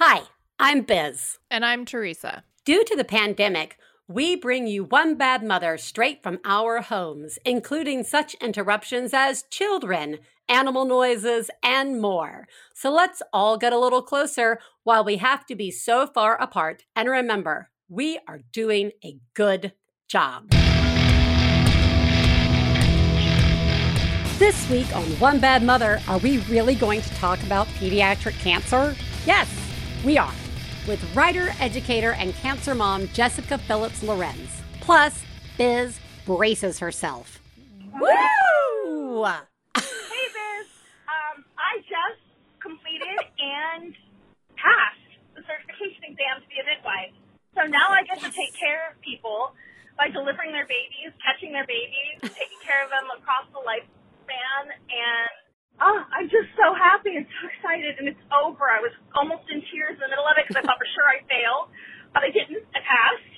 Hi, 0.00 0.22
I'm 0.60 0.82
Biz. 0.82 1.38
And 1.50 1.64
I'm 1.64 1.84
Theresa. 1.84 2.44
Due 2.64 2.84
to 2.84 2.94
the 2.94 3.02
pandemic, 3.02 3.78
we 4.06 4.36
bring 4.36 4.68
you 4.68 4.84
One 4.84 5.16
Bad 5.16 5.42
Mother 5.42 5.76
straight 5.76 6.22
from 6.22 6.38
our 6.44 6.82
homes, 6.82 7.36
including 7.44 8.04
such 8.04 8.34
interruptions 8.34 9.12
as 9.12 9.42
children, 9.50 10.20
animal 10.48 10.84
noises, 10.84 11.50
and 11.64 12.00
more. 12.00 12.46
So 12.74 12.92
let's 12.92 13.22
all 13.32 13.58
get 13.58 13.72
a 13.72 13.78
little 13.78 14.00
closer 14.00 14.60
while 14.84 15.02
we 15.02 15.16
have 15.16 15.44
to 15.46 15.56
be 15.56 15.72
so 15.72 16.06
far 16.06 16.40
apart. 16.40 16.84
And 16.94 17.08
remember, 17.08 17.70
we 17.88 18.20
are 18.28 18.42
doing 18.52 18.92
a 19.04 19.18
good 19.34 19.72
job. 20.06 20.48
This 24.38 24.70
week 24.70 24.94
on 24.94 25.02
One 25.18 25.40
Bad 25.40 25.64
Mother, 25.64 26.00
are 26.06 26.18
we 26.18 26.38
really 26.42 26.76
going 26.76 27.02
to 27.02 27.10
talk 27.16 27.42
about 27.42 27.66
pediatric 27.80 28.38
cancer? 28.38 28.94
Yes, 29.26 29.48
we 30.04 30.18
are. 30.18 30.34
With 30.86 31.02
writer, 31.14 31.50
educator, 31.60 32.12
and 32.12 32.34
cancer 32.34 32.74
mom 32.74 33.08
Jessica 33.08 33.58
Phillips 33.58 34.02
Lorenz. 34.02 34.62
Plus, 34.80 35.22
Biz 35.56 35.98
braces 36.24 36.78
herself. 36.78 37.40
Woo! 38.00 39.24
Hey, 39.24 39.82
Biz. 39.82 40.68
Um, 41.08 41.44
I 41.58 41.78
just 41.82 42.22
completed 42.60 43.18
and 43.38 43.94
passed 44.56 45.10
the 45.34 45.42
certification 45.42 46.04
exam 46.04 46.40
to 46.42 46.48
be 46.48 46.56
a 46.60 46.64
midwife. 46.64 47.12
So 47.54 47.66
now 47.66 47.90
I 47.90 48.02
get 48.06 48.20
to 48.22 48.30
take 48.30 48.54
care 48.54 48.90
of 48.90 49.00
people 49.02 49.52
by 49.98 50.08
delivering 50.08 50.52
their 50.52 50.66
babies, 50.66 51.10
catching 51.18 51.52
their 51.52 51.66
babies, 51.66 52.22
taking 52.22 52.62
care 52.62 52.84
of 52.86 52.90
them 52.90 53.10
across 53.18 53.50
the 53.50 53.58
lifespan, 53.66 54.70
and 54.70 55.32
oh, 55.80 56.00
I'm 56.12 56.26
just 56.28 56.50
so 56.58 56.74
happy 56.74 57.14
and 57.16 57.26
so 57.26 57.48
excited, 57.50 57.98
and 57.98 58.06
it's 58.10 58.24
over. 58.34 58.66
I 58.68 58.80
was 58.82 58.92
almost 59.14 59.46
in 59.50 59.62
tears 59.70 59.94
in 59.98 60.02
the 60.02 60.10
middle 60.10 60.26
of 60.26 60.34
it 60.38 60.46
because 60.46 60.58
I 60.60 60.64
thought 60.66 60.78
for 60.78 60.90
sure 60.94 61.06
I 61.06 61.18
failed, 61.30 61.70
but 62.14 62.22
I 62.26 62.30
didn't. 62.34 62.64
I 62.74 62.80
passed, 62.82 63.32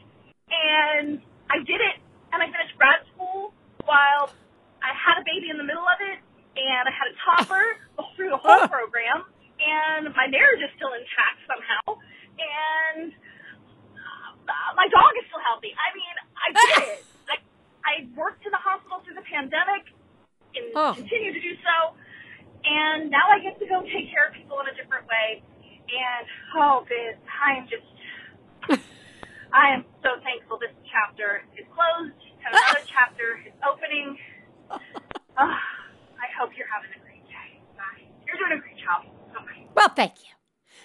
and 0.48 1.08
I 1.52 1.58
did 1.64 1.80
it, 1.80 1.96
and 2.32 2.38
I 2.40 2.46
finished 2.48 2.74
grad 2.80 3.04
school 3.14 3.52
while 3.84 4.32
I 4.80 4.92
had 4.96 5.20
a 5.20 5.24
baby 5.26 5.50
in 5.52 5.58
the 5.60 5.66
middle 5.66 5.84
of 5.84 5.98
it, 6.00 6.18
and 6.56 6.84
I 6.88 6.92
had 6.92 7.08
a 7.12 7.16
topper 7.24 7.64
through 8.16 8.30
the 8.32 8.40
whole 8.40 8.64
program, 8.72 9.28
and 9.60 10.08
my 10.16 10.26
marriage 10.28 10.62
is 10.64 10.72
still 10.80 10.92
intact 10.96 11.38
somehow, 11.44 12.00
and 12.40 13.12
uh, 14.48 14.70
my 14.76 14.88
dog 14.88 15.12
is 15.20 15.24
still 15.28 15.42
healthy. 15.44 15.72
I 15.76 15.88
mean, 15.92 16.14
I 16.36 16.48
did 16.56 16.70
it. 16.96 17.00
I, 17.32 17.36
I 17.84 17.94
worked 18.16 18.42
in 18.48 18.52
the 18.52 18.60
hospital 18.60 19.00
through 19.04 19.14
the 19.20 19.26
pandemic 19.28 19.86
and 20.56 20.66
Oh. 20.74 20.92
continue 20.98 21.30
to 21.32 21.38
do 21.42 21.54
so. 21.62 21.94
And 22.64 23.10
now 23.10 23.28
I 23.32 23.40
get 23.40 23.58
to 23.58 23.66
go 23.66 23.82
take 23.82 24.10
care 24.12 24.28
of 24.28 24.34
people 24.34 24.60
in 24.60 24.68
a 24.68 24.76
different 24.76 25.06
way. 25.08 25.42
And 25.90 26.26
oh, 26.56 26.84
Biz, 26.86 27.16
I 27.26 27.58
am 27.58 27.66
just, 27.66 27.86
I 29.52 29.74
am 29.74 29.84
so 30.02 30.20
thankful 30.22 30.58
this 30.58 30.74
chapter 30.86 31.42
is 31.58 31.66
closed 31.74 32.14
and 32.44 32.54
another 32.54 32.86
chapter 32.94 33.42
is 33.46 33.54
opening. 33.66 34.18
Oh, 34.70 34.78
I 35.40 36.28
hope 36.38 36.50
you're 36.56 36.70
having 36.70 36.90
a 36.94 37.00
great 37.02 37.24
day. 37.26 37.58
Bye. 37.76 38.06
You're 38.26 38.36
doing 38.36 38.58
a 38.58 38.62
great 38.62 38.78
job. 38.78 39.08
Bye. 39.34 39.66
Well, 39.74 39.88
thank 39.88 40.20
you. 40.20 40.34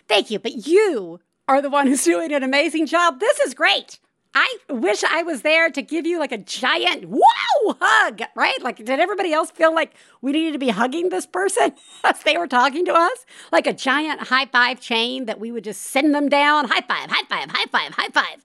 Thank 0.07 0.31
you. 0.31 0.39
But 0.39 0.65
you 0.67 1.19
are 1.47 1.61
the 1.61 1.69
one 1.69 1.87
who's 1.87 2.03
doing 2.03 2.33
an 2.33 2.43
amazing 2.43 2.87
job. 2.87 3.19
This 3.19 3.39
is 3.39 3.53
great. 3.53 3.99
I 4.37 4.57
wish 4.69 5.01
I 5.05 5.23
was 5.23 5.43
there 5.43 5.69
to 5.69 5.81
give 5.81 6.05
you 6.05 6.19
like 6.19 6.33
a 6.33 6.37
giant 6.37 7.05
wow 7.05 7.77
hug, 7.79 8.21
right? 8.35 8.61
Like, 8.61 8.77
did 8.77 8.99
everybody 8.99 9.31
else 9.31 9.49
feel 9.49 9.73
like 9.73 9.95
we 10.21 10.33
needed 10.33 10.51
to 10.51 10.59
be 10.59 10.69
hugging 10.69 11.07
this 11.07 11.25
person 11.25 11.73
as 12.03 12.21
they 12.23 12.37
were 12.37 12.47
talking 12.47 12.83
to 12.85 12.93
us? 12.93 13.25
Like 13.53 13.65
a 13.65 13.73
giant 13.73 14.23
high 14.23 14.47
five 14.47 14.81
chain 14.81 15.25
that 15.25 15.39
we 15.39 15.53
would 15.53 15.63
just 15.63 15.81
send 15.81 16.13
them 16.13 16.27
down. 16.27 16.67
High 16.67 16.81
five, 16.81 17.09
high 17.09 17.25
five, 17.29 17.49
high 17.49 17.65
five, 17.71 17.93
high 17.93 18.09
five. 18.09 18.43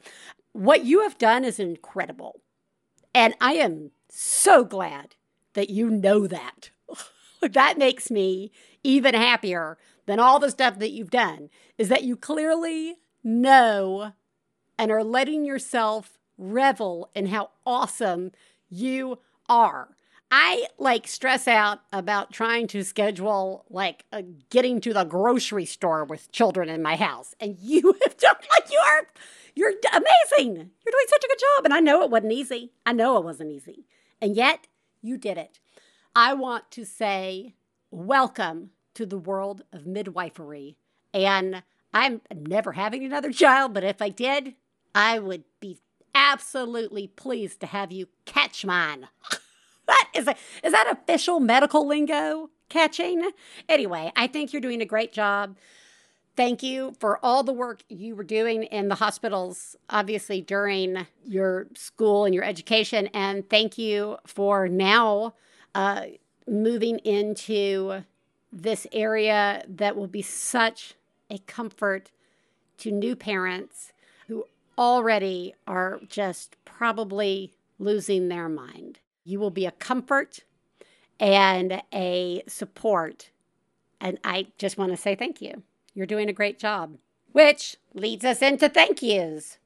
What 0.53 0.85
you 0.85 1.03
have 1.03 1.19
done 1.19 1.45
is 1.45 1.59
incredible. 1.59 2.41
And 3.13 3.35
I 3.41 3.55
am 3.55 3.91
so 4.09 4.65
glad 4.65 5.17
that 5.55 5.71
you 5.71 5.91
know 5.91 6.29
that. 6.29 6.71
that 7.43 7.79
makes 7.79 8.13
me 8.13 8.53
even 8.85 9.15
happier 9.15 9.77
than 10.07 10.21
all 10.21 10.39
the 10.39 10.51
stuff 10.51 10.79
that 10.79 10.93
you've 10.93 11.11
done 11.11 11.51
is 11.79 11.89
that 11.89 12.05
you 12.05 12.17
clearly 12.17 12.97
know 13.25 14.13
and 14.81 14.91
are 14.91 15.05
letting 15.05 15.45
yourself 15.45 16.19
revel 16.39 17.11
in 17.15 17.27
how 17.27 17.51
awesome 17.67 18.33
you 18.71 19.19
are. 19.47 19.95
I 20.31 20.69
like 20.79 21.07
stress 21.07 21.47
out 21.47 21.81
about 21.93 22.33
trying 22.33 22.67
to 22.69 22.83
schedule 22.83 23.67
like 23.69 24.07
a, 24.11 24.23
getting 24.23 24.81
to 24.81 24.95
the 24.95 25.05
grocery 25.05 25.67
store 25.67 26.03
with 26.05 26.33
children 26.33 26.71
in 26.71 26.83
my 26.83 26.97
house, 26.97 27.35
and 27.39 27.59
you 27.61 27.95
have 28.03 28.17
done 28.17 28.37
like 28.59 28.73
you 28.73 28.79
are. 28.79 29.07
You're 29.55 29.75
amazing. 29.93 30.55
You're 30.57 30.93
doing 30.93 31.07
such 31.09 31.25
a 31.25 31.29
good 31.29 31.41
job, 31.41 31.65
and 31.67 31.75
I 31.75 31.81
know 31.81 32.03
it 32.03 32.11
wasn't 32.11 32.33
easy. 32.33 32.73
I 32.87 32.95
know 32.95 33.19
it 33.19 33.25
wasn't 33.25 33.51
easy, 33.51 33.85
and 34.19 34.35
yet 34.35 34.67
you 35.03 35.19
did 35.19 35.37
it. 35.37 35.59
I 36.17 36.33
want 36.33 36.71
to 36.71 36.87
say 36.87 37.55
welcome 37.91 38.71
to 38.95 39.05
the 39.05 39.19
world 39.19 39.63
of 39.75 39.87
midwifery. 39.87 40.79
And 41.13 41.65
I'm 41.93 42.23
never 42.35 42.73
having 42.73 43.05
another 43.05 43.33
child, 43.33 43.75
but 43.75 43.85
if 43.85 44.01
I 44.01 44.09
did, 44.09 44.55
I 44.95 45.19
would 45.19 45.45
be 45.61 45.79
absolutely 46.15 47.07
pleased 47.07 47.61
to 47.61 47.67
have 47.67 47.93
you 47.93 48.09
catch 48.25 48.65
mine. 48.65 49.09
that 49.87 50.09
is 50.15 50.27
a, 50.27 50.35
is 50.63 50.73
that 50.73 50.89
official 50.91 51.41
medical 51.41 51.87
lingo? 51.87 52.51
Catching? 52.69 53.31
Anyway, 53.69 54.13
I 54.15 54.29
think 54.29 54.53
you're 54.53 54.63
doing 54.63 54.81
a 54.81 54.87
great 54.87 55.13
job. 55.13 55.57
Thank 56.37 56.63
you 56.63 56.95
for 57.01 57.19
all 57.23 57.43
the 57.43 57.53
work 57.53 57.83
you 57.89 58.15
were 58.15 58.25
doing 58.25 58.63
in 58.63 58.89
the 58.89 58.95
hospitals, 58.95 59.75
obviously 59.91 60.41
during 60.41 61.07
your 61.27 61.67
school 61.75 62.25
and 62.25 62.35
your 62.35 62.45
education. 62.45 63.09
And 63.09 63.49
thank 63.51 63.77
you 63.77 64.19
for 64.25 64.69
now 64.69 65.35
uh, 65.75 66.03
moving 66.47 66.99
into 66.99 68.05
this 68.53 68.87
area 68.93 69.65
that 69.69 69.97
will 69.97 70.07
be 70.07 70.23
such 70.23 70.95
a 71.29 71.39
comfort 71.39 72.11
to 72.79 72.91
new 72.91 73.15
parents 73.17 73.93
already 74.81 75.55
are 75.67 76.01
just 76.09 76.57
probably 76.65 77.53
losing 77.79 78.29
their 78.29 78.49
mind. 78.49 78.99
You 79.25 79.39
will 79.39 79.51
be 79.51 79.67
a 79.67 79.71
comfort 79.71 80.41
and 81.21 81.83
a 81.93 82.43
support. 82.49 83.31
And 84.01 84.19
I 84.25 84.49
just 84.57 84.79
want 84.79 84.91
to 84.91 84.97
say 84.97 85.15
thank 85.15 85.43
you. 85.43 85.63
You're 85.93 86.07
doing 86.07 86.31
a 86.31 86.33
great 86.33 86.59
job. 86.59 86.97
Which 87.33 87.77
leads 87.95 88.25
us 88.25 88.43
into 88.43 88.69
thank 88.69 89.03
yous. 89.03 89.59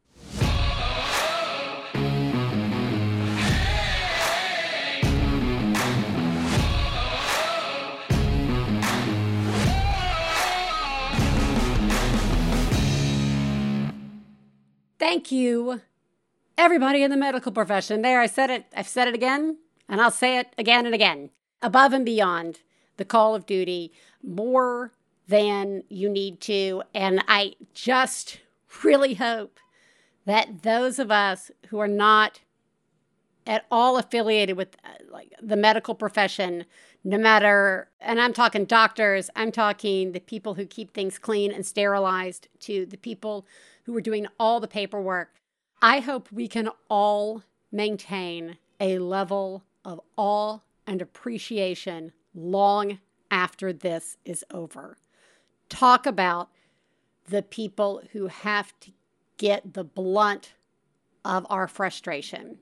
Thank 15.04 15.30
you, 15.30 15.82
everybody 16.56 17.02
in 17.02 17.10
the 17.10 17.16
medical 17.18 17.52
profession. 17.52 18.00
There, 18.00 18.22
I 18.22 18.26
said 18.26 18.48
it, 18.48 18.64
I've 18.74 18.88
said 18.88 19.06
it 19.06 19.14
again, 19.14 19.58
and 19.86 20.00
I'll 20.00 20.10
say 20.10 20.38
it 20.38 20.54
again 20.56 20.86
and 20.86 20.94
again. 20.94 21.28
Above 21.60 21.92
and 21.92 22.06
beyond 22.06 22.60
the 22.96 23.04
call 23.04 23.34
of 23.34 23.44
duty, 23.44 23.92
more 24.22 24.92
than 25.28 25.82
you 25.90 26.08
need 26.08 26.40
to. 26.40 26.84
And 26.94 27.22
I 27.28 27.52
just 27.74 28.40
really 28.82 29.12
hope 29.12 29.60
that 30.24 30.62
those 30.62 30.98
of 30.98 31.10
us 31.10 31.50
who 31.68 31.78
are 31.80 31.86
not 31.86 32.40
at 33.46 33.66
all 33.70 33.98
affiliated 33.98 34.56
with 34.56 34.74
uh, 34.86 34.88
like 35.10 35.34
the 35.42 35.54
medical 35.54 35.94
profession 35.94 36.64
no 37.04 37.18
matter 37.18 37.90
and 38.00 38.18
i'm 38.18 38.32
talking 38.32 38.64
doctors 38.64 39.28
i'm 39.36 39.52
talking 39.52 40.12
the 40.12 40.20
people 40.20 40.54
who 40.54 40.64
keep 40.64 40.94
things 40.94 41.18
clean 41.18 41.52
and 41.52 41.66
sterilized 41.66 42.48
to 42.58 42.86
the 42.86 42.96
people 42.96 43.46
who 43.84 43.96
are 43.96 44.00
doing 44.00 44.26
all 44.38 44.60
the 44.60 44.68
paperwork. 44.68 45.40
I 45.80 46.00
hope 46.00 46.32
we 46.32 46.48
can 46.48 46.70
all 46.88 47.42
maintain 47.70 48.58
a 48.80 48.98
level 48.98 49.64
of 49.84 50.00
awe 50.16 50.58
and 50.86 51.00
appreciation 51.00 52.12
long 52.34 52.98
after 53.30 53.72
this 53.72 54.16
is 54.24 54.44
over. 54.50 54.96
Talk 55.68 56.06
about 56.06 56.50
the 57.26 57.42
people 57.42 58.02
who 58.12 58.26
have 58.28 58.78
to 58.80 58.92
get 59.36 59.74
the 59.74 59.84
blunt 59.84 60.54
of 61.24 61.46
our 61.48 61.66
frustration. 61.66 62.58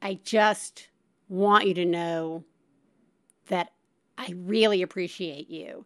I 0.00 0.18
just 0.24 0.88
want 1.28 1.66
you 1.66 1.74
to 1.74 1.84
know 1.84 2.44
that 3.48 3.72
I 4.18 4.34
really 4.36 4.82
appreciate 4.82 5.50
you. 5.50 5.84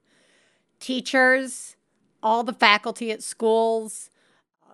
Teachers, 0.78 1.76
all 2.22 2.42
the 2.44 2.52
faculty 2.52 3.10
at 3.10 3.22
schools, 3.22 4.09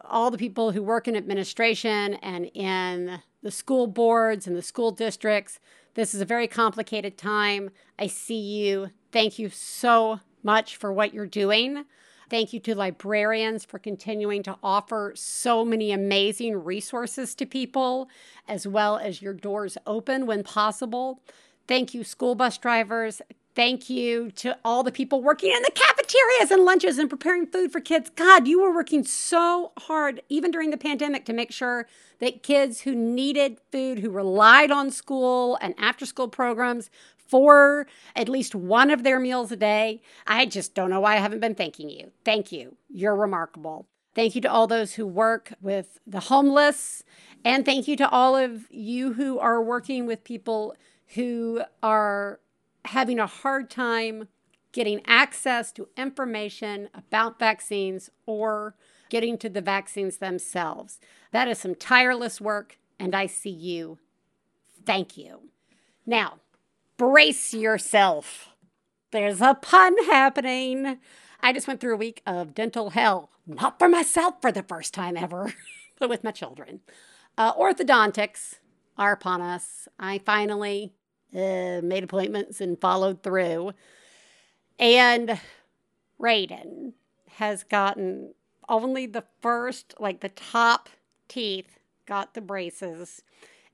all 0.05 0.31
the 0.31 0.39
people 0.39 0.73
who 0.73 0.83
work 0.83 1.09
in 1.09 1.17
administration 1.17 2.15
and 2.15 2.47
in 2.55 3.21
the 3.43 3.51
school 3.51 3.87
boards 3.87 4.47
and 4.47 4.57
the 4.57 4.63
school 4.63 4.91
districts. 4.91 5.59
This 5.95 6.15
is 6.15 6.21
a 6.21 6.27
very 6.27 6.47
complicated 6.47 7.17
time. 7.17 7.71
I 7.99 8.07
see 8.07 8.39
you. 8.39 8.91
Thank 9.13 9.39
you 9.39 9.49
so 9.49 10.21
much 10.43 10.77
for 10.77 10.93
what 10.93 11.15
you're 11.15 11.27
doing. 11.27 11.85
Thank 12.29 12.53
you 12.53 12.61
to 12.61 12.75
librarians 12.75 13.65
for 13.65 13.79
continuing 13.79 14.43
to 14.43 14.59
offer 14.63 15.13
so 15.15 15.65
many 15.65 15.93
amazing 15.93 16.65
resources 16.65 17.35
to 17.37 17.47
people, 17.47 18.09
as 18.49 18.67
well 18.67 18.99
as 18.99 19.23
your 19.23 19.33
doors 19.33 19.79
open 19.87 20.27
when 20.27 20.43
possible. 20.43 21.21
Thank 21.69 21.95
you, 21.95 22.03
school 22.03 22.35
bus 22.35 22.59
drivers. 22.59 23.23
Thank 23.57 23.89
you 23.89 24.31
to 24.33 24.59
all 24.67 24.83
the 24.83 24.93
people 24.93 25.23
working 25.23 25.51
in 25.51 25.63
the 25.63 25.71
cafeterias 25.71 26.51
and 26.51 26.67
lunches 26.67 26.99
and 26.99 27.09
preparing 27.09 27.47
food 27.47 27.73
for 27.73 27.81
kids. 27.81 28.11
God, 28.15 28.47
you 28.47 28.61
were 28.61 28.73
working 28.73 29.03
so 29.03 29.73
hard, 29.79 30.21
even 30.29 30.51
during 30.51 30.69
the 30.69 30.77
pandemic, 30.77 31.25
to 31.25 31.33
make 31.33 31.51
sure 31.51 31.89
that 32.19 32.43
kids 32.43 32.83
who 32.83 32.95
needed 32.95 33.59
food, 33.73 34.01
who 34.01 34.11
relied 34.11 34.71
on 34.71 34.91
school 34.91 35.57
and 35.63 35.75
after 35.79 36.05
school 36.05 36.29
programs 36.29 36.91
for 37.17 37.87
at 38.15 38.29
least 38.29 38.55
one 38.55 38.91
of 38.91 39.05
their 39.05 39.19
meals 39.19 39.51
a 39.51 39.57
day. 39.57 40.03
I 40.27 40.45
just 40.45 40.75
don't 40.75 40.91
know 40.91 41.01
why 41.01 41.15
I 41.15 41.21
haven't 41.21 41.41
been 41.41 41.55
thanking 41.55 41.89
you. 41.89 42.13
Thank 42.27 42.53
you. 42.53 42.77
You're 42.91 43.17
remarkable. 43.17 43.87
Thank 44.15 44.35
you 44.35 44.43
to 44.43 44.51
all 44.51 44.67
those 44.67 44.95
who 44.95 45.07
work 45.07 45.55
with 45.63 45.99
the 46.07 46.21
homeless. 46.21 47.05
And 47.43 47.65
thank 47.65 47.89
you 47.89 47.97
to 47.97 48.09
all 48.11 48.37
of 48.37 48.71
you 48.71 49.15
who 49.15 49.39
are 49.39 49.63
working 49.63 50.05
with 50.05 50.25
people 50.25 50.77
who 51.15 51.63
are 51.83 52.39
having 52.87 53.19
a 53.19 53.27
hard 53.27 53.71
time 53.71 54.29
getting 54.73 55.01
access 55.07 55.73
to 55.73 55.89
information 55.97 56.89
about 56.95 57.39
vaccines 57.39 58.11
or 58.27 58.75
getting 59.09 59.39
to 59.39 59.49
the 59.49 59.63
vaccines 59.63 60.19
themselves. 60.19 61.01
That 61.33 61.49
is 61.49 61.59
some 61.59 61.75
tireless 61.75 62.41
work, 62.41 62.79
and 62.99 63.15
I 63.15 63.27
see 63.27 63.51
you. 63.51 63.99
Thank 64.85 65.17
you. 65.17 65.49
Now, 66.05 66.41
brace 66.99 67.55
yourself. 67.55 68.51
There's 69.13 69.41
a 69.41 69.55
pun 69.55 69.97
happening. 70.05 70.99
I 71.41 71.53
just 71.53 71.67
went 71.67 71.81
through 71.81 71.95
a 71.95 71.99
week 71.99 72.23
of 72.27 72.55
dental 72.55 72.91
hell, 72.91 73.31
not 73.47 73.79
for 73.79 73.89
myself 73.89 74.43
for 74.43 74.53
the 74.53 74.63
first 74.63 74.93
time 74.93 75.17
ever, 75.17 75.55
but 75.99 76.11
with 76.11 76.23
my 76.23 76.33
children. 76.33 76.81
Uh, 77.39 77.55
orthodontics 77.55 78.57
are 78.99 79.13
upon 79.13 79.41
us. 79.41 79.89
I 79.99 80.19
finally 80.19 80.93
uh, 81.35 81.81
made 81.83 82.05
appointments 82.05 82.61
and 82.61 82.81
followed 82.81 83.23
through. 83.23 83.73
And 84.79 85.41
Raiden 86.21 86.93
has 87.37 87.63
gotten 87.63 88.35
only 88.69 89.07
the 89.07 89.25
first, 89.41 89.95
like 89.99 90.21
the 90.21 90.29
top 90.29 90.89
teeth, 91.29 91.79
got 92.07 92.35
the 92.35 92.41
braces. 92.41 93.23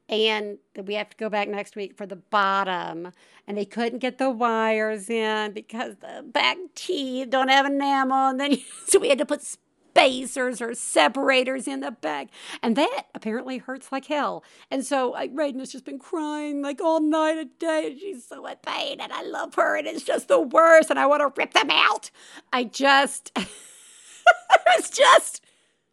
And 0.08 0.58
we 0.76 0.94
have 0.94 1.10
to 1.10 1.16
go 1.16 1.28
back 1.28 1.48
next 1.48 1.76
week 1.76 1.96
for 1.96 2.06
the 2.06 2.16
bottom. 2.16 3.12
And 3.46 3.56
they 3.56 3.64
couldn't 3.64 4.00
get 4.00 4.18
the 4.18 4.30
wires 4.30 5.08
in 5.08 5.52
because 5.52 5.96
the 5.96 6.22
back 6.22 6.58
teeth 6.74 7.30
don't 7.30 7.48
have 7.48 7.66
enamel. 7.66 8.28
And 8.28 8.40
then 8.40 8.58
so 8.86 8.98
we 8.98 9.08
had 9.08 9.18
to 9.18 9.26
put 9.26 9.56
spacers 9.92 10.62
or 10.62 10.74
separators 10.74 11.68
in 11.68 11.80
the 11.80 11.90
back. 11.90 12.28
And 12.62 12.76
that 12.76 13.04
apparently 13.14 13.58
hurts 13.58 13.92
like 13.92 14.06
hell. 14.06 14.42
And 14.70 14.84
so 14.84 15.12
Raiden 15.12 15.60
has 15.60 15.70
just 15.70 15.84
been 15.84 15.98
crying 15.98 16.62
like 16.62 16.80
all 16.80 17.00
night 17.00 17.36
and 17.36 17.58
day. 17.58 17.88
And 17.88 18.00
she's 18.00 18.24
so 18.24 18.46
in 18.46 18.62
pain 18.62 19.00
and 19.00 19.12
I 19.12 19.22
love 19.22 19.54
her 19.56 19.76
and 19.76 19.86
it's 19.86 20.02
just 20.02 20.28
the 20.28 20.40
worst 20.40 20.88
and 20.88 20.98
I 20.98 21.06
want 21.06 21.20
to 21.20 21.40
rip 21.40 21.52
them 21.52 21.70
out. 21.70 22.10
I 22.52 22.64
just 22.64 23.32
it's 24.78 24.90
just 24.90 25.44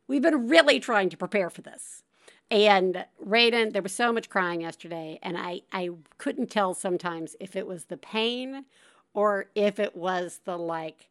we've 0.08 0.22
been 0.22 0.48
really 0.48 0.80
trying 0.80 1.10
to 1.10 1.18
prepare 1.18 1.50
for 1.50 1.62
this. 1.62 2.04
And 2.52 3.06
Raiden, 3.24 3.74
there 3.74 3.84
was 3.84 3.94
so 3.94 4.12
much 4.12 4.28
crying 4.28 4.62
yesterday, 4.62 5.20
and 5.22 5.38
I, 5.38 5.62
I 5.72 5.90
couldn't 6.18 6.50
tell 6.50 6.74
sometimes 6.74 7.36
if 7.40 7.56
it 7.56 7.68
was 7.68 7.86
the 7.86 7.98
pain 7.98 8.66
or 9.14 9.50
if 9.54 9.80
it 9.80 9.96
was 9.96 10.42
the 10.46 10.58
like, 10.58 11.10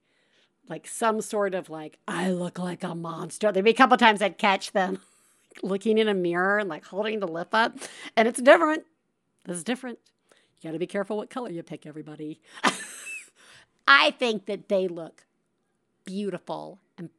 like 0.69 0.87
some 0.87 1.21
sort 1.21 1.55
of 1.55 1.71
like, 1.71 1.99
I 2.07 2.31
look 2.31 2.59
like 2.59 2.85
a 2.85 2.95
monster. 2.95 3.51
There'd 3.51 3.65
be 3.65 3.71
a 3.71 3.75
couple 3.75 3.97
times 3.97 4.21
I'd 4.21 4.39
catch 4.39 4.73
them 4.73 5.01
looking 5.63 5.99
in 5.99 6.09
a 6.09 6.15
mirror 6.15 6.59
and 6.59 6.69
like 6.69 6.87
holding 6.87 7.21
the 7.21 7.29
lip 7.29 7.49
up, 7.53 7.77
and 8.17 8.29
it's 8.29 8.41
different. 8.41 8.85
This 9.45 9.59
is 9.59 9.65
different. 9.65 9.99
You 10.61 10.69
got 10.69 10.73
to 10.73 10.79
be 10.79 10.87
careful 10.87 11.17
what 11.17 11.31
color 11.31 11.51
you 11.51 11.63
pick, 11.63 11.87
everybody. 11.87 12.41
I 13.89 14.11
think 14.13 14.47
that 14.47 14.69
they 14.69 14.89
look 14.89 15.25
beautiful 16.05 16.81
and 16.97 17.11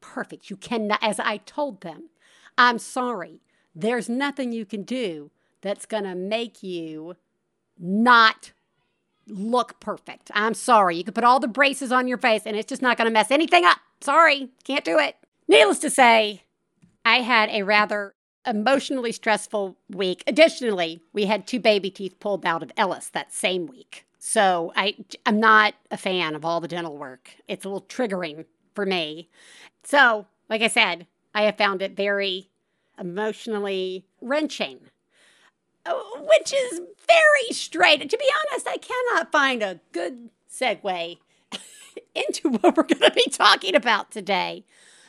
perfect. 0.00 0.50
You 0.50 0.56
cannot, 0.56 0.98
as 1.02 1.20
I 1.20 1.38
told 1.38 1.80
them, 1.80 2.10
I'm 2.58 2.78
sorry. 2.78 3.40
There's 3.74 4.08
nothing 4.08 4.52
you 4.52 4.66
can 4.66 4.82
do 4.82 5.30
that's 5.60 5.86
going 5.86 6.04
to 6.04 6.14
make 6.14 6.62
you 6.62 7.16
not 7.78 8.52
look 9.28 9.80
perfect. 9.80 10.30
I'm 10.34 10.54
sorry. 10.54 10.96
You 10.96 11.04
can 11.04 11.14
put 11.14 11.24
all 11.24 11.40
the 11.40 11.48
braces 11.48 11.92
on 11.92 12.08
your 12.08 12.18
face 12.18 12.42
and 12.46 12.56
it's 12.56 12.68
just 12.68 12.82
not 12.82 12.96
going 12.96 13.06
to 13.06 13.12
mess 13.12 13.30
anything 13.30 13.64
up. 13.64 13.78
Sorry. 14.00 14.50
Can't 14.64 14.84
do 14.84 14.98
it. 14.98 15.16
Needless 15.48 15.78
to 15.80 15.90
say, 15.90 16.42
I 17.04 17.20
had 17.20 17.50
a 17.50 17.62
rather 17.62 18.14
emotionally 18.46 19.12
stressful 19.12 19.76
week. 19.90 20.22
Additionally, 20.26 21.00
we 21.12 21.26
had 21.26 21.46
two 21.46 21.60
baby 21.60 21.90
teeth 21.90 22.18
pulled 22.20 22.46
out 22.46 22.62
of 22.62 22.72
Ellis 22.76 23.08
that 23.08 23.32
same 23.32 23.66
week. 23.66 24.04
So 24.18 24.72
I, 24.74 24.96
I'm 25.24 25.38
not 25.38 25.74
a 25.90 25.96
fan 25.96 26.34
of 26.34 26.44
all 26.44 26.60
the 26.60 26.68
dental 26.68 26.96
work. 26.96 27.30
It's 27.48 27.64
a 27.64 27.68
little 27.68 27.86
triggering 27.86 28.44
for 28.74 28.84
me. 28.86 29.28
So, 29.84 30.26
like 30.48 30.62
I 30.62 30.68
said, 30.68 31.06
I 31.34 31.42
have 31.42 31.56
found 31.56 31.82
it 31.82 31.96
very 31.96 32.48
emotionally 32.98 34.06
wrenching, 34.20 34.80
which 36.20 36.52
is 36.52 36.80
very 37.06 37.52
straight. 37.52 38.08
To 38.08 38.16
be 38.16 38.30
honest, 38.50 38.66
I 38.66 38.78
cannot 38.78 39.32
find 39.32 39.62
a 39.62 39.80
good 39.92 40.30
segue 40.50 41.18
into 42.14 42.48
what 42.48 42.76
we're 42.76 42.82
going 42.82 43.02
to 43.02 43.10
be 43.10 43.30
talking 43.30 43.74
about 43.74 44.10
today 44.10 44.64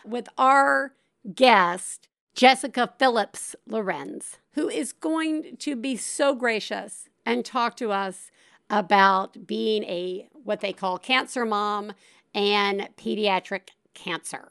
with 0.06 0.29
our 0.38 0.94
guest, 1.33 2.07
Jessica 2.35 2.94
Phillips 2.97 3.56
Lorenz, 3.68 4.38
who 4.53 4.69
is 4.69 4.94
going 4.94 5.57
to 5.57 5.75
be 5.75 5.95
so 5.97 6.33
gracious 6.35 7.09
and 7.25 7.44
talk 7.44 7.75
to 7.77 7.91
us 7.91 8.31
about 8.69 9.47
being 9.47 9.83
a 9.83 10.27
what 10.31 10.62
they 10.62 10.73
call 10.73 10.97
cancer 10.97 11.45
mom 11.45 11.94
and 12.33 12.89
pediatric 12.97 13.69
cancer. 13.94 14.50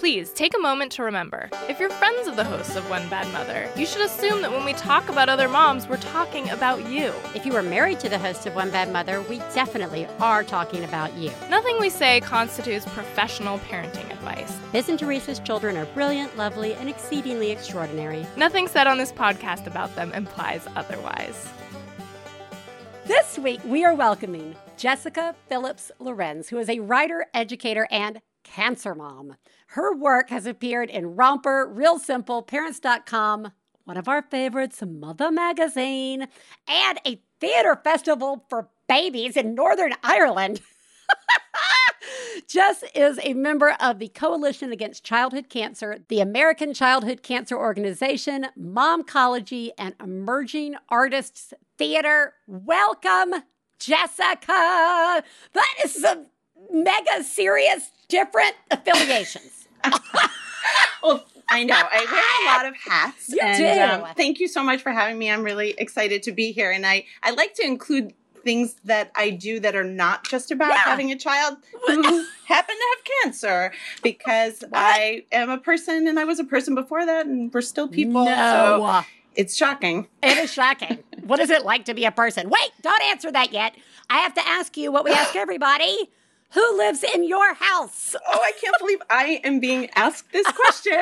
Please 0.00 0.32
take 0.32 0.56
a 0.56 0.58
moment 0.58 0.90
to 0.92 1.02
remember 1.02 1.50
if 1.68 1.78
you're 1.78 1.90
friends 1.90 2.26
of 2.26 2.34
the 2.34 2.42
hosts 2.42 2.74
of 2.74 2.88
One 2.88 3.06
Bad 3.10 3.30
Mother, 3.34 3.70
you 3.76 3.84
should 3.84 4.00
assume 4.00 4.40
that 4.40 4.50
when 4.50 4.64
we 4.64 4.72
talk 4.72 5.10
about 5.10 5.28
other 5.28 5.46
moms, 5.46 5.86
we're 5.86 5.98
talking 5.98 6.48
about 6.48 6.88
you. 6.88 7.12
If 7.34 7.44
you 7.44 7.54
are 7.54 7.62
married 7.62 8.00
to 8.00 8.08
the 8.08 8.18
host 8.18 8.46
of 8.46 8.54
One 8.54 8.70
Bad 8.70 8.90
Mother, 8.90 9.20
we 9.20 9.40
definitely 9.52 10.06
are 10.18 10.42
talking 10.42 10.84
about 10.84 11.12
you. 11.18 11.30
Nothing 11.50 11.78
we 11.78 11.90
say 11.90 12.18
constitutes 12.20 12.86
professional 12.86 13.58
parenting 13.58 14.10
advice. 14.10 14.56
Biz 14.72 14.88
and 14.88 14.98
Theresa's 14.98 15.38
children 15.38 15.76
are 15.76 15.84
brilliant, 15.84 16.34
lovely, 16.34 16.72
and 16.72 16.88
exceedingly 16.88 17.50
extraordinary. 17.50 18.24
Nothing 18.38 18.68
said 18.68 18.86
on 18.86 18.96
this 18.96 19.12
podcast 19.12 19.66
about 19.66 19.94
them 19.96 20.12
implies 20.14 20.66
otherwise. 20.76 21.46
This 23.04 23.38
week, 23.38 23.60
we 23.66 23.84
are 23.84 23.94
welcoming 23.94 24.56
Jessica 24.78 25.34
Phillips 25.46 25.92
Lorenz, 25.98 26.48
who 26.48 26.56
is 26.56 26.70
a 26.70 26.80
writer, 26.80 27.26
educator, 27.34 27.86
and 27.90 28.22
cancer 28.44 28.94
mom. 28.94 29.36
Her 29.74 29.94
work 29.94 30.30
has 30.30 30.46
appeared 30.46 30.90
in 30.90 31.14
Romper, 31.14 31.64
Real 31.64 32.00
Simple, 32.00 32.42
Parents.com, 32.42 33.52
one 33.84 33.96
of 33.96 34.08
our 34.08 34.20
favorites, 34.20 34.82
Mother 34.84 35.30
Magazine, 35.30 36.26
and 36.66 37.00
a 37.06 37.22
theater 37.38 37.80
festival 37.84 38.44
for 38.48 38.68
babies 38.88 39.36
in 39.36 39.54
Northern 39.54 39.92
Ireland. 40.02 40.60
Jess 42.48 42.82
is 42.96 43.20
a 43.22 43.34
member 43.34 43.76
of 43.78 44.00
the 44.00 44.08
Coalition 44.08 44.72
Against 44.72 45.04
Childhood 45.04 45.48
Cancer, 45.48 46.00
the 46.08 46.18
American 46.18 46.74
Childhood 46.74 47.22
Cancer 47.22 47.56
Organization, 47.56 48.46
Momcology, 48.58 49.70
and 49.78 49.94
Emerging 50.02 50.74
Artists 50.88 51.54
Theater. 51.78 52.34
Welcome, 52.48 53.44
Jessica. 53.78 55.22
That 55.52 55.74
is 55.84 55.94
some 55.94 56.26
mega 56.72 57.22
serious 57.22 57.92
different 58.08 58.56
affiliations. 58.72 59.59
well, 61.02 61.24
I 61.48 61.64
know. 61.64 61.74
I 61.74 62.06
wear 62.10 62.54
a 62.54 62.56
lot 62.56 62.66
of 62.66 62.76
hats. 62.76 63.28
You 63.28 63.40
and. 63.42 64.02
Um, 64.02 64.08
thank 64.16 64.38
you 64.38 64.48
so 64.48 64.62
much 64.62 64.82
for 64.82 64.92
having 64.92 65.18
me. 65.18 65.30
I'm 65.30 65.42
really 65.42 65.70
excited 65.78 66.22
to 66.24 66.32
be 66.32 66.52
here. 66.52 66.70
And 66.70 66.86
I, 66.86 67.04
I 67.22 67.30
like 67.32 67.54
to 67.54 67.64
include 67.64 68.12
things 68.44 68.76
that 68.84 69.10
I 69.14 69.30
do 69.30 69.60
that 69.60 69.76
are 69.76 69.84
not 69.84 70.24
just 70.26 70.50
about 70.50 70.70
Yeah. 70.70 70.78
having 70.78 71.10
a 71.12 71.16
child 71.16 71.56
who 71.86 72.02
happen 72.46 72.74
to 72.74 72.96
have 72.96 73.04
cancer 73.22 73.72
because 74.02 74.64
I 74.72 75.24
am 75.30 75.50
a 75.50 75.58
person 75.58 76.06
and 76.08 76.18
I 76.18 76.24
was 76.24 76.38
a 76.38 76.44
person 76.44 76.74
before 76.74 77.04
that 77.04 77.26
and 77.26 77.52
we're 77.52 77.60
still 77.60 77.86
people. 77.88 78.24
So 78.24 78.30
No. 78.32 79.02
it's 79.34 79.54
shocking. 79.56 80.06
It 80.22 80.38
is 80.38 80.50
shocking. 80.52 81.00
what 81.24 81.38
is 81.38 81.50
it 81.50 81.64
like 81.66 81.84
to 81.86 81.92
be 81.94 82.04
a 82.06 82.10
person? 82.12 82.48
Wait, 82.48 82.70
don't 82.80 83.02
answer 83.04 83.30
that 83.30 83.52
yet. 83.52 83.74
I 84.08 84.18
have 84.20 84.32
to 84.34 84.46
ask 84.48 84.74
you 84.78 84.90
what 84.90 85.04
we 85.04 85.10
ask 85.10 85.36
everybody. 85.36 86.08
Who 86.52 86.76
lives 86.78 87.04
in 87.04 87.24
your 87.28 87.54
house? 87.54 88.16
Oh, 88.26 88.40
I 88.40 88.52
can't 88.60 88.76
believe 88.78 88.98
I 89.08 89.40
am 89.44 89.60
being 89.60 89.88
asked 89.94 90.32
this 90.32 90.46
question. 90.48 91.00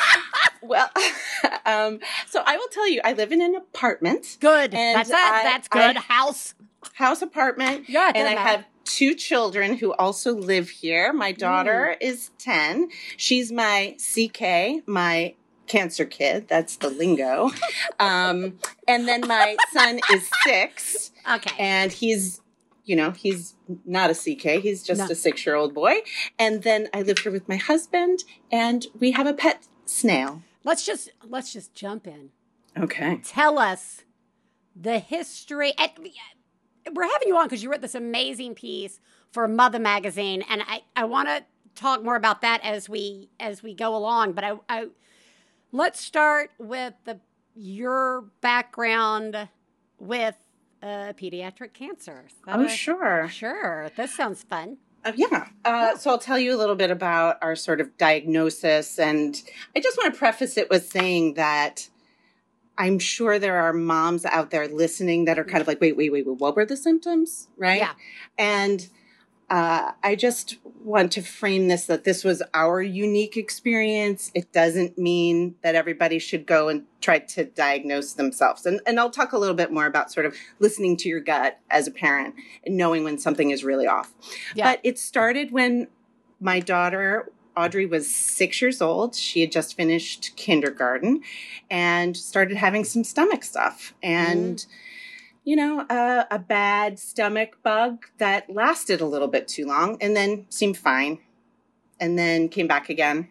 well, 0.62 0.88
um, 1.66 2.00
so 2.26 2.42
I 2.46 2.56
will 2.56 2.68
tell 2.68 2.88
you, 2.88 3.00
I 3.04 3.12
live 3.12 3.30
in 3.32 3.42
an 3.42 3.54
apartment, 3.54 4.38
Good. 4.40 4.72
And 4.74 4.96
that's 4.96 5.10
it. 5.10 5.16
I- 5.16 5.42
that's 5.42 5.68
good. 5.68 5.96
I- 5.96 6.00
house. 6.00 6.54
house 6.94 7.20
apartment, 7.22 7.88
Yeah, 7.88 8.10
and 8.14 8.26
I 8.26 8.34
matter. 8.34 8.40
have 8.40 8.64
two 8.84 9.14
children 9.14 9.76
who 9.76 9.92
also 9.92 10.32
live 10.34 10.70
here. 10.70 11.12
My 11.12 11.32
daughter 11.32 11.94
is 12.00 12.30
10. 12.38 12.88
She's 13.18 13.52
my 13.52 13.94
CK, 13.98 14.86
my 14.88 15.34
cancer 15.66 16.06
kid. 16.06 16.48
That's 16.48 16.76
the 16.76 16.88
lingo. 16.88 17.50
Um, 18.00 18.58
and 18.86 19.06
then 19.08 19.26
my 19.26 19.56
son 19.72 19.98
is 20.12 20.30
six, 20.46 21.10
Okay. 21.30 21.54
and 21.58 21.90
he's, 21.92 22.40
you 22.88 22.96
know, 22.96 23.10
he's 23.10 23.54
not 23.84 24.10
a 24.10 24.14
CK. 24.14 24.62
He's 24.62 24.82
just 24.82 25.10
a 25.10 25.14
six 25.14 25.44
year 25.44 25.54
old 25.54 25.74
boy. 25.74 25.98
And 26.38 26.62
then 26.62 26.88
I 26.94 27.02
live 27.02 27.18
here 27.18 27.30
with 27.30 27.46
my 27.48 27.56
husband, 27.56 28.24
and 28.50 28.86
we 28.98 29.10
have 29.12 29.26
a 29.26 29.34
pet 29.34 29.68
snail. 29.84 30.42
let's 30.64 30.86
just 30.86 31.10
let's 31.28 31.52
just 31.52 31.74
jump 31.74 32.06
in. 32.06 32.30
Okay. 32.78 33.20
Tell 33.22 33.58
us 33.58 34.04
the 34.74 34.98
history. 34.98 35.74
And 35.78 35.90
we're 36.96 37.10
having 37.10 37.28
you 37.28 37.36
on 37.36 37.44
because 37.44 37.62
you 37.62 37.70
wrote 37.70 37.82
this 37.82 37.94
amazing 37.94 38.54
piece 38.54 39.00
for 39.32 39.46
Mother 39.46 39.78
Magazine, 39.78 40.42
and 40.48 40.62
I, 40.66 40.82
I 40.96 41.04
want 41.04 41.28
to 41.28 41.44
talk 41.74 42.02
more 42.02 42.16
about 42.16 42.40
that 42.40 42.64
as 42.64 42.88
we 42.88 43.28
as 43.38 43.62
we 43.62 43.74
go 43.74 43.94
along. 43.94 44.32
But 44.32 44.44
I, 44.44 44.52
I 44.68 44.86
let's 45.72 46.00
start 46.00 46.52
with 46.58 46.94
the 47.04 47.20
your 47.54 48.22
background 48.40 49.48
with 49.98 50.36
uh, 50.82 51.12
pediatric 51.12 51.72
cancer. 51.74 52.26
Oh, 52.46 52.64
a- 52.64 52.68
sure. 52.68 53.28
Sure, 53.28 53.90
this 53.96 54.14
sounds 54.14 54.42
fun. 54.42 54.78
Uh, 55.04 55.12
yeah. 55.14 55.48
Uh, 55.64 55.96
so 55.96 56.10
I'll 56.10 56.18
tell 56.18 56.38
you 56.38 56.54
a 56.54 56.58
little 56.58 56.74
bit 56.74 56.90
about 56.90 57.38
our 57.40 57.54
sort 57.54 57.80
of 57.80 57.96
diagnosis. 57.96 58.98
And 58.98 59.40
I 59.76 59.80
just 59.80 59.96
want 59.96 60.12
to 60.12 60.18
preface 60.18 60.56
it 60.56 60.68
with 60.70 60.86
saying 60.86 61.34
that 61.34 61.88
I'm 62.76 62.98
sure 62.98 63.38
there 63.38 63.58
are 63.58 63.72
moms 63.72 64.24
out 64.24 64.50
there 64.50 64.68
listening 64.68 65.24
that 65.26 65.38
are 65.38 65.44
kind 65.44 65.60
of 65.60 65.66
like, 65.68 65.80
wait, 65.80 65.96
wait, 65.96 66.12
wait, 66.12 66.26
wait 66.26 66.38
what 66.38 66.56
were 66.56 66.64
the 66.64 66.76
symptoms? 66.76 67.48
Right. 67.56 67.80
Yeah. 67.80 67.92
And 68.36 68.88
uh, 69.50 69.92
I 70.02 70.14
just 70.14 70.58
want 70.84 71.12
to 71.12 71.22
frame 71.22 71.68
this 71.68 71.86
that 71.86 72.04
this 72.04 72.24
was 72.24 72.42
our 72.54 72.82
unique 72.82 73.36
experience. 73.36 74.30
It 74.34 74.52
doesn't 74.52 74.98
mean 74.98 75.54
that 75.62 75.74
everybody 75.74 76.18
should 76.18 76.46
go 76.46 76.68
and 76.68 76.84
try 77.00 77.18
to 77.18 77.44
diagnose 77.44 78.12
themselves. 78.14 78.66
And, 78.66 78.80
and 78.86 78.98
I'll 78.98 79.10
talk 79.10 79.32
a 79.32 79.38
little 79.38 79.54
bit 79.54 79.72
more 79.72 79.86
about 79.86 80.12
sort 80.12 80.26
of 80.26 80.34
listening 80.58 80.96
to 80.98 81.08
your 81.08 81.20
gut 81.20 81.58
as 81.70 81.86
a 81.86 81.90
parent 81.90 82.34
and 82.64 82.76
knowing 82.76 83.04
when 83.04 83.18
something 83.18 83.50
is 83.50 83.64
really 83.64 83.86
off. 83.86 84.12
Yeah. 84.54 84.72
But 84.72 84.80
it 84.84 84.98
started 84.98 85.50
when 85.50 85.88
my 86.40 86.60
daughter 86.60 87.30
Audrey 87.56 87.86
was 87.86 88.08
six 88.08 88.62
years 88.62 88.80
old. 88.80 89.16
She 89.16 89.40
had 89.40 89.50
just 89.50 89.76
finished 89.76 90.36
kindergarten 90.36 91.22
and 91.70 92.16
started 92.16 92.56
having 92.56 92.84
some 92.84 93.02
stomach 93.02 93.42
stuff. 93.42 93.94
And, 94.02 94.64
you 95.48 95.56
know, 95.56 95.86
a, 95.88 96.26
a 96.30 96.38
bad 96.38 96.98
stomach 96.98 97.56
bug 97.62 98.04
that 98.18 98.50
lasted 98.54 99.00
a 99.00 99.06
little 99.06 99.28
bit 99.28 99.48
too 99.48 99.64
long 99.64 99.96
and 99.98 100.14
then 100.14 100.44
seemed 100.50 100.76
fine. 100.76 101.20
And 101.98 102.18
then 102.18 102.50
came 102.50 102.66
back 102.68 102.90
again 102.90 103.28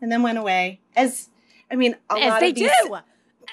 and 0.00 0.12
then 0.12 0.22
went 0.22 0.38
away. 0.38 0.78
As, 0.94 1.28
I 1.70 1.74
mean, 1.74 1.96
a 2.08 2.14
As 2.14 2.30
lot 2.30 2.40
they 2.40 2.50
of 2.50 2.54
these, 2.54 2.70
do. 2.84 2.96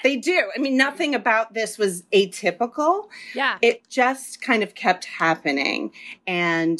They 0.04 0.16
do. 0.16 0.48
I 0.56 0.60
mean, 0.60 0.76
nothing 0.76 1.12
about 1.16 1.54
this 1.54 1.76
was 1.76 2.04
atypical 2.12 3.08
Yeah. 3.34 3.58
it 3.60 3.88
just 3.88 4.40
kind 4.40 4.62
of 4.62 4.76
kept 4.76 5.04
happening 5.06 5.90
and 6.24 6.78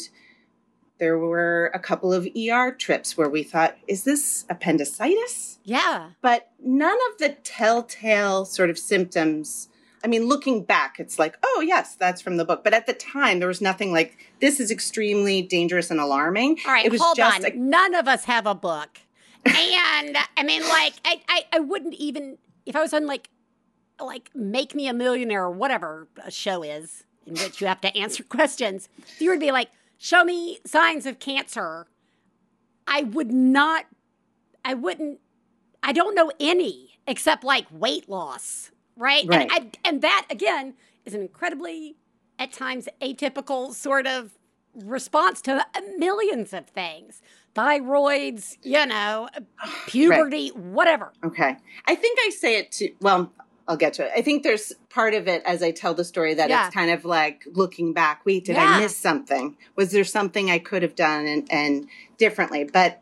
there 0.99 1.17
were 1.17 1.69
a 1.73 1.79
couple 1.79 2.13
of 2.13 2.27
ER 2.35 2.71
trips 2.71 3.17
where 3.17 3.29
we 3.29 3.43
thought 3.43 3.77
is 3.87 4.03
this 4.05 4.45
appendicitis 4.49 5.59
Yeah. 5.65 6.11
but 6.21 6.49
none 6.63 6.97
of 7.11 7.17
the 7.19 7.35
telltale 7.43 8.45
sort 8.45 8.69
of 8.69 8.79
symptoms 8.79 9.68
I 10.03 10.07
mean 10.07 10.25
looking 10.27 10.63
back 10.63 10.99
it's 10.99 11.19
like 11.19 11.35
oh 11.43 11.63
yes 11.65 11.95
that's 11.95 12.21
from 12.21 12.37
the 12.37 12.45
book 12.45 12.63
but 12.63 12.73
at 12.73 12.85
the 12.87 12.93
time 12.93 13.39
there 13.39 13.47
was 13.47 13.61
nothing 13.61 13.91
like 13.91 14.17
this 14.41 14.59
is 14.59 14.71
extremely 14.71 15.41
dangerous 15.41 15.91
and 15.91 15.99
alarming 15.99 16.57
All 16.65 16.71
right, 16.73 16.85
it 16.85 16.91
was 16.91 17.01
hold 17.01 17.17
just 17.17 17.43
on. 17.45 17.51
a- 17.51 17.55
None 17.55 17.95
of 17.95 18.07
us 18.07 18.25
have 18.25 18.45
a 18.45 18.55
book. 18.55 18.99
And 19.45 20.17
I 20.37 20.43
mean, 20.43 20.61
like, 20.63 20.93
I, 21.05 21.21
I, 21.29 21.45
I 21.53 21.59
wouldn't 21.59 21.93
even 21.95 22.37
if 22.65 22.75
I 22.75 22.81
was 22.81 22.93
on 22.93 23.07
like 23.07 23.29
like 23.99 24.29
Make 24.35 24.75
Me 24.75 24.87
a 24.87 24.93
Millionaire 24.93 25.43
or 25.43 25.51
whatever 25.51 26.07
a 26.23 26.31
show 26.31 26.61
is 26.63 27.03
in 27.25 27.33
which 27.33 27.59
you 27.61 27.67
have 27.67 27.81
to 27.81 27.95
answer 27.97 28.23
questions. 28.29 28.89
If 28.97 29.21
you 29.21 29.29
would 29.29 29.39
be 29.39 29.51
like, 29.51 29.69
show 29.97 30.23
me 30.23 30.59
signs 30.65 31.05
of 31.05 31.19
cancer, 31.19 31.87
I 32.87 33.03
would 33.03 33.31
not 33.31 33.85
I 34.65 34.73
wouldn't 34.73 35.19
I 35.81 35.91
don't 35.93 36.15
know 36.15 36.31
any 36.39 36.99
except 37.07 37.43
like 37.43 37.65
weight 37.71 38.09
loss. 38.09 38.71
Right? 38.99 39.25
Right. 39.27 39.49
And 39.51 39.51
I, 39.83 39.89
and 39.89 40.01
that 40.03 40.27
again 40.29 40.75
is 41.05 41.13
an 41.15 41.21
incredibly 41.21 41.95
at 42.37 42.51
times 42.53 42.87
atypical 43.01 43.73
sort 43.73 44.05
of 44.05 44.31
response 44.75 45.41
to 45.41 45.65
millions 45.97 46.53
of 46.53 46.67
things 46.67 47.21
thyroids 47.55 48.55
you 48.61 48.85
know 48.85 49.27
puberty 49.87 50.49
whatever 50.49 51.11
Okay. 51.23 51.55
I 51.85 51.95
think 51.95 52.19
I 52.21 52.29
say 52.29 52.59
it 52.59 52.71
to, 52.73 52.91
well, 53.01 53.31
I'll 53.67 53.77
get 53.77 53.93
to 53.93 54.05
it. 54.05 54.11
I 54.15 54.21
think 54.21 54.43
there's 54.43 54.73
part 54.89 55.13
of 55.13 55.27
it 55.27 55.43
as 55.45 55.61
I 55.61 55.71
tell 55.71 55.93
the 55.93 56.03
story 56.05 56.33
that 56.35 56.49
Yeah. 56.49 56.65
it's 56.67 56.73
kind 56.75 56.89
of 56.91 57.05
like 57.05 57.43
looking 57.53 57.93
back. 57.93 58.25
Wait, 58.25 58.45
did 58.45 58.55
Yeah. 58.55 58.65
I 58.65 58.79
miss 58.79 58.95
something? 58.97 59.57
Was 59.75 59.91
there 59.91 60.03
something 60.03 60.49
I 60.49 60.57
could 60.59 60.81
have 60.81 60.95
done 60.95 61.25
and, 61.27 61.47
and 61.51 61.87
differently? 62.17 62.63
But 62.63 63.01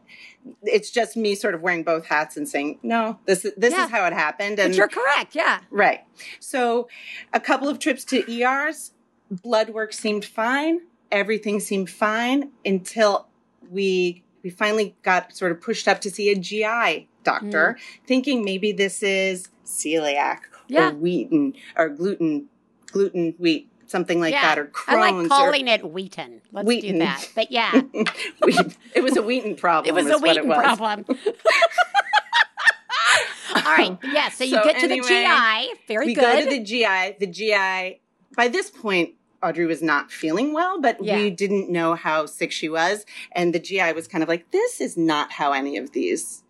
it's 0.63 0.89
just 0.89 1.15
me 1.17 1.35
sort 1.35 1.55
of 1.55 1.61
wearing 1.61 1.83
both 1.83 2.05
hats 2.05 2.37
and 2.37 2.47
saying, 2.47 2.79
no, 2.83 3.19
this, 3.25 3.45
is 3.45 3.53
this 3.57 3.73
Yeah. 3.73 3.85
is 3.85 3.91
how 3.91 4.05
it 4.05 4.13
happened. 4.13 4.59
And 4.59 4.71
but 4.71 4.77
you're 4.77 4.87
correct 4.87 5.35
yeah 5.35 5.59
Right. 5.71 6.01
So 6.39 6.87
a 7.33 7.39
couple 7.39 7.67
of 7.69 7.79
trips 7.79 8.03
to 8.05 8.23
ERs, 8.31 8.93
blood 9.29 9.69
work 9.69 9.93
seemed 9.93 10.25
fine. 10.25 10.81
Everything 11.11 11.59
seemed 11.59 11.89
fine 11.89 12.51
until 12.65 13.27
we 13.69 14.23
we 14.43 14.49
finally 14.49 14.95
got 15.03 15.35
sort 15.35 15.51
of 15.51 15.59
pushed 15.61 15.87
up 15.87 15.99
to 16.01 16.09
see 16.11 16.29
a 16.31 16.35
GI 16.35 17.07
doctor, 17.23 17.77
mm. 17.77 18.05
thinking 18.07 18.45
maybe 18.45 18.71
this 18.71 19.03
is 19.03 19.49
celiac 19.65 20.39
Yeah. 20.69 20.89
or 20.89 20.93
wheaten 20.93 21.53
or 21.75 21.89
gluten 21.89 22.45
gluten 22.91 23.35
wheat 23.37 23.69
something 23.87 24.19
like 24.19 24.33
yeah 24.33 24.41
that 24.55 24.59
or 24.59 24.65
Crohn's. 24.65 24.83
i 24.87 25.11
like 25.11 25.29
calling 25.29 25.67
it 25.67 25.91
wheaten 25.91 26.41
let's 26.51 26.67
Wheaten. 26.67 26.93
do 26.93 26.99
that 26.99 27.29
but 27.35 27.51
yeah. 27.51 27.71
It 28.95 29.03
was 29.03 29.15
a 29.17 29.21
wheaten 29.21 29.55
problem. 29.55 29.89
it 29.89 29.93
was 29.95 30.05
is 30.07 30.11
a 30.11 30.17
what 30.19 30.37
it 30.37 30.45
was. 30.45 30.57
problem 30.57 31.05
all 33.55 33.61
right 33.63 33.97
yeah 34.03 34.29
so 34.29 34.43
you 34.43 34.51
So 34.57 34.63
get 34.63 34.79
to 34.79 34.87
the 34.87 34.99
gi 35.01 35.73
very 35.87 36.05
we 36.07 36.13
good 36.13 36.21
go 36.21 36.43
to 36.43 36.49
the 36.49 36.63
GI. 36.63 37.15
The 37.19 37.27
GI, 37.27 38.01
by 38.35 38.47
this 38.49 38.69
point, 38.69 39.11
Audrey 39.41 39.65
was 39.65 39.81
not 39.81 40.11
feeling 40.11 40.53
well, 40.53 40.81
but 40.81 41.01
Yeah. 41.03 41.17
we 41.17 41.29
didn't 41.29 41.69
know 41.69 41.95
how 41.95 42.25
sick 42.25 42.51
she 42.51 42.69
was. 42.69 43.05
And 43.31 43.53
the 43.53 43.59
GI 43.59 43.93
was 43.93 44.07
kind 44.07 44.23
of 44.23 44.27
like, 44.29 44.51
this 44.51 44.81
is 44.81 44.97
not 44.97 45.31
how 45.33 45.53
any 45.53 45.77
of 45.77 45.91
these 45.93 46.43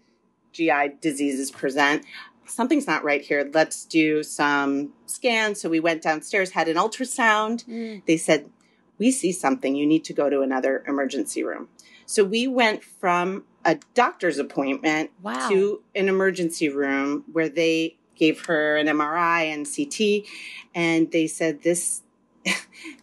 GI 0.53 0.94
diseases 1.01 1.51
present. 1.51 2.03
Something's 2.48 2.88
not 2.88 3.04
right 3.04 3.22
here. 3.22 3.50
Let's 3.54 3.86
do 3.86 4.24
some 4.24 4.94
scans. 5.06 5.62
So 5.62 5.70
we 5.70 5.80
went 5.80 6.01
downstairs, 6.01 6.51
had 6.51 6.68
an 6.68 6.77
ultrasound. 6.77 7.66
Mm. 7.66 8.06
They 8.06 8.18
said, 8.18 8.50
we 8.98 9.12
see 9.12 9.32
something. 9.32 9.75
You 9.75 9.86
need 9.86 10.04
to 10.06 10.13
go 10.13 10.30
to 10.30 10.42
another 10.42 10.84
emergency 10.88 11.44
room. 11.44 11.68
So 12.06 12.24
we 12.24 12.48
went 12.48 12.84
from 12.84 13.44
a 13.66 13.77
doctor's 13.94 14.38
appointment 14.39 15.12
Wow. 15.22 15.50
to 15.50 15.84
an 15.94 16.08
emergency 16.08 16.70
room 16.70 17.25
where 17.32 17.50
they 17.50 17.98
gave 18.16 18.46
her 18.46 18.77
an 18.77 18.88
MRI 18.88 19.44
and 19.54 19.68
CT, 19.68 20.25
and 20.74 21.12
they 21.12 21.27
said 21.27 21.62
this 21.63 22.01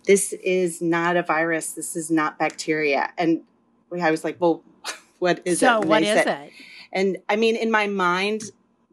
this 0.06 0.32
is 0.32 0.80
not 0.80 1.16
a 1.16 1.22
virus. 1.22 1.72
This 1.74 1.94
is 1.96 2.10
not 2.10 2.38
bacteria. 2.38 3.12
And 3.18 3.42
I 4.02 4.10
was 4.10 4.24
like, 4.24 4.40
well, 4.40 4.62
what 5.18 5.42
is 5.44 5.58
it? 5.62 5.66
so 5.66 5.80
And 5.82 5.88
what 5.88 6.02
said- 6.02 6.26
it 6.26 6.52
And 6.92 7.18
I 7.28 7.36
mean, 7.36 7.54
in 7.56 7.70
my 7.70 7.86
mind. 7.86 8.42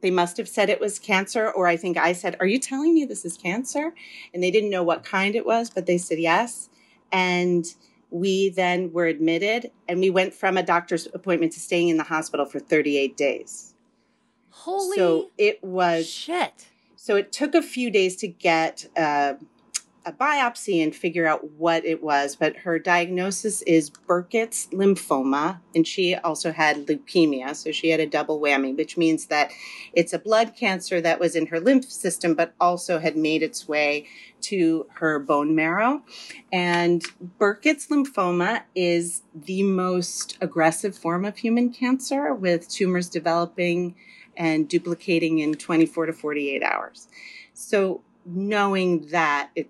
They 0.02 0.12
must 0.12 0.38
have 0.38 0.48
said 0.48 0.70
it 0.70 0.80
was 0.80 1.00
cancer, 1.00 1.50
or 1.50 1.68
I 1.68 1.78
think 1.78 1.98
I 1.98 2.14
said, 2.14 2.36
Are 2.40 2.48
you 2.48 2.60
telling 2.60 2.94
me 2.94 3.06
this 3.06 3.26
is 3.26 3.38
cancer? 3.38 3.94
And 4.34 4.44
they 4.44 4.52
didn't 4.52 4.70
know 4.70 4.84
what 4.84 5.04
kind 5.04 5.36
it 5.36 5.46
was, 5.46 5.70
but 5.70 5.86
they 5.86 5.98
said 5.98 6.20
yes. 6.20 6.70
And 7.12 7.66
we 8.10 8.50
then 8.50 8.92
were 8.92 9.06
admitted, 9.06 9.72
and 9.88 10.00
we 10.00 10.10
went 10.10 10.34
from 10.34 10.58
a 10.58 10.64
doctor's 10.64 11.08
appointment 11.14 11.54
to 11.54 11.60
staying 11.60 11.90
in 11.90 11.98
the 11.98 12.04
hospital 12.04 12.46
for 12.46 12.60
38 12.60 13.16
days. 13.16 13.74
holy 14.50 14.98
so 14.98 15.30
it 15.38 15.64
was 15.64 16.10
shit 16.10 16.68
so 16.98 17.16
it 17.16 17.32
took 17.32 17.56
a 17.56 17.62
few 17.64 17.90
days 17.90 18.16
to 18.18 18.28
get 18.28 18.86
uh, 18.96 19.34
a 20.06 20.12
biopsy 20.12 20.82
and 20.84 20.96
figure 20.96 21.28
out 21.28 21.52
what 21.52 21.86
it 21.86 22.02
was 22.02 22.36
but 22.36 22.56
her 22.58 22.80
diagnosis 22.80 23.62
is 23.64 23.90
burkitt's 23.90 24.68
lymphoma 24.72 25.60
and 25.76 25.88
she 25.88 26.16
also 26.16 26.52
had 26.52 26.88
leukemia 26.88 27.56
so 27.56 27.72
she 27.72 27.90
had 27.90 28.00
a 28.00 28.06
double 28.06 28.40
whammy 28.40 28.76
which 28.76 28.98
means 28.98 29.28
that 29.28 29.52
it's 29.94 30.14
a 30.14 30.20
blood 30.20 30.56
cancer 30.56 31.00
that 31.02 31.20
was 31.20 31.36
in 31.36 31.48
her 31.48 31.60
lymph 31.60 31.86
system 31.86 32.34
but 32.34 32.54
also 32.60 33.00
had 33.00 33.16
made 33.16 33.44
its 33.44 33.68
way 33.68 34.06
to 34.42 34.88
her 34.94 35.20
bone 35.20 35.54
marrow 35.56 36.02
and 36.52 37.04
burkitt's 37.38 37.88
lymphoma 37.88 38.62
is 38.76 39.22
the 39.36 39.62
most 39.64 40.38
aggressive 40.42 40.96
form 40.96 41.26
of 41.26 41.38
human 41.38 41.72
cancer 41.72 42.34
with 42.34 42.68
tumors 42.70 43.08
developing 43.08 43.96
and 44.38 44.68
duplicating 44.68 45.40
in 45.40 45.54
24 45.54 46.08
to 46.08 46.14
48 46.14 46.64
hours. 46.64 47.08
So 47.54 48.02
knowing 48.26 49.08
that 49.08 49.50
it 49.56 49.70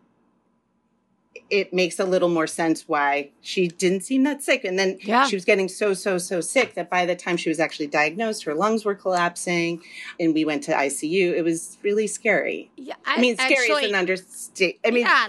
it 1.51 1.73
makes 1.73 1.99
a 1.99 2.05
little 2.05 2.29
more 2.29 2.47
sense 2.47 2.87
why 2.87 3.29
she 3.41 3.67
didn't 3.67 4.01
seem 4.01 4.23
that 4.23 4.41
sick. 4.41 4.63
And 4.63 4.79
then 4.79 4.97
Yeah. 5.01 5.27
she 5.27 5.35
was 5.35 5.43
getting 5.45 5.67
so, 5.67 5.93
so, 5.93 6.17
so 6.17 6.39
sick 6.41 6.75
that 6.75 6.89
by 6.89 7.05
the 7.05 7.15
time 7.15 7.35
she 7.37 7.49
was 7.49 7.59
actually 7.59 7.87
diagnosed, 7.87 8.43
her 8.45 8.53
lungs 8.53 8.85
were 8.85 8.95
collapsing 8.95 9.81
and 10.19 10.33
we 10.33 10.45
went 10.45 10.63
to 10.63 10.71
ICU. 10.71 11.33
It 11.35 11.43
was 11.43 11.77
really 11.83 12.07
scary. 12.07 12.71
Yeah, 12.77 12.95
I, 13.05 13.19
mean, 13.19 13.35
scary 13.35 13.53
actually- 13.55 13.83
is 13.83 13.89
an 13.91 13.95
understatement. 13.95 14.79
I 14.85 14.91
mean, 14.91 15.03
yeah, 15.05 15.27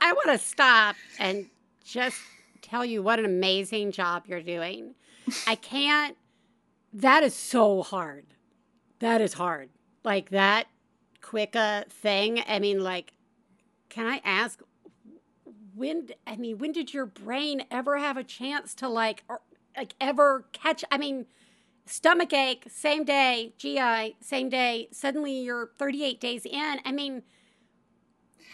I 0.00 0.12
want 0.12 0.28
to 0.28 0.38
stop 0.38 0.94
and 1.18 1.46
just 1.84 2.16
tell 2.62 2.84
you 2.84 3.02
what 3.02 3.18
an 3.18 3.24
amazing 3.24 3.90
job 3.90 4.24
you're 4.26 4.42
doing. 4.42 4.94
I 5.46 5.56
can't. 5.56 6.16
That 6.92 7.22
is 7.24 7.34
so 7.34 7.82
hard. 7.82 8.26
That 9.00 9.20
is 9.20 9.34
hard. 9.34 9.70
Like 10.04 10.30
that 10.30 10.68
quick 11.20 11.56
uh, 11.56 11.84
thing. 11.90 12.42
I 12.46 12.58
mean, 12.60 12.80
like, 12.80 13.12
can 13.88 14.06
I 14.06 14.20
ask 14.24 14.60
when? 15.74 16.08
I 16.26 16.36
mean, 16.36 16.58
when 16.58 16.72
did 16.72 16.94
your 16.94 17.06
brain 17.06 17.64
ever 17.70 17.98
have 17.98 18.16
a 18.16 18.24
chance 18.24 18.74
to 18.76 18.88
like, 18.88 19.24
or, 19.28 19.40
like, 19.76 19.94
ever 20.00 20.46
catch? 20.52 20.84
I 20.90 20.98
mean. 20.98 21.26
Stomach 21.86 22.32
ache, 22.32 22.64
same 22.70 23.04
day, 23.04 23.52
GI, 23.58 24.16
same 24.22 24.48
day. 24.48 24.88
Suddenly 24.90 25.40
you're 25.40 25.68
38 25.76 26.18
days 26.18 26.46
in. 26.46 26.78
I 26.82 26.92
mean, 26.92 27.24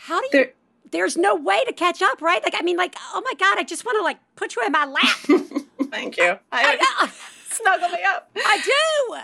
how 0.00 0.20
do 0.20 0.26
you 0.26 0.30
there, 0.32 0.52
there's 0.90 1.16
no 1.16 1.34
way 1.34 1.64
to 1.64 1.72
catch 1.72 2.02
up, 2.02 2.20
right? 2.22 2.42
Like, 2.42 2.54
I 2.58 2.62
mean, 2.62 2.76
like, 2.76 2.94
oh 3.14 3.22
my 3.24 3.34
God, 3.34 3.58
I 3.58 3.64
just 3.64 3.84
want 3.84 3.98
to 3.98 4.02
like 4.02 4.18
put 4.36 4.56
you 4.56 4.64
in 4.64 4.72
my 4.72 4.84
lap. 4.84 5.64
thank 5.90 6.16
you. 6.16 6.38
I, 6.50 6.78
I, 6.80 7.10
snuggle 7.50 7.88
me 7.90 7.98
up. 8.04 8.30
I 8.36 8.60
do. 8.64 9.16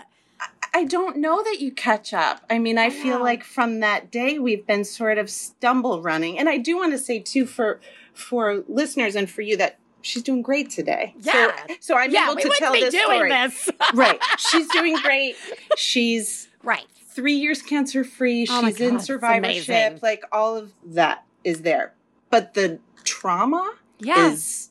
I 0.77 0.83
don't 0.83 1.17
know 1.17 1.41
that 1.41 1.59
you 1.59 1.71
catch 1.71 2.13
up. 2.13 2.45
I 2.51 2.59
mean, 2.59 2.77
I 2.77 2.91
feel 2.91 3.19
like 3.19 3.43
from 3.43 3.79
that 3.79 4.11
day 4.11 4.37
we've 4.37 4.63
been 4.67 4.83
sort 4.85 5.17
of 5.17 5.27
stumble 5.27 6.03
running. 6.03 6.37
And 6.37 6.47
I 6.47 6.59
do 6.59 6.77
want 6.77 6.91
to 6.91 6.99
say 6.99 7.17
too 7.17 7.47
for 7.47 7.81
for 8.13 8.63
listeners 8.67 9.15
and 9.15 9.27
for 9.27 9.41
you 9.41 9.57
that 9.57 9.79
she's 10.03 10.21
doing 10.21 10.43
great 10.43 10.69
today. 10.69 11.15
So- 11.19 11.31
Yeah. 11.33 11.65
So, 11.79 11.97
I'm 11.97 12.11
yeah, 12.11 12.25
able 12.25 12.35
we 12.35 12.43
to 12.43 12.55
tell 12.59 12.73
be 12.73 12.81
this 12.81 12.93
doing 12.93 13.05
story. 13.05 13.29
this. 13.31 13.69
right. 13.95 14.19
She's 14.37 14.67
doing 14.67 14.95
great. 14.97 15.35
She's 15.77 16.47
right. 16.61 16.85
three 17.07 17.33
years 17.37 17.63
cancer 17.63 18.03
free. 18.03 18.45
Oh 18.47 18.63
She's 18.63 18.79
in 18.79 18.89
God, 18.91 18.95
it's 18.97 19.05
survivorship. 19.05 20.03
Like 20.03 20.25
all 20.31 20.57
of 20.57 20.73
that 20.85 21.25
is 21.43 21.63
there. 21.63 21.95
But 22.29 22.53
the 22.53 22.79
trauma 23.03 23.73
is 23.99 24.69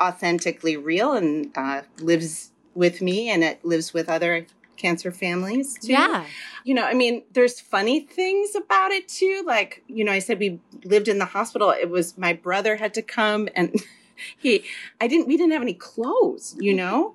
authentically 0.00 0.78
real 0.78 1.12
and 1.12 1.50
uh, 1.54 1.82
lives 1.98 2.52
with 2.74 3.02
me 3.02 3.28
and 3.28 3.44
it 3.44 3.62
lives 3.62 3.92
with 3.92 4.08
other 4.08 4.46
cancer 4.82 5.10
families 5.12 5.74
too. 5.80 5.92
yeah. 5.92 6.26
You 6.64 6.74
know, 6.74 6.84
I 6.84 6.94
mean, 6.94 7.22
there's 7.32 7.60
funny 7.60 8.00
things 8.00 8.54
about 8.54 8.90
it 8.90 9.08
too. 9.08 9.42
Like, 9.46 9.82
you 9.88 10.04
know, 10.04 10.12
I 10.12 10.18
said 10.18 10.38
we 10.38 10.60
lived 10.84 11.08
in 11.08 11.18
the 11.18 11.24
hospital. 11.24 11.70
It 11.70 11.88
was 11.88 12.18
my 12.18 12.32
brother 12.32 12.76
had 12.76 12.92
to 12.94 13.02
come 13.02 13.48
and 13.56 13.74
he, 14.38 14.64
I 15.00 15.06
didn't, 15.08 15.26
we 15.28 15.36
didn't 15.36 15.52
have 15.52 15.62
any 15.62 15.74
clothes, 15.74 16.54
you 16.58 16.74
know? 16.74 17.14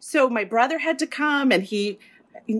So 0.00 0.28
my 0.28 0.44
brother 0.44 0.78
had 0.78 0.98
to 1.00 1.06
come 1.06 1.50
and 1.50 1.62
he, 1.64 1.98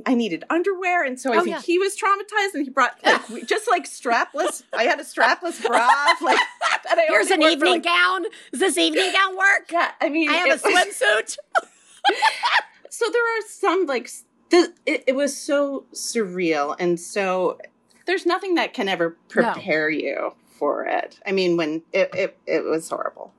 I 0.05 0.15
needed 0.15 0.43
underwear. 0.51 1.05
And 1.05 1.21
so 1.21 1.33
I 1.33 1.37
Oh, 1.37 1.45
think 1.45 1.57
yeah. 1.57 1.63
he 1.63 1.79
was 1.79 1.97
traumatized 1.97 2.55
and 2.55 2.65
he 2.65 2.71
brought 2.71 2.99
like, 3.05 3.47
just 3.47 3.69
like 3.69 3.85
strapless. 3.85 4.63
I 4.73 4.85
had 4.85 4.99
a 4.99 5.05
strapless 5.05 5.65
bra. 5.65 5.87
Like, 6.23 6.39
that 6.85 6.99
I 6.99 7.07
Here's 7.09 7.31
an 7.31 7.43
evening 7.43 7.75
like- 7.75 7.83
gown. 7.85 8.23
Does 8.51 8.61
this 8.61 8.79
evening 8.79 9.13
gown 9.13 9.37
work? 9.37 9.71
Yeah, 9.71 9.91
I 10.01 10.09
mean, 10.09 10.29
I 10.29 10.35
have 10.35 10.59
a 10.59 10.63
swimsuit. 10.69 11.37
so 12.91 13.05
there 13.13 13.23
are 13.23 13.43
some 13.49 13.87
like 13.87 14.11
it, 14.51 15.05
it 15.07 15.17
was 15.17 15.37
so 15.37 15.85
surreal 15.93 16.77
and 16.79 16.99
so 17.01 17.59
there's 18.07 18.25
nothing 18.27 18.55
that 18.55 18.73
can 18.73 18.89
ever 18.89 19.17
prepare 19.29 19.91
you 19.91 20.35
for 20.59 20.85
it. 20.85 21.19
I 21.27 21.33
mean 21.33 21.57
when 21.57 21.83
it, 21.93 22.11
it, 22.15 22.39
it 22.47 22.65
was 22.65 22.89
horrible. 22.89 23.33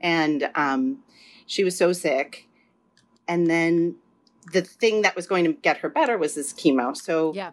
And 0.00 0.50
um, 0.54 0.98
she 1.46 1.64
was 1.64 1.76
so 1.76 1.92
sick. 1.92 2.46
And 3.26 3.48
then 3.48 3.96
the 4.52 4.60
thing 4.62 5.02
that 5.02 5.16
was 5.16 5.26
going 5.26 5.44
to 5.46 5.52
get 5.52 5.78
her 5.78 5.88
better 5.88 6.18
was 6.18 6.34
this 6.34 6.52
chemo. 6.52 6.96
So 6.96 7.32
Yeah. 7.34 7.52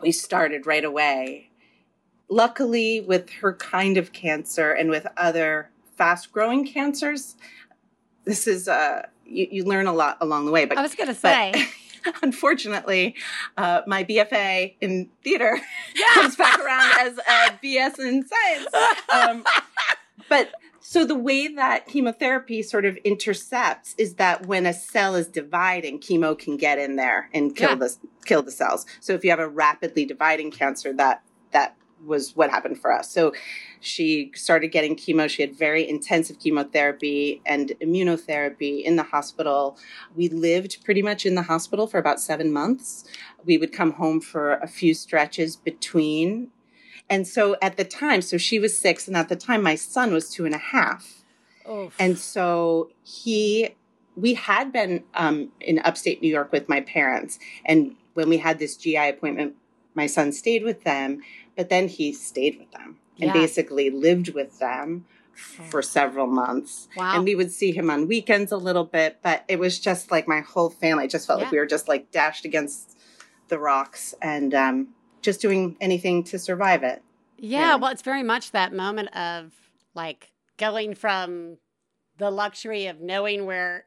we 0.00 0.12
started 0.12 0.66
right 0.66 0.84
away. 0.84 1.50
Luckily 2.28 3.00
with 3.00 3.30
her 3.40 3.54
kind 3.54 3.96
of 3.96 4.12
cancer 4.12 4.70
and 4.72 4.90
with 4.90 5.06
other 5.16 5.70
fast 5.96 6.32
growing 6.32 6.66
cancers 6.66 7.36
this 8.24 8.46
is 8.46 8.68
uh 8.68 9.02
you, 9.26 9.46
you 9.50 9.64
learn 9.64 9.86
a 9.86 9.92
lot 9.92 10.16
along 10.20 10.46
the 10.46 10.50
way 10.52 10.64
but 10.64 10.78
I 10.78 10.82
was 10.82 10.94
gonna 10.94 11.12
but 11.12 11.18
say. 11.20 11.52
unfortunately, 12.22 13.14
uh, 13.56 13.82
my 13.86 14.04
BFA 14.04 14.74
in 14.80 15.08
theater 15.22 15.58
Yeah. 15.94 16.04
comes 16.14 16.36
back 16.36 16.58
around 16.58 16.90
as 17.00 17.18
a 17.18 17.52
BS 17.64 17.98
in 17.98 18.26
science. 18.26 18.68
Um, 19.12 19.44
but 20.28 20.52
so 20.80 21.04
the 21.04 21.14
way 21.14 21.46
that 21.48 21.86
chemotherapy 21.86 22.62
sort 22.62 22.84
of 22.84 22.96
intercepts 23.04 23.94
is 23.98 24.14
that 24.14 24.46
when 24.46 24.66
a 24.66 24.72
cell 24.72 25.14
is 25.14 25.28
dividing, 25.28 26.00
chemo 26.00 26.36
can 26.38 26.56
get 26.56 26.78
in 26.78 26.96
there 26.96 27.28
and 27.32 27.54
kill 27.54 27.70
Yeah. 27.70 27.74
the 27.76 27.96
kill 28.24 28.42
the 28.42 28.50
cells. 28.50 28.86
So 29.00 29.12
if 29.14 29.24
you 29.24 29.30
have 29.30 29.38
a 29.40 29.48
rapidly 29.48 30.04
dividing 30.04 30.50
cancer, 30.50 30.92
that 30.94 31.22
that 31.52 31.76
was 32.04 32.34
what 32.36 32.50
happened 32.50 32.78
for 32.80 32.92
us. 32.92 33.10
So 33.10 33.32
she 33.80 34.30
started 34.34 34.68
getting 34.68 34.96
chemo. 34.96 35.28
She 35.28 35.42
had 35.42 35.54
very 35.54 35.88
intensive 35.88 36.38
chemotherapy 36.38 37.40
and 37.46 37.72
immunotherapy 37.80 38.82
in 38.82 38.96
the 38.96 39.02
hospital. 39.02 39.78
We 40.14 40.28
lived 40.28 40.84
pretty 40.84 41.02
much 41.02 41.26
in 41.26 41.34
the 41.34 41.42
hospital 41.42 41.86
for 41.86 41.98
about 41.98 42.20
seven 42.20 42.52
months. 42.52 43.04
We 43.44 43.58
would 43.58 43.72
come 43.72 43.92
home 43.92 44.20
for 44.20 44.54
a 44.54 44.66
few 44.66 44.94
stretches 44.94 45.56
between. 45.56 46.50
And 47.08 47.26
so 47.26 47.56
at 47.60 47.76
the 47.76 47.84
time, 47.84 48.22
so 48.22 48.38
she 48.38 48.58
was 48.58 48.78
six, 48.78 49.08
and 49.08 49.16
at 49.16 49.28
the 49.28 49.36
time, 49.36 49.62
my 49.62 49.74
son 49.74 50.12
was 50.12 50.30
two 50.30 50.46
and 50.46 50.54
a 50.54 50.58
half. 50.58 51.24
Oof. 51.68 51.94
And 51.98 52.16
so 52.16 52.90
he, 53.02 53.74
we 54.14 54.34
had 54.34 54.72
been 54.72 55.02
um, 55.14 55.50
in 55.60 55.80
upstate 55.80 56.22
New 56.22 56.28
York 56.28 56.52
with 56.52 56.68
my 56.68 56.80
parents. 56.80 57.38
And 57.64 57.96
when 58.14 58.28
we 58.28 58.38
had 58.38 58.58
this 58.58 58.76
GI 58.76 59.08
appointment, 59.08 59.56
my 59.94 60.06
son 60.06 60.32
stayed 60.32 60.62
with 60.62 60.84
them, 60.84 61.20
but 61.60 61.68
then 61.68 61.88
he 61.88 62.10
stayed 62.10 62.58
with 62.58 62.70
them 62.72 62.96
and 63.20 63.26
Yeah. 63.26 63.32
basically 63.34 63.90
lived 63.90 64.30
with 64.32 64.58
them 64.60 65.04
for 65.68 65.82
several 65.82 66.26
months. 66.26 66.88
wow. 66.96 67.14
And 67.16 67.24
we 67.24 67.34
would 67.34 67.52
see 67.52 67.70
him 67.70 67.90
on 67.90 68.08
weekends 68.08 68.50
a 68.50 68.56
little 68.56 68.84
bit, 68.84 69.18
but 69.22 69.44
it 69.46 69.58
was 69.58 69.78
just 69.78 70.10
like 70.10 70.26
my 70.26 70.40
whole 70.40 70.70
family 70.70 71.06
just 71.06 71.26
felt 71.26 71.42
like 71.42 71.50
we 71.50 71.58
were 71.58 71.66
just 71.66 71.86
like 71.86 72.10
dashed 72.10 72.46
against 72.46 72.96
the 73.48 73.58
rocks 73.58 74.14
and 74.22 74.54
um, 74.54 74.88
just 75.20 75.42
doing 75.42 75.76
anything 75.82 76.24
to 76.24 76.38
survive 76.38 76.82
it. 76.82 77.02
Yeah, 77.36 77.58
Yeah. 77.60 77.74
well, 77.76 77.90
it's 77.90 78.00
very 78.00 78.22
much 78.22 78.52
that 78.52 78.72
moment 78.72 79.14
of 79.14 79.52
like 79.94 80.32
going 80.56 80.94
from 80.94 81.58
the 82.16 82.30
luxury 82.30 82.86
of 82.86 83.02
knowing 83.02 83.44
where 83.44 83.84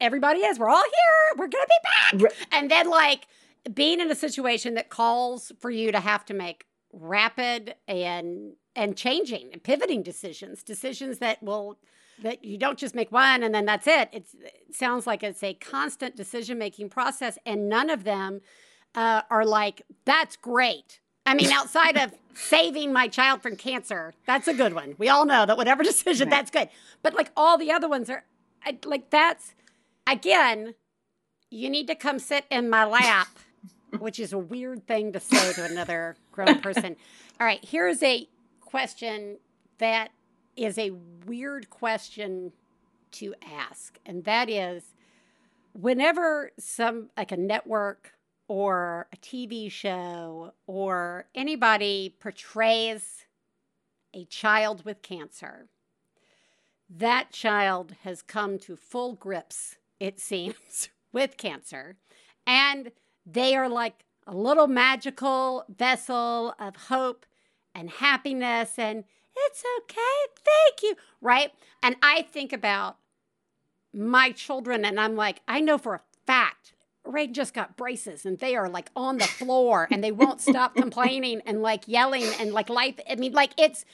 everybody 0.00 0.40
is. 0.40 0.58
We're 0.58 0.70
all 0.70 0.82
here. 0.82 1.36
We're 1.36 1.48
going 1.48 1.66
to 1.66 1.68
be 1.68 2.18
back. 2.22 2.22
Right. 2.22 2.46
And 2.52 2.70
then 2.70 2.88
like 2.88 3.26
being 3.74 4.00
in 4.00 4.10
a 4.10 4.14
situation 4.14 4.74
that 4.74 4.88
calls 4.90 5.52
for 5.58 5.70
you 5.70 5.90
to 5.92 6.00
have 6.00 6.24
to 6.26 6.34
make 6.34 6.65
rapid 6.98 7.74
and 7.86 8.54
and 8.74 8.96
changing 8.96 9.50
and 9.52 9.62
pivoting 9.62 10.02
decisions, 10.02 10.62
decisions 10.62 11.18
that 11.18 11.42
will 11.42 11.78
that 12.22 12.44
you 12.44 12.56
don't 12.58 12.78
just 12.78 12.94
make 12.94 13.12
one 13.12 13.42
and 13.42 13.54
then 13.54 13.66
that's 13.66 13.86
it. 13.86 14.08
It's, 14.12 14.34
it 14.34 14.74
sounds 14.74 15.06
like 15.06 15.22
it's 15.22 15.42
a 15.42 15.54
constant 15.54 16.16
decision 16.16 16.58
making 16.58 16.88
process, 16.88 17.38
and 17.44 17.68
none 17.68 17.90
of 17.90 18.04
them 18.04 18.40
uh, 18.94 19.22
are 19.30 19.44
like 19.44 19.82
that's 20.04 20.36
great. 20.36 21.00
I 21.26 21.34
mean, 21.34 21.50
outside 21.52 21.96
of 21.96 22.12
saving 22.34 22.92
my 22.92 23.08
child 23.08 23.42
from 23.42 23.56
cancer, 23.56 24.14
that's 24.26 24.48
a 24.48 24.54
good 24.54 24.72
one. 24.74 24.94
We 24.98 25.08
all 25.08 25.26
know 25.26 25.44
that 25.46 25.56
whatever 25.56 25.82
decision, 25.92 26.28
Right. 26.28 26.36
that's 26.36 26.50
good. 26.50 26.68
But 27.02 27.14
like 27.14 27.30
all 27.36 27.58
the 27.58 27.70
other 27.72 27.88
ones 27.88 28.08
are, 28.08 28.24
I, 28.64 28.78
like 28.84 29.10
that's 29.10 29.54
again, 30.06 30.74
you 31.50 31.68
need 31.70 31.86
to 31.88 31.94
come 31.94 32.18
sit 32.18 32.44
in 32.50 32.70
my 32.70 32.84
lap, 32.84 33.28
which 33.98 34.20
is 34.20 34.32
a 34.32 34.38
weird 34.38 34.86
thing 34.86 35.12
to 35.12 35.20
say 35.20 35.52
to 35.54 35.64
another 35.64 36.16
grown 36.32 36.60
person. 36.60 36.96
All 37.40 37.46
right, 37.46 37.64
here's 37.64 38.02
a 38.02 38.28
question 38.60 39.38
that 39.78 40.10
is 40.56 40.78
a 40.78 40.92
weird 41.26 41.70
question 41.70 42.52
to 43.12 43.34
ask, 43.42 43.98
and 44.04 44.24
that 44.24 44.48
is 44.48 44.94
whenever 45.72 46.52
some 46.58 47.10
like 47.16 47.32
a 47.32 47.36
network 47.36 48.12
or 48.48 49.06
a 49.12 49.16
TV 49.16 49.70
show 49.70 50.52
or 50.66 51.26
anybody 51.34 52.14
portrays 52.20 53.26
a 54.14 54.24
child 54.24 54.84
with 54.84 55.02
cancer, 55.02 55.66
that 56.88 57.32
child 57.32 57.94
has 58.04 58.22
come 58.22 58.58
to 58.60 58.76
full 58.76 59.14
grips, 59.14 59.76
it 59.98 60.20
seems, 60.20 60.88
with 61.12 61.36
cancer. 61.36 61.96
And 62.46 62.92
they 63.26 63.56
are 63.56 63.68
like 63.68 64.04
a 64.26 64.34
little 64.34 64.66
magical 64.66 65.64
vessel 65.68 66.54
of 66.58 66.76
hope 66.76 67.26
and 67.74 67.90
happiness 67.90 68.78
and 68.78 69.04
it's 69.36 69.62
okay, 69.80 70.32
thank 70.44 70.82
you, 70.82 70.96
right? 71.20 71.52
And 71.82 71.96
I 72.02 72.22
think 72.22 72.52
about 72.52 72.96
my 73.92 74.30
children 74.30 74.84
and 74.84 74.98
I'm 74.98 75.14
like, 75.14 75.42
I 75.46 75.60
know 75.60 75.76
for 75.76 75.94
a 75.94 76.00
fact 76.26 76.72
Ray 77.04 77.26
just 77.28 77.54
got 77.54 77.76
braces 77.76 78.26
and 78.26 78.38
they 78.38 78.56
are 78.56 78.68
like 78.68 78.90
on 78.96 79.18
the 79.18 79.28
floor 79.28 79.88
and 79.90 80.02
they 80.02 80.12
won't 80.12 80.40
stop 80.40 80.74
complaining 80.76 81.40
and 81.46 81.62
like 81.62 81.86
yelling 81.86 82.34
and 82.34 82.52
like 82.52 82.68
life. 82.68 82.98
I 83.08 83.14
mean, 83.16 83.32
like 83.32 83.52
it's 83.58 83.84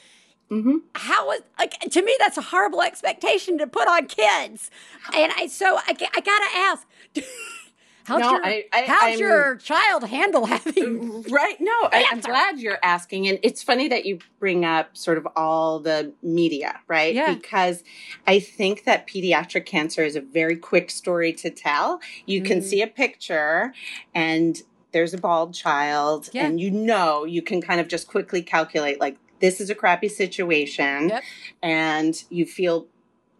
hmm 0.49 0.77
how 0.95 1.31
is 1.31 1.41
like 1.57 1.79
to 1.79 2.01
me 2.03 2.15
that's 2.19 2.37
a 2.37 2.41
horrible 2.41 2.81
expectation 2.81 3.57
to 3.57 3.65
put 3.65 3.87
on 3.87 4.05
kids 4.05 4.69
and 5.15 5.31
i 5.37 5.47
so 5.47 5.77
i, 5.77 5.89
I 5.89 6.21
gotta 6.21 6.55
ask 6.55 6.87
how's, 8.05 8.19
No, 8.21 8.31
your, 8.31 8.45
I- 8.45 8.65
I- 8.73 8.81
how's 8.83 9.03
I'm- 9.03 9.19
your 9.19 9.55
child 9.57 10.03
handle 10.03 10.45
having 10.45 11.23
Right. 11.29 11.55
No, 11.59 11.71
I, 11.71 12.05
I'm 12.11 12.19
glad 12.19 12.59
you're 12.59 12.79
asking. 12.83 13.27
And 13.27 13.39
it's 13.43 13.63
funny 13.63 13.87
that 13.89 14.05
you 14.05 14.19
bring 14.39 14.65
up 14.65 14.95
sort 14.95 15.17
of 15.17 15.27
all 15.35 15.79
the 15.79 16.13
media, 16.21 16.79
right? 16.87 17.13
Yeah. 17.13 17.33
Because 17.33 17.83
I 18.27 18.39
think 18.39 18.83
that 18.85 19.07
pediatric 19.07 19.65
cancer 19.65 20.03
is 20.03 20.15
a 20.15 20.21
very 20.21 20.55
quick 20.57 20.89
story 20.89 21.33
to 21.33 21.49
tell. 21.49 21.99
You 22.25 22.41
can 22.41 22.59
Mhm. 22.59 22.63
see 22.63 22.81
a 22.81 22.87
picture 22.87 23.73
and 24.13 24.61
there's 24.91 25.13
a 25.13 25.17
bald 25.17 25.53
child, 25.55 26.29
Yeah. 26.33 26.45
and 26.45 26.59
you 26.61 26.69
know, 26.69 27.25
you 27.25 27.41
can 27.41 27.61
kind 27.61 27.79
of 27.81 27.87
just 27.87 28.07
quickly 28.07 28.41
calculate 28.43 28.99
like, 28.99 29.17
this 29.39 29.59
is 29.59 29.69
a 29.69 29.75
crappy 29.75 30.07
situation. 30.07 31.09
Yep. 31.09 31.23
And 31.63 32.23
you 32.29 32.45
feel 32.45 32.87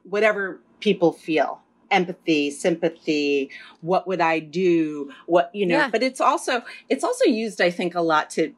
whatever 0.04 0.60
people 0.80 1.12
feel 1.13 1.62
empathy 1.93 2.49
sympathy 2.49 3.49
what 3.82 4.08
would 4.08 4.19
i 4.19 4.39
do 4.39 5.12
what 5.27 5.49
you 5.53 5.65
know 5.65 5.77
Yeah. 5.77 5.89
but 5.89 6.01
it's 6.03 6.19
also 6.19 6.63
it's 6.89 7.03
also 7.03 7.25
used 7.25 7.62
i 7.62 7.69
think 7.69 7.93
a 7.95 8.01
lot 8.01 8.29
to 8.32 8.53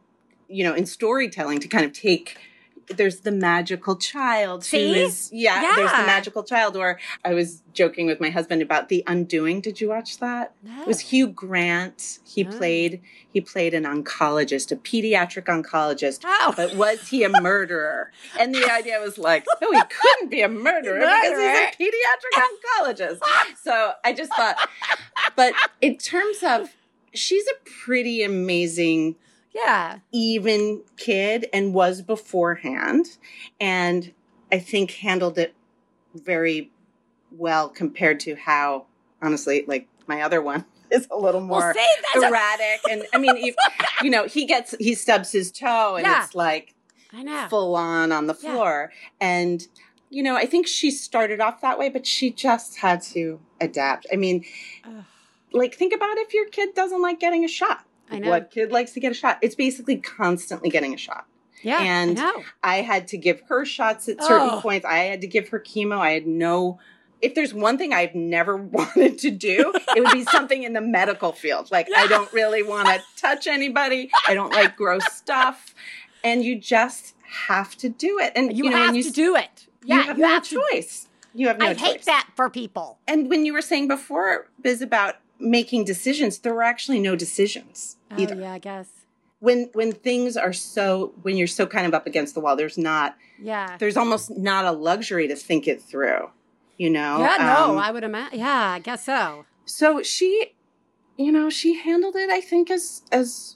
you 0.47 0.63
know 0.63 0.73
in 0.73 0.85
storytelling 0.85 1.59
to 1.59 1.67
kind 1.67 1.85
of 1.85 1.91
take 1.93 2.37
there's 2.87 3.21
the 3.21 3.31
magical 3.31 3.95
child 3.95 4.63
See? 4.63 4.93
who 4.93 4.93
is 4.93 5.29
yeah, 5.33 5.73
there's 5.75 5.91
the 5.91 5.97
magical 6.05 6.43
child 6.43 6.77
or 6.77 6.99
i 7.23 7.33
was 7.33 7.63
joking 7.73 8.05
with 8.05 8.19
my 8.19 8.29
husband 8.29 8.61
about 8.61 8.89
the 8.89 9.03
undoing 9.07 9.61
did 9.61 9.81
you 9.81 9.89
watch 9.89 10.19
that 10.19 10.53
no. 10.63 10.81
it 10.81 10.87
was 10.87 10.99
hugh 10.99 11.27
grant 11.27 12.19
he 12.23 12.45
Oh. 12.45 12.51
played 12.57 13.01
he 13.31 13.41
played 13.41 13.73
an 13.73 13.83
oncologist 13.83 14.71
a 14.71 14.75
pediatric 14.75 15.45
oncologist 15.45 16.21
oh 16.25 16.53
but 16.55 16.75
was 16.75 17.07
he 17.07 17.23
a 17.23 17.29
murderer? 17.41 18.11
And 18.39 18.53
the 18.53 18.71
idea 18.71 18.99
was 18.99 19.17
like, 19.17 19.45
no, 19.61 19.71
he 19.71 19.81
couldn't 19.81 20.29
be 20.29 20.41
a 20.41 20.49
murderer 20.49 20.99
because 20.99 21.77
he's 21.77 21.89
a 21.89 21.91
pediatric 21.91 22.43
oncologist. 22.85 23.19
So 23.61 23.93
I 24.03 24.13
just 24.13 24.33
thought, 24.35 24.57
but 25.35 25.53
in 25.81 25.97
terms 25.97 26.37
of, 26.43 26.75
she's 27.13 27.45
a 27.47 27.69
pretty 27.83 28.23
amazing, 28.23 29.15
yeah 29.55 29.99
even 30.11 30.83
kid 30.97 31.47
and 31.53 31.73
was 31.73 32.01
beforehand. 32.01 33.05
And 33.59 34.13
I 34.51 34.59
think 34.59 34.91
handled 34.91 35.37
it 35.37 35.53
very 36.13 36.71
well 37.31 37.67
compared 37.69 38.19
to 38.21 38.35
how, 38.35 38.85
honestly, 39.21 39.65
like 39.67 39.87
my 40.07 40.21
other 40.21 40.41
one 40.41 40.63
is 40.91 41.07
a 41.11 41.17
little 41.17 41.41
well 41.41 41.59
more 41.59 41.73
see 41.73 41.85
that's 42.13 42.23
a, 42.23 42.27
erratic. 42.27 42.81
and 42.89 43.03
I 43.13 43.17
mean, 43.17 43.35
if, 43.37 43.55
you 44.03 44.09
know, 44.09 44.25
he 44.25 44.45
gets, 44.45 44.73
he 44.79 44.93
stubs 44.95 45.31
his 45.31 45.51
toe 45.51 45.95
and 45.95 46.05
Yeah. 46.05 46.23
it's 46.23 46.35
like, 46.35 46.73
i 47.13 47.23
know 47.23 47.47
full 47.49 47.75
on 47.75 48.11
on 48.11 48.27
the 48.27 48.37
Yeah. 48.41 48.51
floor. 48.51 48.91
And, 49.19 49.61
you 50.09 50.23
know, 50.23 50.35
I 50.35 50.45
think 50.45 50.67
she 50.67 50.91
started 50.91 51.41
off 51.41 51.61
that 51.61 51.77
way, 51.77 51.89
but 51.89 52.05
she 52.07 52.31
just 52.31 52.77
had 52.77 53.01
to 53.13 53.39
adapt. 53.59 54.05
I 54.13 54.15
mean, 54.15 54.45
Ugh. 54.85 55.03
like, 55.51 55.75
think 55.75 55.93
about 55.93 56.17
if 56.17 56.33
your 56.33 56.47
kid 56.47 56.73
doesn't 56.73 57.01
like 57.01 57.19
getting 57.19 57.43
a 57.43 57.49
shot. 57.49 57.85
I 58.11 58.19
know. 58.19 58.29
What 58.29 58.51
kid 58.51 58.71
likes 58.71 58.91
to 58.93 58.99
get 58.99 59.11
a 59.11 59.15
shot? 59.15 59.39
It's 59.41 59.55
basically 59.55 59.97
constantly 59.97 60.69
getting 60.69 60.93
a 60.93 60.97
shot. 60.97 61.25
yeah 61.63 61.81
and- 61.81 62.19
I. 62.19 62.43
I 62.63 62.75
had 62.81 63.07
to 63.09 63.17
give 63.17 63.41
her 63.49 63.65
shots 63.65 64.07
at 64.09 64.21
certain 64.23 64.49
Oh. 64.51 64.61
points. 64.61 64.85
I 64.85 64.97
had 64.99 65.21
to 65.21 65.27
give 65.27 65.49
her 65.49 65.59
chemo. 65.59 65.97
I 65.99 66.11
had 66.11 66.27
no. 66.27 66.79
If 67.21 67.33
there's 67.33 67.53
one 67.53 67.77
thing 67.77 67.93
I've 67.93 68.13
never 68.13 68.55
wanted 68.77 69.17
to 69.19 69.31
do, 69.31 69.73
it 69.95 70.03
would 70.03 70.11
be 70.13 70.23
something 70.31 70.63
in 70.63 70.73
the 70.73 70.81
medical 70.81 71.31
field. 71.31 71.71
Like, 71.71 71.87
I 71.95 72.07
don't 72.07 72.31
really 72.33 72.61
want 72.61 72.87
to 72.89 73.01
touch 73.17 73.47
anybody. 73.47 74.11
I 74.27 74.33
don't 74.33 74.51
like 74.51 74.75
gross 74.75 75.05
stuff. 75.13 75.73
And 76.23 76.43
you 76.43 76.59
just 76.59 77.15
have 77.47 77.75
to 77.77 77.89
do 77.89 78.19
it. 78.19 78.33
And 78.35 78.55
you, 78.55 78.65
you, 78.65 78.69
know, 78.69 78.77
have 78.77 78.95
you, 78.95 79.03
to 79.03 79.11
do 79.11 79.35
it 79.35 79.67
you 79.83 79.95
have 79.95 80.17
you 80.17 80.23
no 80.23 80.29
have 80.29 80.43
to 80.43 80.61
choice. 80.71 81.07
You 81.33 81.47
have 81.47 81.57
no 81.59 81.67
choice. 81.67 81.77
i 81.77 81.79
choice. 81.79 81.91
hate 81.91 82.05
that 82.05 82.29
for 82.35 82.49
people 82.49 82.97
And 83.07 83.29
when 83.29 83.45
you 83.45 83.53
were 83.53 83.61
saying 83.61 83.87
before, 83.87 84.47
Biz, 84.61 84.81
about 84.81 85.15
making 85.39 85.83
decisions, 85.85 86.39
there 86.39 86.53
were 86.53 86.63
actually 86.63 86.99
no 86.99 87.15
decisions 87.15 87.94
oh 88.11 88.19
either. 88.19 88.35
yeah 88.35 88.53
i 88.53 88.59
guess 88.59 88.87
When 89.39 89.69
when 89.73 89.91
things 89.91 90.37
are 90.37 90.53
so 90.53 91.13
when 91.21 91.37
you're 91.37 91.47
so 91.47 91.65
kind 91.67 91.85
of 91.85 91.93
up 91.93 92.07
against 92.07 92.33
the 92.33 92.39
wall, 92.41 92.55
there's 92.55 92.77
not 92.77 93.15
yeah 93.39 93.77
there's 93.79 93.97
almost 93.97 94.31
not 94.37 94.65
a 94.65 94.71
luxury 94.71 95.27
to 95.27 95.35
think 95.35 95.67
it 95.67 95.81
through. 95.81 96.29
You 96.77 96.89
know? 96.89 97.19
yeah 97.19 97.37
no 97.39 97.71
Um, 97.71 97.77
i 97.77 97.91
would 97.91 98.03
imagine 98.03 98.39
yeah 98.39 98.71
i 98.71 98.79
guess 98.79 99.05
so 99.05 99.45
so 99.65 100.01
she 100.03 100.51
you 101.17 101.31
know, 101.31 101.49
she 101.49 101.75
handled 101.75 102.15
it 102.17 102.29
I 102.29 102.41
think 102.41 102.69
as 102.69 103.03
as 103.11 103.55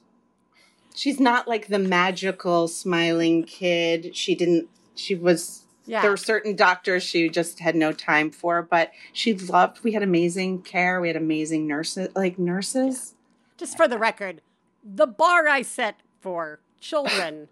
she's 0.95 1.19
not 1.19 1.47
like 1.47 1.67
the 1.67 1.79
magical 1.79 2.67
smiling 2.69 3.43
kid. 3.43 4.15
She 4.15 4.35
didn't 4.35 4.69
she 4.95 5.15
was 5.15 5.65
yeah 5.85 6.01
there 6.01 6.12
were 6.12 6.17
certain 6.17 6.55
doctors 6.55 7.03
she 7.03 7.29
just 7.29 7.59
had 7.59 7.75
no 7.75 7.91
time 7.91 8.31
for, 8.31 8.62
but 8.62 8.91
she 9.12 9.33
loved 9.33 9.83
we 9.83 9.91
had 9.91 10.03
amazing 10.03 10.62
care, 10.62 11.01
we 11.01 11.07
had 11.09 11.17
amazing 11.17 11.67
nurses 11.67 12.07
like 12.15 12.39
nurses. 12.39 13.15
Just 13.59 13.77
for 13.77 13.87
the 13.87 13.97
record, 13.99 14.41
the 14.83 15.05
bar 15.05 15.47
I 15.47 15.61
set 15.61 15.97
for 16.21 16.59
children 16.79 17.49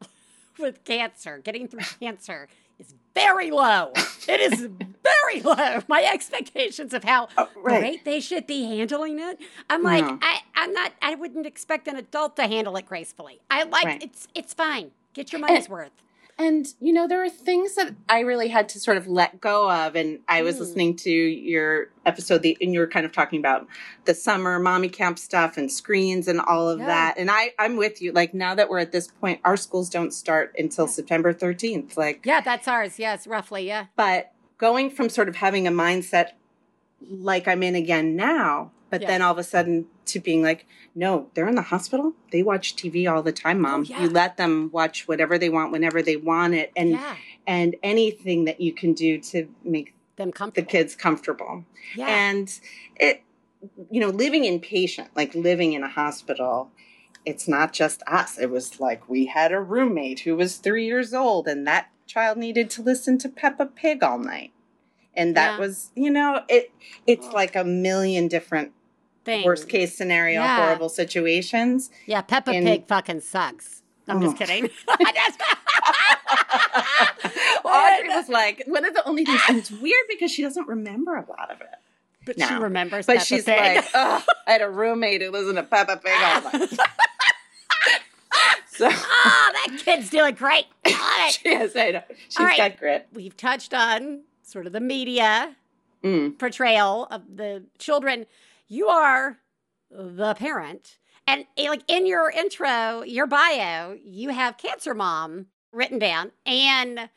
with 0.58 0.84
cancer, 0.84 1.38
getting 1.38 1.66
through 1.68 1.80
cancer, 2.00 2.48
is 2.78 2.94
very 3.14 3.50
low. 3.50 3.92
It 4.28 4.40
is 4.52 4.68
very 5.02 5.40
low. 5.42 5.80
My 5.88 6.04
expectations 6.12 6.92
of 6.92 7.04
how 7.04 7.28
Oh, 7.38 7.48
right. 7.56 7.80
great 7.80 8.04
they 8.04 8.20
should 8.20 8.46
be 8.46 8.64
handling 8.76 9.18
it. 9.18 9.38
I'm 9.70 9.82
like, 9.82 10.04
No. 10.04 10.18
I, 10.20 10.40
I'm 10.54 10.72
not. 10.72 10.92
I 11.00 11.14
wouldn't 11.14 11.46
expect 11.46 11.88
an 11.88 11.96
adult 11.96 12.36
to 12.36 12.42
handle 12.46 12.76
it 12.76 12.84
gracefully. 12.86 13.40
I 13.50 13.62
like 13.64 13.84
Right. 13.86 14.02
it's. 14.02 14.28
It's 14.34 14.52
fine. 14.52 14.90
Get 15.14 15.32
your 15.32 15.40
money's 15.40 15.68
worth. 15.68 15.92
And 16.38 16.66
you 16.80 16.92
know, 16.92 17.08
there 17.08 17.18
were 17.18 17.30
things 17.30 17.74
that 17.76 17.94
I 18.08 18.20
really 18.20 18.48
had 18.48 18.68
to 18.70 18.80
sort 18.80 18.98
of 18.98 19.06
let 19.08 19.40
go 19.40 19.70
of. 19.70 19.96
And 19.96 20.20
I 20.28 20.42
was 20.42 20.56
Mm. 20.56 20.60
listening 20.60 20.96
to 20.96 21.10
your 21.10 21.88
episode, 22.04 22.42
the, 22.42 22.56
and 22.60 22.74
you 22.74 22.80
were 22.80 22.86
kind 22.86 23.06
of 23.06 23.12
talking 23.12 23.38
about 23.38 23.66
the 24.04 24.14
summer 24.14 24.58
mommy 24.58 24.88
camp 24.90 25.18
stuff 25.18 25.56
and 25.56 25.72
screens 25.72 26.28
and 26.28 26.40
all 26.40 26.68
of 26.68 26.78
Yeah. 26.80 26.86
that. 26.86 27.14
And 27.18 27.30
I, 27.30 27.52
I'm 27.58 27.76
with 27.76 28.02
you. 28.02 28.12
Like 28.12 28.34
now 28.34 28.54
that 28.54 28.68
we're 28.68 28.80
at 28.80 28.92
this 28.92 29.08
point, 29.08 29.40
our 29.44 29.56
schools 29.56 29.88
don't 29.88 30.12
start 30.12 30.54
until 30.58 30.86
September 30.86 31.32
13th. 31.32 31.96
Like, 31.96 32.20
Yeah, 32.26 32.42
that's 32.42 32.68
ours. 32.68 32.98
Yes, 32.98 33.26
roughly. 33.26 33.66
Yeah. 33.66 33.86
but 33.96 34.32
going 34.58 34.88
from 34.90 35.08
sort 35.08 35.28
of 35.28 35.36
having 35.36 35.66
a 35.66 35.70
mindset 35.70 36.30
like 37.00 37.46
I'm 37.48 37.62
in 37.62 37.74
again 37.74 38.16
now, 38.16 38.72
but 38.90 39.02
Yeah. 39.02 39.08
then 39.08 39.22
all 39.22 39.32
of 39.32 39.38
a 39.38 39.42
sudden 39.44 39.86
to 40.06 40.20
being 40.20 40.42
like, 40.42 40.66
no, 40.94 41.28
they're 41.34 41.48
in 41.48 41.54
the 41.56 41.62
hospital. 41.62 42.14
They 42.32 42.42
watch 42.42 42.74
TV 42.76 43.10
all 43.10 43.22
the 43.22 43.32
time, 43.32 43.58
oh, 43.58 43.68
mom. 43.68 43.80
Oh, 43.80 43.84
yeah. 43.84 44.02
You 44.02 44.08
let 44.08 44.36
them 44.36 44.70
watch 44.72 45.06
whatever 45.06 45.36
they 45.38 45.48
want 45.50 45.72
whenever 45.72 46.00
they 46.02 46.16
want 46.16 46.54
it. 46.54 46.72
And 46.76 46.90
yeah. 46.92 47.16
and 47.46 47.76
anything 47.82 48.44
that 48.46 48.60
you 48.60 48.72
can 48.72 48.92
do 48.94 49.18
to 49.20 49.48
make 49.64 49.94
Them 50.16 50.32
comfortable. 50.32 50.64
the 50.64 50.70
kids 50.70 50.94
comfortable. 50.96 51.64
Yeah. 51.94 52.06
And 52.08 52.60
it, 52.96 53.22
you 53.90 54.00
know, 54.00 54.08
living 54.08 54.44
inpatient, 54.44 55.08
like 55.14 55.34
living 55.34 55.72
in 55.74 55.82
a 55.82 55.88
hospital, 55.88 56.70
it's 57.26 57.46
not 57.48 57.72
just 57.72 58.02
us. 58.06 58.38
It 58.38 58.50
was 58.50 58.78
like 58.80 59.08
we 59.08 59.26
had 59.26 59.52
a 59.52 59.60
roommate 59.60 60.20
who 60.20 60.36
was 60.36 60.56
three 60.56 60.86
years 60.86 61.12
old, 61.12 61.48
and 61.48 61.66
that 61.66 61.90
child 62.06 62.38
needed 62.38 62.70
to 62.70 62.82
listen 62.82 63.18
to 63.18 63.28
Peppa 63.28 63.66
Pig 63.66 64.02
all 64.04 64.18
night. 64.18 64.52
And 65.16 65.36
that 65.36 65.52
Yeah. 65.54 65.58
was, 65.58 65.90
you 65.94 66.10
know, 66.10 66.42
it. 66.48 66.70
It's 67.06 67.26
like 67.28 67.56
a 67.56 67.64
million 67.64 68.28
different 68.28 68.72
Thing. 69.24 69.44
worst 69.44 69.68
case 69.68 69.96
scenario, 69.96 70.40
Yeah. 70.42 70.64
horrible 70.64 70.88
situations. 70.88 71.90
Yeah, 72.06 72.22
Peppa 72.22 72.52
in- 72.52 72.64
Pig 72.64 72.86
fucking 72.86 73.20
sucks. 73.20 73.82
I'm 74.08 74.20
just 74.22 74.36
Oh. 74.36 74.38
kidding. 74.38 74.70
Audrey 77.64 78.08
was 78.08 78.28
like 78.28 78.62
one 78.66 78.84
of 78.84 78.94
the 78.94 79.06
only 79.08 79.24
things, 79.24 79.40
and 79.48 79.58
it's 79.58 79.70
weird 79.70 80.04
because 80.08 80.30
she 80.30 80.42
doesn't 80.42 80.68
remember 80.68 81.16
a 81.16 81.24
lot 81.28 81.50
of 81.50 81.60
it. 81.60 81.68
but 82.24 82.40
she 82.40 82.54
remembers 82.54 83.06
But 83.06 83.14
Peppa 83.14 83.24
she's 83.26 83.44
Pig. 83.44 83.76
like, 83.76 83.84
oh, 83.94 84.22
I 84.46 84.52
had 84.52 84.62
a 84.62 84.70
roommate 84.70 85.22
who 85.22 85.30
listened 85.30 85.56
to 85.56 85.62
Peppa 85.62 85.96
Pig 85.96 86.12
all 86.20 86.42
night. 86.60 86.70
so 88.70 88.88
oh, 88.90 89.50
that 89.54 89.78
kid's 89.84 90.10
doing 90.10 90.34
great. 90.34 90.66
Love 90.84 90.94
it. 91.28 91.40
yes, 91.44 91.76
I 91.76 91.90
know. 91.92 92.02
She's 92.28 92.38
right. 92.38 92.56
got 92.56 92.78
grit. 92.78 93.06
We've 93.12 93.36
touched 93.36 93.72
on 93.74 94.22
sort 94.46 94.66
of 94.66 94.72
the 94.72 94.80
media 94.80 95.56
Mm. 96.04 96.38
portrayal 96.38 97.06
of 97.10 97.22
the 97.36 97.64
children. 97.78 98.26
You 98.68 98.86
are 98.88 99.38
the 99.90 100.34
parent. 100.34 100.98
And 101.26 101.46
eh, 101.56 101.68
like 101.68 101.82
in 101.88 102.06
your 102.06 102.30
intro, 102.30 103.02
your 103.02 103.26
bio, 103.26 103.98
you 104.04 104.28
have 104.28 104.56
cancer 104.56 104.94
mom 104.94 105.46
written 105.72 105.98
down. 105.98 106.30
And 106.44 107.08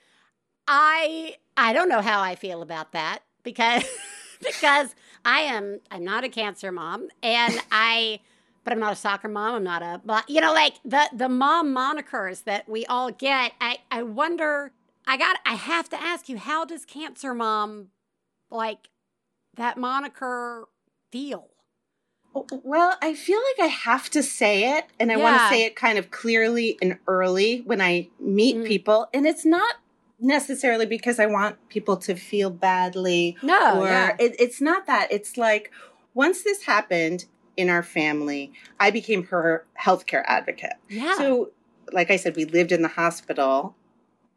I 0.68 1.36
I 1.56 1.74
don't 1.74 1.90
know 1.90 2.02
how 2.02 2.22
I 2.22 2.36
feel 2.36 2.62
about 2.62 2.94
that 2.94 3.20
because 3.44 3.84
because 4.42 4.96
I 5.26 5.42
am 5.42 5.82
I'm 5.92 6.04
not 6.04 6.24
a 6.24 6.30
cancer 6.30 6.72
mom 6.72 7.10
and 7.22 7.60
I 7.72 8.22
but 8.64 8.74
I'm 8.74 8.80
not 8.80 8.94
a 8.94 8.96
soccer 8.96 9.28
mom. 9.28 9.56
I'm 9.56 9.64
not 9.64 9.84
a 9.84 10.02
you 10.28 10.42
know 10.42 10.54
like 10.54 10.76
the 10.84 11.10
the 11.14 11.30
mom 11.30 11.76
monikers 11.76 12.44
that 12.46 12.68
we 12.68 12.86
all 12.88 13.12
get. 13.12 13.52
I 13.62 13.80
I 13.92 14.04
wonder 14.04 14.72
I 15.10 15.18
got 15.18 15.38
I 15.44 15.56
have 15.56 15.90
to 15.90 16.00
ask 16.02 16.30
you 16.30 16.38
how 16.38 16.66
does 16.66 16.86
cancer 16.86 17.34
mom 17.34 17.88
like 18.52 18.90
that 19.56 19.76
moniker 19.76 20.68
feel? 21.12 21.48
Well, 22.64 22.96
I 23.02 23.16
feel 23.16 23.40
like 23.40 23.66
I 23.66 23.72
have 23.72 24.12
to 24.12 24.22
say 24.22 24.78
it, 24.78 24.86
and 25.00 25.12
I 25.12 25.18
want 25.18 25.36
to 25.42 25.48
say 25.50 25.64
it 25.64 25.76
kind 25.76 25.98
of 25.98 26.12
clearly 26.12 26.78
and 26.80 27.00
early 27.08 27.62
when 27.66 27.82
I 27.82 28.10
meet 28.20 28.56
Mm. 28.58 28.66
people. 28.66 29.10
And 29.12 29.26
it's 29.26 29.46
not 29.46 29.78
necessarily 30.20 30.86
because 30.86 31.20
I 31.20 31.26
want 31.26 31.58
people 31.70 31.98
to 31.98 32.14
feel 32.14 32.52
badly 32.52 33.36
No, 33.42 33.82
or 33.82 33.88
yeah. 33.88 34.16
it, 34.20 34.36
it's 34.38 34.62
not 34.62 34.86
that. 34.86 35.12
It's 35.12 35.38
like 35.38 35.72
once 36.14 36.44
this 36.44 36.64
happened 36.64 37.26
in 37.58 37.68
our 37.68 37.82
family, 37.84 38.54
I 38.80 38.92
became 38.92 39.24
her 39.28 39.66
healthcare 39.82 40.24
advocate. 40.28 40.74
Yeah. 40.88 41.18
So, 41.18 41.50
like 41.92 42.12
I 42.12 42.16
said, 42.18 42.36
we 42.36 42.46
lived 42.46 42.72
in 42.72 42.84
the 42.84 42.90
hospital, 42.90 43.76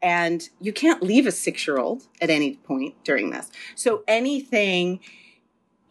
and 0.03 0.49
you 0.59 0.73
can't 0.73 1.01
leave 1.01 1.25
a 1.25 1.31
six 1.31 1.65
year 1.65 1.77
old 1.77 2.03
at 2.21 2.29
any 2.29 2.57
point 2.57 2.93
during 3.05 3.31
this. 3.31 3.49
So, 3.73 4.03
anything, 4.07 4.99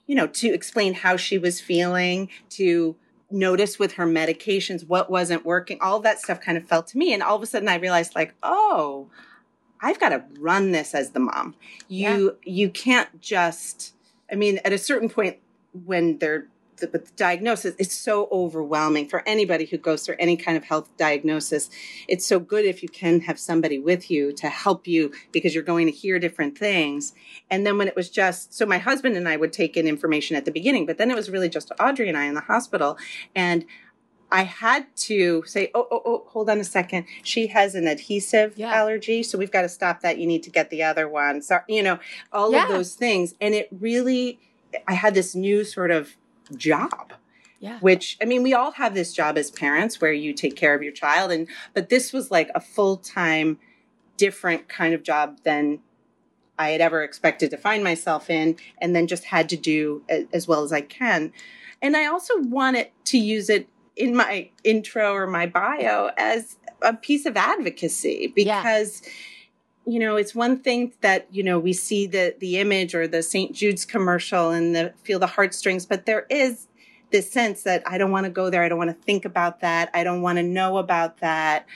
you 0.06 0.14
know, 0.14 0.26
to 0.26 0.52
explain 0.52 0.92
how 0.92 1.16
she 1.16 1.38
was 1.38 1.60
feeling, 1.60 2.28
to 2.50 2.94
notice 3.30 3.78
with 3.78 3.94
her 3.94 4.06
medications 4.06 4.86
what 4.86 5.10
wasn't 5.10 5.46
working, 5.46 5.78
all 5.80 5.98
that 6.00 6.20
stuff 6.20 6.42
kind 6.42 6.58
of 6.58 6.68
fell 6.68 6.82
to 6.82 6.98
me. 6.98 7.14
And 7.14 7.22
all 7.22 7.36
of 7.36 7.42
a 7.42 7.46
sudden, 7.46 7.68
I 7.68 7.76
realized, 7.76 8.14
like, 8.14 8.34
oh, 8.42 9.08
I've 9.80 9.98
got 9.98 10.10
to 10.10 10.22
run 10.38 10.72
this 10.72 10.94
as 10.94 11.10
the 11.10 11.20
mom. 11.20 11.54
You 11.88 12.36
you 12.44 12.68
can't 12.68 13.20
just. 13.20 13.94
I 14.30 14.34
mean, 14.34 14.60
at 14.64 14.72
a 14.72 14.78
certain 14.78 15.08
point, 15.08 15.38
when 15.84 16.18
they're 16.18 16.46
the, 16.82 16.88
with 16.92 17.06
the 17.06 17.12
diagnosis, 17.16 17.74
it's 17.78 17.94
so 17.94 18.28
overwhelming 18.30 19.08
for 19.08 19.26
anybody 19.26 19.64
who 19.64 19.78
goes 19.78 20.04
through 20.04 20.16
any 20.18 20.36
kind 20.36 20.56
of 20.58 20.64
health 20.64 20.94
diagnosis. 20.98 21.70
It's 22.08 22.26
so 22.26 22.38
good 22.38 22.66
if 22.66 22.82
you 22.82 22.88
can 22.90 23.20
have 23.22 23.38
somebody 23.38 23.78
with 23.78 24.10
you 24.10 24.32
to 24.34 24.48
help 24.48 24.86
you 24.86 25.10
because 25.32 25.54
you're 25.54 25.64
going 25.64 25.86
to 25.86 25.92
hear 25.92 26.18
different 26.18 26.58
things. 26.58 27.14
And 27.50 27.66
then 27.66 27.78
when 27.78 27.88
it 27.88 27.96
was 27.96 28.10
just 28.10 28.52
so, 28.52 28.66
my 28.66 28.78
husband 28.78 29.16
and 29.16 29.26
I 29.28 29.36
would 29.36 29.52
take 29.52 29.76
in 29.76 29.86
information 29.88 30.36
at 30.36 30.44
the 30.44 30.52
beginning, 30.52 30.84
but 30.84 30.98
then 30.98 31.10
it 31.10 31.16
was 31.16 31.30
really 31.30 31.48
just 31.48 31.72
Audrey 31.80 32.08
and 32.08 32.18
I 32.18 32.24
in 32.26 32.34
the 32.34 32.42
hospital, 32.42 32.98
and 33.34 33.64
I 34.30 34.44
had 34.44 34.86
to 34.96 35.44
say, 35.46 35.70
oh, 35.74 35.86
oh, 35.90 36.02
oh, 36.06 36.24
hold 36.28 36.48
on 36.48 36.58
a 36.58 36.64
second. 36.64 37.04
She 37.22 37.48
has 37.48 37.74
an 37.74 37.86
adhesive 37.86 38.56
Yeah. 38.56 38.72
allergy, 38.74 39.22
so 39.22 39.36
we've 39.36 39.50
got 39.50 39.62
to 39.62 39.68
stop 39.68 40.00
that. 40.00 40.16
You 40.16 40.26
need 40.26 40.42
to 40.44 40.50
get 40.50 40.70
the 40.70 40.82
other 40.82 41.06
one. 41.06 41.42
So, 41.42 41.58
you 41.68 41.82
know, 41.82 41.98
all 42.32 42.50
Yeah. 42.52 42.62
of 42.62 42.68
those 42.70 42.94
things. 42.94 43.34
And 43.42 43.54
it 43.54 43.68
really, 43.70 44.40
I 44.88 44.94
had 44.94 45.12
this 45.12 45.34
new 45.34 45.64
sort 45.64 45.90
of 45.90 46.16
job 46.56 47.12
yeah. 47.60 47.78
which 47.80 48.16
i 48.20 48.24
mean 48.24 48.42
we 48.42 48.54
all 48.54 48.72
have 48.72 48.94
this 48.94 49.12
job 49.12 49.38
as 49.38 49.50
parents 49.50 50.00
where 50.00 50.12
you 50.12 50.32
take 50.32 50.56
care 50.56 50.74
of 50.74 50.82
your 50.82 50.92
child 50.92 51.30
and 51.30 51.48
but 51.74 51.88
this 51.88 52.12
was 52.12 52.30
like 52.30 52.50
a 52.54 52.60
full-time 52.60 53.58
different 54.16 54.68
kind 54.68 54.94
of 54.94 55.02
job 55.02 55.38
than 55.44 55.78
i 56.58 56.70
had 56.70 56.80
ever 56.80 57.02
expected 57.02 57.50
to 57.50 57.56
find 57.56 57.82
myself 57.82 58.28
in 58.28 58.56
and 58.78 58.94
then 58.94 59.06
just 59.06 59.24
had 59.24 59.48
to 59.48 59.56
do 59.56 60.02
as 60.32 60.46
well 60.46 60.62
as 60.62 60.72
i 60.72 60.80
can 60.80 61.32
and 61.80 61.96
i 61.96 62.06
also 62.06 62.38
wanted 62.40 62.88
to 63.04 63.18
use 63.18 63.48
it 63.48 63.68
in 63.96 64.16
my 64.16 64.48
intro 64.64 65.12
or 65.12 65.26
my 65.26 65.46
bio 65.46 66.10
as 66.16 66.56
a 66.82 66.94
piece 66.94 67.26
of 67.26 67.36
advocacy 67.36 68.32
Yeah. 68.36 68.62
You 69.86 69.98
know 69.98 70.16
it's 70.16 70.34
one 70.34 70.58
thing 70.58 70.92
that 71.00 71.26
you 71.30 71.42
know 71.42 71.58
we 71.58 71.72
see 71.72 72.06
the 72.06 72.34
the 72.38 72.58
image 72.58 72.94
or 72.94 73.06
the 73.08 73.22
st 73.22 73.52
jude's 73.52 73.84
commercial 73.84 74.50
and 74.50 74.74
the 74.76 74.92
feel 75.02 75.18
the 75.18 75.26
heartstrings 75.26 75.84
but 75.86 76.06
there 76.06 76.26
is 76.30 76.68
this 77.10 77.30
sense 77.30 77.62
that 77.64 77.82
i 77.86 77.98
don't 77.98 78.10
want 78.10 78.24
to 78.24 78.30
go 78.30 78.48
there 78.48 78.62
i 78.62 78.68
don't 78.68 78.78
want 78.78 78.90
to 78.90 79.04
think 79.04 79.24
about 79.24 79.60
that 79.60 79.90
i 79.92 80.04
don't 80.04 80.22
want 80.22 80.38
to 80.38 80.42
know 80.42 80.76
about 80.78 81.18
that 81.18 81.66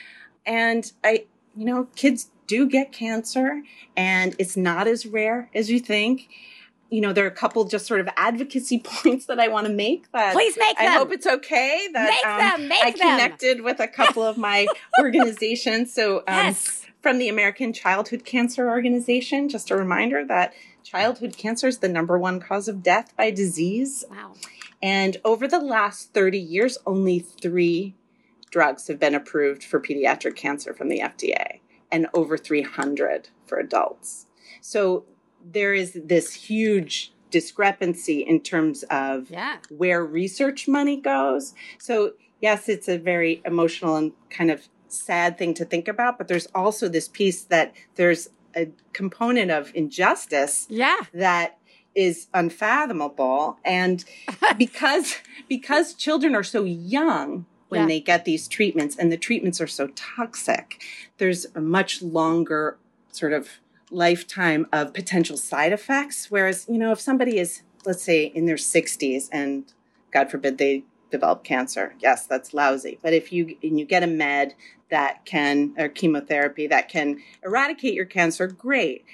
and 0.45 0.92
i 1.03 1.25
you 1.57 1.64
know 1.64 1.88
kids 1.97 2.31
do 2.47 2.66
get 2.69 2.92
cancer 2.92 3.62
and 3.97 4.37
it's 4.38 4.57
not 4.57 4.87
as 4.87 5.05
rare 5.05 5.51
as 5.53 5.69
you 5.69 5.81
think 5.81 6.29
you 6.90 7.01
know 7.01 7.12
there 7.12 7.25
are 7.25 7.29
a 7.29 7.33
couple 7.33 7.64
just 7.64 7.87
sort 7.87 7.99
of 8.01 8.09
advocacy 8.16 8.79
points 8.85 9.27
that 9.27 9.40
i 9.40 9.49
want 9.49 9.66
to 9.66 9.73
make 9.73 10.11
that 10.12 10.33
Please 10.33 10.57
make 10.57 10.79
them. 10.79 10.87
I 10.87 10.95
hope 10.95 11.11
it's 11.12 11.27
okay 11.27 11.88
that 11.92 12.09
Make 12.09 12.27
um, 12.27 12.38
them, 12.61 12.69
make 12.69 12.85
I 12.85 12.90
them. 12.92 12.99
connected 13.01 13.61
with 13.62 13.81
a 13.81 13.88
couple 13.88 14.23
of 14.23 14.38
my 14.38 14.69
organizations. 15.01 15.92
So, 15.92 16.19
um, 16.19 16.25
yes. 16.29 16.87
From 17.07 17.19
the 17.19 17.29
American 17.29 17.73
Childhood 17.73 18.25
Cancer 18.25 18.69
Organization, 18.69 19.49
just 19.49 19.71
a 19.71 19.77
reminder 19.77 20.25
that 20.25 20.53
childhood 20.83 21.37
cancer 21.38 21.69
is 21.69 21.79
the 21.79 21.88
number 21.88 22.19
one 22.19 22.40
cause 22.40 22.66
of 22.66 22.83
death 22.83 23.14
by 23.16 23.31
disease. 23.31 24.05
Wow. 24.11 24.33
And 24.83 25.16
over 25.25 25.47
the 25.47 25.61
last 25.61 26.12
30 26.14 26.37
years, 26.37 26.79
only 26.85 27.21
three 27.21 27.95
drugs 28.51 28.88
have 28.88 28.99
been 28.99 29.14
approved 29.14 29.62
for 29.62 29.79
pediatric 29.79 30.35
cancer 30.35 30.75
from 30.75 30.88
the 30.88 30.99
FDA, 30.99 31.61
and 31.92 32.09
over 32.12 32.37
300 32.37 33.29
for 33.47 33.59
adults. 33.61 34.27
So, 34.61 35.05
there 35.49 35.75
is 35.75 35.92
this 35.95 36.33
huge 36.35 37.12
discrepancy 37.31 38.23
in 38.23 38.40
terms 38.40 38.83
of 38.90 39.31
Yeah. 39.31 39.59
where 39.69 40.05
research 40.05 40.66
money 40.66 40.97
goes. 40.97 41.55
So, 41.79 42.14
yes, 42.40 42.69
it's 42.69 42.88
a 42.88 42.99
very 42.99 43.42
emotional 43.45 43.95
and 43.95 44.12
kind 44.29 44.51
of 44.51 44.69
sad 44.88 45.38
thing 45.38 45.55
to 45.55 45.64
think 45.64 45.88
about, 45.88 46.18
but 46.18 46.29
there's 46.29 46.46
also 46.55 46.88
this 46.88 47.09
piece 47.09 47.42
that 47.44 47.72
there's 47.96 48.29
a 48.55 48.68
component 48.92 49.51
of 49.51 49.70
injustice 49.75 50.66
Yeah. 50.70 50.96
that 51.12 51.59
is 51.94 52.27
unfathomable 52.35 53.59
and 53.64 54.05
because 54.59 55.16
because 55.49 55.94
children 55.94 56.35
are 56.35 56.42
so 56.42 56.64
young 56.64 57.46
when 57.68 57.83
Yeah. 57.83 57.87
they 57.88 58.01
get 58.01 58.25
these 58.25 58.46
treatments 58.49 58.96
and 58.96 59.11
the 59.11 59.16
treatments 59.16 59.61
are 59.61 59.66
so 59.66 59.88
toxic 59.94 60.83
there's 61.18 61.46
a 61.55 61.61
much 61.61 62.03
longer 62.03 62.77
sort 63.12 63.33
of 63.33 63.49
lifetime 63.90 64.66
of 64.72 64.92
potential 64.94 65.37
side 65.37 65.72
effects 65.72 66.31
whereas 66.31 66.66
you 66.68 66.77
know 66.79 66.92
if 66.92 67.01
somebody 67.01 67.38
is 67.38 67.62
let's 67.85 68.03
say 68.03 68.25
in 68.25 68.44
their 68.46 68.57
60s 68.57 69.29
and 69.33 69.72
god 70.11 70.31
forbid 70.31 70.59
they 70.59 70.83
develop 71.11 71.45
cancer 71.45 71.95
yes 72.01 72.27
that's 72.27 72.55
lousy 72.55 72.99
but 73.03 73.12
if 73.12 73.33
you 73.33 73.57
and 73.62 73.79
you 73.79 73.85
get 73.85 74.03
a 74.03 74.07
med 74.07 74.55
that 74.90 75.25
can 75.25 75.75
or 75.79 75.88
chemotherapy 75.88 76.66
that 76.66 76.88
can 76.88 77.21
eradicate 77.45 77.95
your 77.95 78.05
cancer 78.05 78.47
great 78.47 79.05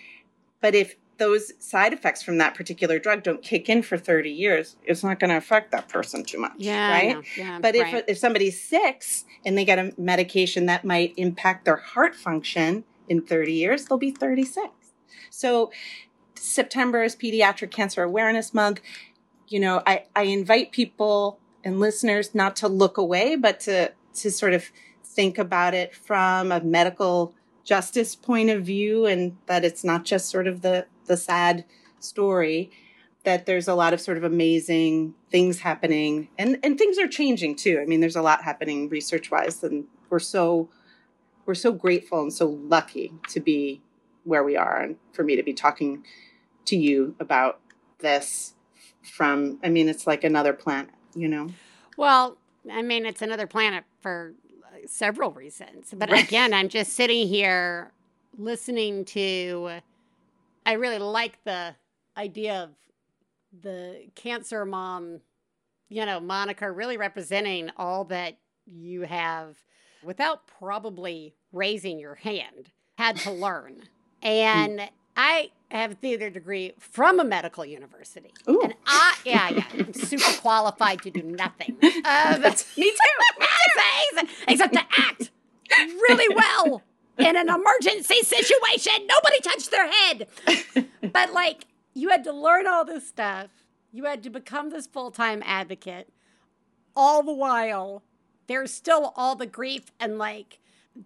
but 0.60 0.74
if 0.74 0.96
those 1.18 1.52
side 1.58 1.92
effects 1.92 2.22
from 2.22 2.38
that 2.38 2.54
particular 2.54 2.98
drug 2.98 3.22
don't 3.22 3.42
kick 3.42 3.68
in 3.68 3.82
for 3.82 3.98
30 3.98 4.30
years 4.30 4.76
it's 4.84 5.04
not 5.04 5.20
going 5.20 5.30
to 5.30 5.36
affect 5.36 5.70
that 5.72 5.88
person 5.88 6.24
too 6.24 6.38
much 6.38 6.52
Yeah. 6.56 6.90
Right. 6.90 7.24
Yeah. 7.36 7.58
but 7.60 7.74
if, 7.74 7.82
right. 7.82 8.04
if 8.08 8.18
somebody's 8.18 8.60
six 8.60 9.24
and 9.44 9.56
they 9.56 9.64
get 9.64 9.78
a 9.78 9.92
medication 9.98 10.66
that 10.66 10.84
might 10.84 11.14
impact 11.16 11.64
their 11.64 11.76
heart 11.76 12.14
function 12.14 12.84
in 13.08 13.22
30 13.22 13.52
years, 13.52 13.84
they'll 13.84 13.98
be 13.98 14.10
36. 14.10 14.68
So 15.30 15.70
September 16.34 17.02
is 17.02 17.14
Pediatric 17.14 17.70
Cancer 17.70 18.02
Awareness 18.02 18.52
Month. 18.54 18.80
You 19.48 19.60
know, 19.60 19.82
I, 19.86 20.04
I 20.16 20.22
invite 20.22 20.72
people 20.72 21.38
and 21.64 21.80
listeners 21.80 22.34
not 22.34 22.56
to 22.56 22.68
look 22.68 22.96
away, 22.96 23.36
but 23.36 23.60
to, 23.60 23.92
to 24.14 24.30
sort 24.30 24.52
of 24.52 24.64
think 25.04 25.38
about 25.38 25.74
it 25.74 25.94
from 25.94 26.52
a 26.52 26.60
medical 26.60 27.34
justice 27.64 28.14
point 28.14 28.50
of 28.50 28.64
view 28.64 29.06
and 29.06 29.36
that 29.46 29.64
it's 29.64 29.84
not 29.84 30.04
just 30.04 30.28
sort 30.28 30.46
of 30.46 30.62
the, 30.62 30.86
the 31.06 31.16
sad 31.16 31.64
story 32.00 32.70
that 33.24 33.46
there's 33.46 33.68
a 33.68 33.74
lot 33.74 33.92
of 33.92 34.00
sort 34.00 34.16
of 34.16 34.24
amazing 34.24 35.14
things 35.30 35.60
happening. 35.60 36.28
And 36.38 36.58
and 36.64 36.76
things 36.76 36.98
are 36.98 37.06
changing 37.06 37.54
too. 37.54 37.78
I 37.80 37.84
mean 37.84 38.00
there's 38.00 38.16
a 38.16 38.22
lot 38.22 38.42
happening 38.42 38.88
research 38.88 39.30
wise 39.30 39.62
and 39.62 39.84
we're 40.10 40.18
so 40.18 40.68
we're 41.46 41.54
so 41.54 41.72
grateful 41.72 42.20
and 42.20 42.32
so 42.32 42.46
lucky 42.46 43.12
to 43.28 43.40
be 43.40 43.80
where 44.24 44.44
we 44.44 44.56
are 44.56 44.80
and 44.80 44.96
for 45.12 45.24
me 45.24 45.36
to 45.36 45.42
be 45.42 45.52
talking 45.52 46.04
to 46.64 46.76
you 46.76 47.14
about 47.18 47.60
this 47.98 48.54
from 49.02 49.58
i 49.64 49.68
mean 49.68 49.88
it's 49.88 50.06
like 50.06 50.22
another 50.22 50.52
planet 50.52 50.90
you 51.14 51.28
know 51.28 51.50
Well, 51.96 52.36
I 52.70 52.82
mean, 52.82 53.06
it's 53.06 53.22
another 53.22 53.46
planet 53.46 53.84
for 54.00 54.34
uh, 54.66 54.86
several 54.86 55.30
reasons. 55.32 55.92
But 55.96 56.10
Right. 56.10 56.24
again, 56.24 56.54
I'm 56.54 56.68
just 56.68 56.92
sitting 56.94 57.28
here 57.28 57.92
listening 58.38 59.04
to. 59.06 59.80
I 60.64 60.72
really 60.72 60.98
like 60.98 61.42
the 61.44 61.74
idea 62.16 62.62
of 62.62 62.70
the 63.62 64.06
cancer 64.14 64.64
mom, 64.64 65.20
you 65.88 66.06
know, 66.06 66.20
moniker 66.20 66.72
really 66.72 66.96
representing 66.96 67.70
all 67.76 68.04
that 68.04 68.38
you 68.64 69.02
have 69.02 69.56
without 70.02 70.46
probably 70.46 71.34
raising 71.52 71.98
your 71.98 72.14
hand 72.14 72.70
had 72.96 73.16
to 73.18 73.30
learn. 73.30 73.82
And 74.22 74.88
I 75.16 75.50
have 75.70 75.92
a 75.92 75.94
theater 75.94 76.30
degree 76.30 76.72
from 76.78 77.20
a 77.20 77.24
medical 77.24 77.64
university. 77.64 78.32
Ooh. 78.48 78.60
And 78.62 78.74
I, 78.86 79.16
yeah, 79.24 79.50
yeah, 79.50 79.64
I'm 79.72 79.92
super 79.92 80.32
qualified 80.40 81.02
to 81.02 81.10
do 81.10 81.22
nothing. 81.22 81.76
Uh, 82.04 82.36
me 82.76 82.90
too 82.90 83.46
except, 84.12 84.32
except 84.48 84.72
to 84.74 84.80
act 84.98 85.30
really 86.08 86.34
well 86.34 86.82
in 87.18 87.36
an 87.36 87.48
emergency 87.48 88.20
situation. 88.22 89.06
Nobody 89.06 89.40
touched 89.40 89.70
their 89.70 89.90
head. 89.90 90.26
But 91.12 91.32
like, 91.32 91.66
you 91.94 92.08
had 92.08 92.24
to 92.24 92.32
learn 92.32 92.66
all 92.66 92.84
this 92.84 93.06
stuff. 93.06 93.48
You 93.92 94.04
had 94.04 94.22
to 94.24 94.30
become 94.30 94.70
this 94.70 94.86
full 94.86 95.10
time 95.10 95.42
advocate. 95.44 96.08
All 96.96 97.22
the 97.22 97.32
while, 97.32 98.02
there's 98.46 98.72
still 98.72 99.12
all 99.16 99.36
the 99.36 99.46
grief 99.46 99.92
and 100.00 100.18
like, 100.18 100.58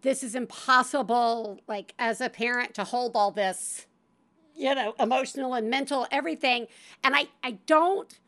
this 0.03 0.23
is 0.23 0.35
impossible, 0.35 1.61
like, 1.69 1.95
as 1.99 2.21
a 2.21 2.29
parent 2.29 2.75
to 2.75 2.85
hold 2.85 3.15
all 3.15 3.31
this, 3.31 3.87
you 4.57 4.75
know, 4.75 4.95
emotional 4.99 5.55
and 5.55 5.69
mental 5.71 6.07
everything. 6.11 6.67
And 7.05 7.15
I, 7.15 7.27
I 7.43 7.53
don't, 7.67 8.19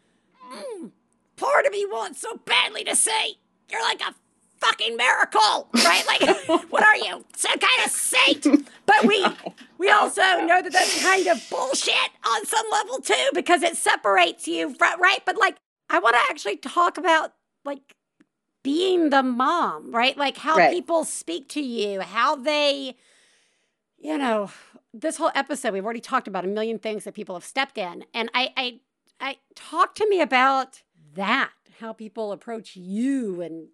mm, 0.55 0.91
part 1.37 1.67
of 1.67 1.73
me 1.73 1.87
wants 1.87 2.21
so 2.21 2.37
badly 2.45 2.85
to 2.85 2.95
say, 2.97 3.35
you're 3.71 3.83
like 3.83 4.01
a 4.01 4.15
fucking 4.59 4.97
miracle, 4.97 5.69
right? 5.85 6.05
Like, 6.07 6.23
what 6.71 6.83
are 6.83 6.97
you? 6.97 7.25
Some 7.37 7.59
kind 7.59 7.85
of 7.85 7.91
saint? 7.91 8.47
But 8.87 9.07
we 9.07 9.37
we 9.79 9.91
also 9.91 10.23
know 10.23 10.61
that 10.63 10.73
that's 10.73 11.01
kind 11.03 11.27
of 11.29 11.49
bullshit 11.51 11.95
on 12.27 12.45
some 12.47 12.67
level 12.73 12.99
too, 13.01 13.29
because 13.35 13.63
it 13.63 13.77
separates 13.77 14.49
you 14.49 14.75
from 14.75 15.01
right. 15.01 15.21
But 15.25 15.37
like, 15.37 15.57
I 15.91 15.99
want 16.01 16.15
to 16.17 16.21
actually 16.31 16.57
talk 16.57 16.99
about 16.99 17.33
like 17.65 17.95
being 18.65 19.11
the 19.11 19.23
mom, 19.23 19.95
right? 19.95 20.17
Like 20.17 20.39
how 20.39 20.57
Right. 20.57 20.73
people 20.73 21.05
speak 21.05 21.49
to 21.51 21.61
you, 21.61 22.01
how 22.01 22.35
they, 22.37 22.97
you 23.99 24.19
know, 24.19 24.51
this 25.01 25.17
whole 25.17 25.31
episode 25.35 25.73
we've 25.73 25.85
already 25.85 26.01
talked 26.01 26.29
about 26.29 26.45
a 26.45 26.49
million 26.49 26.79
things 26.79 27.05
that 27.05 27.15
people 27.15 27.35
have 27.35 27.45
stepped 27.45 27.79
in, 27.79 28.05
and 28.15 28.31
I, 28.35 28.51
I, 28.57 28.81
I 29.21 29.37
talk 29.55 29.95
to 29.97 30.09
me 30.09 30.21
about 30.21 30.83
that, 31.15 31.51
how 31.81 31.93
people 31.93 32.33
approach 32.33 32.77
you, 32.77 33.41
and 33.41 33.69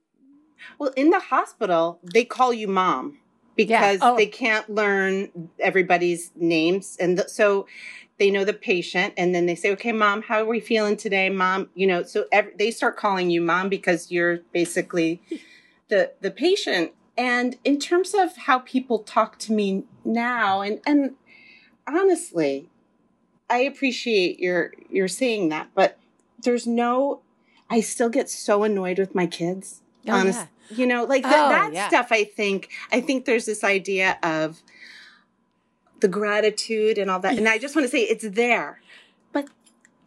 Well, 0.78 0.92
in 0.96 1.10
the 1.10 1.20
hospital, 1.20 1.98
they 2.02 2.24
call 2.24 2.52
you 2.52 2.68
mom 2.68 3.18
because 3.56 4.00
Oh. 4.02 4.16
they 4.16 4.26
can't 4.26 4.68
learn 4.68 5.50
everybody's 5.60 6.30
names. 6.34 6.96
And 7.00 7.16
th- 7.18 7.28
so 7.28 7.66
they 8.18 8.30
know 8.30 8.44
the 8.44 8.52
patient 8.52 9.14
and 9.16 9.34
then 9.34 9.46
they 9.46 9.54
say, 9.54 9.70
okay, 9.72 9.92
mom, 9.92 10.22
how 10.22 10.40
are 10.40 10.44
we 10.46 10.58
feeling 10.60 10.96
today, 10.96 11.30
mom? 11.30 11.68
You 11.74 11.86
know, 11.86 12.02
so 12.02 12.24
ev- 12.32 12.56
they 12.58 12.70
start 12.72 12.96
calling 12.96 13.30
you 13.30 13.40
mom 13.40 13.68
because 13.68 14.10
you're 14.10 14.38
basically 14.52 15.22
the, 15.88 16.12
the 16.20 16.30
patient. 16.30 16.92
And 17.16 17.56
in 17.64 17.78
terms 17.78 18.14
of 18.14 18.36
how 18.36 18.58
people 18.60 18.98
talk 19.00 19.38
to 19.40 19.52
me 19.52 19.84
now, 20.04 20.60
and, 20.62 20.80
and 20.86 21.14
honestly, 21.86 22.68
I 23.48 23.58
appreciate 23.58 24.40
your, 24.40 24.72
your 24.90 25.06
saying 25.08 25.48
that, 25.50 25.68
but 25.74 25.98
there's 26.42 26.66
no, 26.66 27.20
I 27.70 27.80
still 27.80 28.08
get 28.08 28.28
so 28.28 28.64
annoyed 28.64 28.98
with 28.98 29.14
my 29.14 29.26
kids 29.26 29.80
Oh, 30.06 30.12
honest 30.12 30.46
yeah. 30.68 30.76
you 30.76 30.86
know 30.86 31.04
like 31.04 31.22
th- 31.22 31.34
Oh, 31.34 31.48
that 31.48 31.70
yeah. 31.72 31.88
stuff 31.88 32.08
i 32.10 32.24
think 32.24 32.68
i 32.92 33.00
think 33.00 33.24
there's 33.24 33.46
this 33.46 33.64
idea 33.64 34.18
of 34.22 34.62
the 36.00 36.08
gratitude 36.08 36.98
and 36.98 37.10
all 37.10 37.20
that 37.20 37.38
and 37.38 37.48
i 37.48 37.56
just 37.56 37.74
want 37.74 37.86
to 37.86 37.90
say 37.90 38.02
it's 38.02 38.28
there 38.28 38.82
but 39.32 39.48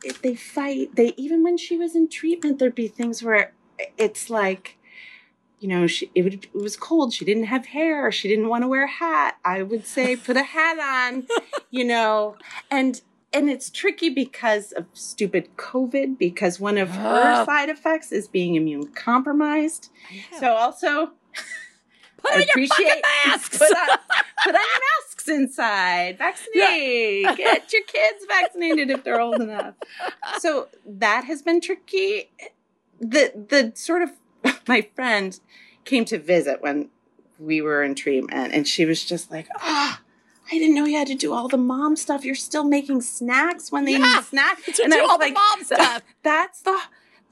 if 0.03 0.21
they 0.21 0.35
fight 0.35 0.95
they 0.95 1.15
even 1.17 1.43
when 1.43 1.57
she 1.57 1.77
was 1.77 1.95
in 1.95 2.07
treatment 2.07 2.59
there'd 2.59 2.75
be 2.75 2.87
things 2.87 3.23
where 3.23 3.53
it's 3.97 4.29
like 4.29 4.76
you 5.59 5.67
know 5.67 5.87
she 5.87 6.11
it, 6.13 6.21
would, 6.23 6.33
it 6.33 6.53
was 6.53 6.75
cold. 6.75 7.13
She 7.13 7.25
didn't 7.25 7.45
have 7.45 7.67
hair. 7.67 8.11
She 8.11 8.27
didn't 8.27 8.47
want 8.47 8.63
to 8.63 8.67
wear 8.67 8.85
a 8.85 8.89
hat. 8.89 9.37
I 9.43 9.63
would 9.63 9.85
say 9.85 10.15
put 10.15 10.37
a 10.37 10.43
hat 10.43 10.79
on 10.79 11.27
you 11.71 11.85
know? 11.85 12.35
And 12.69 13.01
and 13.33 13.49
it's 13.49 13.69
tricky 13.69 14.09
because 14.09 14.71
of 14.71 14.85
stupid 14.93 15.49
covid 15.57 16.17
because 16.17 16.59
one 16.59 16.77
of 16.77 16.89
her 16.89 17.45
side 17.45 17.69
effects 17.69 18.11
is 18.11 18.27
being 18.27 18.55
immune 18.55 18.87
compromised 18.93 19.89
so 20.39 20.53
also 20.53 21.11
put 22.17 22.33
on 22.33 22.43
your 22.55 22.67
fucking 22.67 23.01
masks. 23.25 23.57
put 23.57 23.69
on, 23.69 23.97
put 24.43 24.55
on 24.55 24.61
your 24.61 24.81
masks 24.99 25.27
inside. 25.27 26.17
Vaccinate! 26.17 27.37
Get 27.37 27.73
your 27.73 27.83
kids 27.83 28.25
vaccinated 28.27 28.89
if 28.89 29.03
they're 29.03 29.21
old 29.21 29.41
enough. 29.41 29.75
So 30.39 30.69
that 30.85 31.25
has 31.25 31.41
been 31.41 31.61
tricky. 31.61 32.31
The 32.99 33.31
the 33.35 33.71
sort 33.75 34.01
of 34.01 34.11
my 34.67 34.87
friend 34.95 35.39
came 35.85 36.05
to 36.05 36.17
visit 36.17 36.61
when 36.61 36.89
we 37.39 37.61
were 37.61 37.83
in 37.83 37.93
treatment 37.95 38.53
and 38.53 38.67
she 38.67 38.83
was 38.85 39.03
just 39.05 39.31
like 39.31 39.47
ah 39.59 40.01
I 40.51 40.57
didn't 40.57 40.75
know 40.75 40.85
you 40.85 40.97
had 40.97 41.07
to 41.07 41.15
do 41.15 41.33
all 41.33 41.49
the 41.49 41.57
mom 41.57 41.97
stuff. 41.97 42.23
You're 42.23 42.33
still 42.35 42.63
making 42.63 43.01
snacks 43.01 43.69
when 43.69 43.83
they 43.83 43.93
Yeah, 43.97 44.15
need 44.15 44.23
snacks. 44.23 44.79
and 44.79 44.93
I 44.93 44.95
do 44.97 45.01
was 45.01 45.11
all 45.11 45.17
the 45.17 45.25
like, 45.25 45.33
mom 45.33 45.63
stuff. 45.63 46.03
That's 46.23 46.61
the 46.61 46.79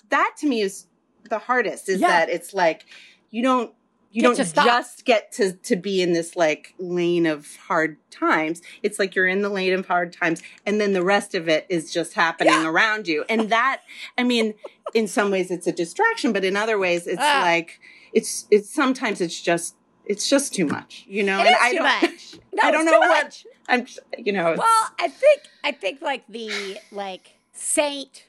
that 0.09 0.33
to 0.39 0.47
me 0.47 0.61
is 0.61 0.87
the 1.29 1.39
hardest. 1.39 1.87
Is 1.89 2.01
Yeah. 2.01 2.07
that 2.09 2.29
it's 2.29 2.53
like 2.53 2.85
you 3.31 3.41
don't 3.41 3.71
you 4.15 4.21
Get 4.21 4.27
don't 4.27 4.65
just 4.65 5.03
get 5.03 5.31
to 5.33 5.51
to 5.53 5.75
be 5.75 6.01
in 6.01 6.13
this 6.13 6.37
like 6.37 6.73
lane 6.79 7.25
of 7.25 7.57
hard 7.67 7.97
times. 8.09 8.61
It's 8.81 8.97
like 8.97 9.13
you're 9.13 9.27
in 9.27 9.41
the 9.41 9.49
lane 9.49 9.73
of 9.73 9.85
hard 9.87 10.13
times, 10.13 10.41
and 10.65 10.79
then 10.79 10.93
the 10.93 11.03
rest 11.03 11.35
of 11.35 11.49
it 11.49 11.65
is 11.67 11.91
just 11.91 12.13
happening 12.13 12.53
Yeah. 12.53 12.69
around 12.69 13.09
you. 13.09 13.25
And 13.27 13.49
that, 13.49 13.81
I 14.17 14.23
mean, 14.23 14.53
in 14.93 15.07
some 15.09 15.31
ways 15.31 15.51
it's 15.51 15.67
a 15.67 15.73
distraction, 15.73 16.31
but 16.31 16.45
in 16.45 16.55
other 16.55 16.77
ways 16.79 17.07
it's 17.07 17.19
Ah. 17.21 17.41
like 17.43 17.79
it's 18.13 18.45
it's 18.51 18.69
sometimes 18.73 19.19
it's 19.19 19.41
just 19.41 19.75
it's 20.05 20.29
just 20.29 20.53
too 20.53 20.65
much, 20.65 21.03
you 21.07 21.23
know. 21.23 21.39
It 21.41 21.47
and 21.47 21.55
I 21.59 21.69
too 21.71 21.75
don't 21.77 22.01
much. 22.01 22.35
No, 22.53 22.63
I 22.63 22.71
don't 22.71 22.85
know 22.85 22.99
what 22.99 23.23
much. 23.25 23.45
I'm. 23.67 23.85
You 24.17 24.31
know. 24.31 24.55
Well, 24.57 24.91
I 24.97 25.09
think 25.09 25.41
I 25.61 25.73
think 25.73 26.01
like 26.01 26.23
the 26.29 26.77
like 26.91 27.31
saint, 27.51 28.27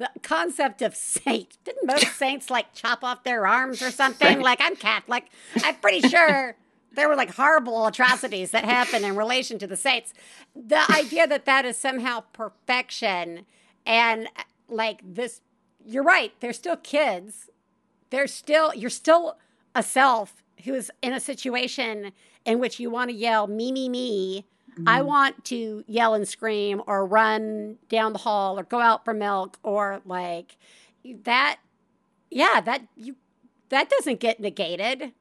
the 0.00 0.10
concept 0.22 0.80
of 0.80 0.96
saint. 0.96 1.58
Didn't 1.62 1.86
most 1.86 2.08
saints 2.16 2.48
like 2.48 2.72
chop 2.72 3.04
off 3.04 3.22
their 3.22 3.46
arms 3.46 3.82
or 3.82 3.90
something? 3.90 4.40
Like 4.40 4.58
I'm 4.60 4.74
Catholic. 4.74 5.26
I'm 5.62 5.76
pretty 5.76 6.08
sure 6.08 6.56
there 6.92 7.06
were 7.06 7.16
like 7.16 7.34
horrible 7.34 7.86
atrocities 7.86 8.50
that 8.52 8.64
happened 8.64 9.04
in 9.04 9.14
relation 9.14 9.58
to 9.58 9.66
the 9.66 9.76
saints. 9.76 10.14
The 10.56 10.82
idea 10.90 11.26
that 11.26 11.44
that 11.44 11.66
is 11.66 11.76
somehow 11.76 12.24
perfection 12.32 13.44
and 13.84 14.28
like 14.68 15.02
this, 15.04 15.42
you're 15.84 16.02
right. 16.02 16.32
They're 16.40 16.54
still 16.54 16.76
kids. 16.76 17.50
They're 18.08 18.26
still 18.26 18.74
you're 18.74 18.88
still 18.88 19.36
a 19.74 19.82
self 19.82 20.42
who 20.64 20.72
is 20.74 20.90
in 21.02 21.12
a 21.12 21.20
situation 21.20 22.12
in 22.46 22.58
which 22.58 22.80
you 22.80 22.90
want 22.90 23.10
to 23.10 23.16
yell 23.16 23.46
me 23.46 23.70
me 23.70 23.90
me 23.90 24.46
I 24.86 24.98
mm-hmm. 24.98 25.08
want 25.08 25.44
to 25.46 25.84
yell 25.86 26.14
and 26.14 26.26
scream 26.26 26.82
or 26.86 27.06
run 27.06 27.78
down 27.88 28.12
the 28.12 28.20
hall 28.20 28.58
or 28.58 28.62
go 28.62 28.80
out 28.80 29.04
for 29.04 29.14
milk 29.14 29.58
or 29.62 30.00
like 30.04 30.56
that 31.24 31.58
yeah 32.30 32.60
that 32.60 32.82
you 32.96 33.16
that 33.70 33.88
doesn't 33.88 34.20
get 34.20 34.40
negated 34.40 35.12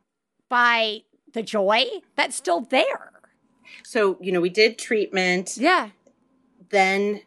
by 0.49 1.03
the 1.33 1.43
joy 1.43 1.85
that's 2.15 2.35
still 2.35 2.61
there 2.61 3.11
so 3.83 4.17
you 4.21 4.31
know 4.31 4.41
we 4.41 4.49
did 4.49 4.77
treatment. 4.77 5.57
yeah 5.57 5.89
then 6.69 7.21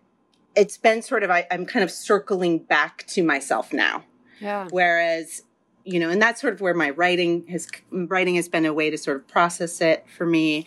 it's 0.55 0.77
been 0.77 1.03
sort 1.03 1.23
of 1.23 1.31
I, 1.31 1.47
I'm 1.51 1.67
kind 1.67 1.83
of 1.83 1.91
circling 1.91 2.59
back 2.59 3.07
to 3.09 3.23
myself 3.23 3.73
now. 3.73 4.05
yeah 4.41 4.69
Whereas, 4.71 5.43
you 5.85 5.99
know, 5.99 6.11
and 6.11 6.21
that's 6.21 6.41
sort 6.41 6.55
of 6.55 6.61
where 6.61 6.75
my 6.75 6.91
writing 6.91 7.47
has 7.49 7.69
writing 7.91 8.37
has 8.37 8.49
been 8.49 8.67
a 8.67 8.73
way 8.73 8.91
to 8.91 8.99
sort 8.99 9.17
of 9.17 9.29
process 9.29 9.81
it 9.81 10.07
for 10.17 10.27
me. 10.27 10.67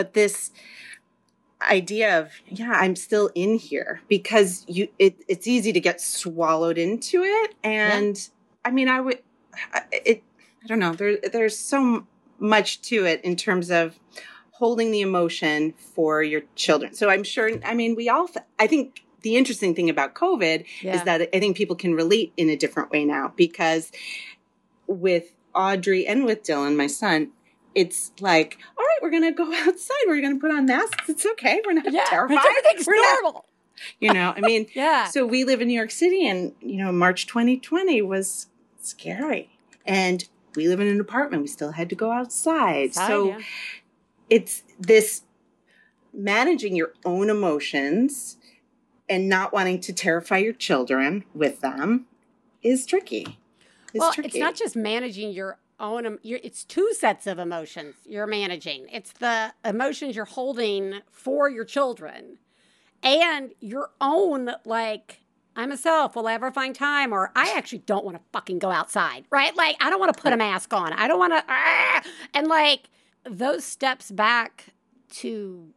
But 0.00 0.14
this 0.14 0.50
idea 1.60 2.18
of 2.18 2.32
yeah, 2.48 2.72
I'm 2.72 2.96
still 2.96 3.30
in 3.34 3.58
here 3.58 4.00
because 4.08 4.64
you 4.66 4.88
it, 4.98 5.14
it's 5.28 5.46
easy 5.46 5.74
to 5.74 5.80
get 5.80 6.00
swallowed 6.00 6.78
into 6.78 7.22
it. 7.22 7.54
And 7.62 8.16
I 8.64 8.70
mean, 8.70 8.88
I 8.88 9.02
would 9.02 9.18
it 9.92 10.22
I 10.64 10.66
don't 10.66 10.78
know. 10.78 10.94
There 10.94 11.18
there's 11.18 11.58
so 11.58 12.06
much 12.38 12.80
to 12.82 13.04
it 13.04 13.22
in 13.22 13.36
terms 13.36 13.70
of 13.70 14.00
holding 14.52 14.90
the 14.90 15.02
emotion 15.02 15.74
for 15.76 16.22
your 16.22 16.44
children. 16.54 16.94
So 16.94 17.10
I'm 17.10 17.22
sure 17.22 17.50
I 17.62 17.74
mean, 17.74 17.94
we 17.94 18.08
all 18.08 18.30
I 18.58 18.66
think 18.66 19.02
the 19.20 19.36
interesting 19.36 19.74
thing 19.74 19.90
about 19.90 20.14
COVID 20.14 20.64
yeah 20.80 20.94
is 20.94 21.04
that 21.04 21.28
I 21.34 21.40
think 21.40 21.58
people 21.58 21.76
can 21.76 21.92
relate 21.92 22.32
in 22.38 22.48
a 22.48 22.56
different 22.56 22.90
way 22.90 23.04
now 23.04 23.34
because 23.36 23.92
with 24.86 25.34
Audrey 25.54 26.06
and 26.06 26.24
with 26.24 26.42
Dylan, 26.42 26.74
my 26.74 26.86
son, 26.86 27.32
it's 27.74 28.12
like, 28.20 28.58
all 28.76 28.84
right, 28.84 28.98
we're 29.02 29.10
gonna 29.10 29.32
go 29.32 29.52
outside. 29.68 29.96
We're 30.06 30.20
gonna 30.20 30.38
put 30.38 30.50
on 30.50 30.66
masks. 30.66 31.08
It's 31.08 31.26
okay. 31.26 31.60
We're 31.64 31.74
not 31.74 31.84
yeah 31.92 32.04
terrified. 32.08 32.38
everything's 32.38 32.86
We're 32.86 32.96
not- 32.96 33.22
normal 33.22 33.44
you 34.00 34.12
know, 34.12 34.34
I 34.36 34.40
mean, 34.40 34.66
yeah 34.74 35.06
so 35.06 35.24
we 35.24 35.44
live 35.44 35.60
in 35.60 35.68
New 35.68 35.74
York 35.74 35.90
City, 35.90 36.26
and 36.26 36.52
you 36.60 36.76
know, 36.76 36.92
March 36.92 37.26
2020 37.26 38.02
was 38.02 38.48
scary, 38.80 39.50
and 39.86 40.28
we 40.54 40.68
live 40.68 40.80
in 40.80 40.88
an 40.88 41.00
apartment. 41.00 41.42
We 41.42 41.48
still 41.48 41.72
had 41.72 41.88
to 41.90 41.94
go 41.94 42.10
outside. 42.10 42.90
Outside, 42.90 43.06
so 43.06 43.28
yeah. 43.28 43.38
it's 44.28 44.62
this 44.78 45.22
managing 46.12 46.76
your 46.76 46.92
own 47.04 47.30
emotions 47.30 48.36
and 49.08 49.28
not 49.28 49.52
wanting 49.52 49.80
to 49.80 49.92
terrify 49.92 50.38
your 50.38 50.52
children 50.52 51.24
with 51.34 51.60
them 51.60 52.06
is 52.62 52.86
tricky. 52.86 53.38
It's 53.92 54.00
well, 54.00 54.12
tricky. 54.12 54.28
it's 54.28 54.36
not 54.38 54.54
just 54.54 54.76
managing 54.76 55.32
your 55.32 55.58
own. 55.80 56.18
it's 56.22 56.64
two 56.64 56.92
sets 56.92 57.26
of 57.26 57.38
emotions 57.38 57.94
you're 58.04 58.26
managing. 58.26 58.86
It's 58.92 59.12
the 59.12 59.52
emotions 59.64 60.16
you're 60.16 60.24
holding 60.24 61.00
for 61.10 61.48
your 61.48 61.64
children, 61.64 62.38
and 63.02 63.52
your 63.60 63.90
own 64.00 64.50
like. 64.64 65.20
I'm 65.56 65.72
a 65.72 65.76
self. 65.76 66.14
Will 66.14 66.28
I 66.28 66.34
ever 66.34 66.52
find 66.52 66.76
time? 66.76 67.12
Or 67.12 67.32
I 67.34 67.52
actually 67.56 67.80
don't 67.80 68.04
want 68.04 68.16
to 68.16 68.22
fucking 68.32 68.60
go 68.60 68.70
outside, 68.70 69.24
right? 69.30 69.54
Like 69.56 69.76
I 69.80 69.90
don't 69.90 69.98
want 69.98 70.16
to 70.16 70.22
put 70.22 70.32
a 70.32 70.36
mask 70.36 70.72
on. 70.72 70.92
I 70.92 71.08
don't 71.08 71.18
want 71.18 71.32
to, 71.32 71.44
ah! 71.48 72.02
and 72.32 72.46
like 72.46 72.88
those 73.24 73.64
steps 73.64 74.12
back 74.12 74.66
to 75.10 75.74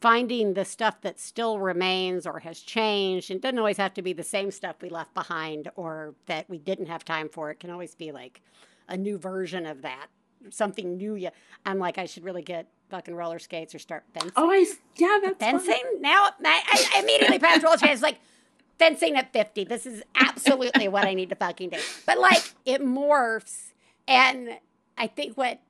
finding 0.00 0.54
the 0.54 0.64
stuff 0.64 1.00
that 1.00 1.18
still 1.18 1.58
remains 1.58 2.26
or 2.26 2.38
has 2.40 2.60
changed 2.60 3.30
and 3.30 3.40
doesn't 3.40 3.58
always 3.58 3.78
have 3.78 3.94
to 3.94 4.02
be 4.02 4.12
the 4.12 4.22
same 4.22 4.50
stuff 4.50 4.76
we 4.82 4.90
left 4.90 5.12
behind 5.14 5.70
or 5.74 6.14
that 6.26 6.48
we 6.50 6.58
didn't 6.58 6.86
have 6.86 7.04
time 7.04 7.28
for 7.28 7.50
it 7.50 7.58
can 7.58 7.70
always 7.70 7.94
be 7.94 8.12
like 8.12 8.42
a 8.88 8.96
new 8.96 9.18
version 9.18 9.66
of 9.66 9.82
that 9.82 10.06
something 10.50 10.96
new 10.96 11.14
you 11.14 11.30
i'm 11.64 11.78
like 11.78 11.98
i 11.98 12.04
should 12.06 12.24
really 12.24 12.42
get 12.42 12.68
fucking 12.88 13.14
roller 13.14 13.38
skates 13.38 13.74
or 13.74 13.78
start 13.80 14.04
fencing 14.12 14.32
Oh, 14.36 14.50
I, 14.50 14.64
yeah, 14.96 15.18
that's 15.22 15.38
fencing 15.38 15.82
now 16.00 16.28
I, 16.44 16.62
I 16.94 17.00
immediately 17.00 17.38
passed 17.38 17.64
roller 17.64 17.78
skates 17.78 18.00
like 18.02 18.18
fencing 18.78 19.16
at 19.16 19.32
50. 19.32 19.64
This 19.64 19.86
is 19.86 20.02
absolutely 20.14 20.88
what 20.88 21.04
I 21.04 21.14
need 21.14 21.30
to 21.30 21.34
fucking 21.34 21.70
do. 21.70 21.78
But 22.04 22.18
like 22.18 22.52
it 22.64 22.82
morphs. 22.82 23.72
And 24.06 24.58
I 24.96 25.06
think 25.06 25.36
what 25.36 25.60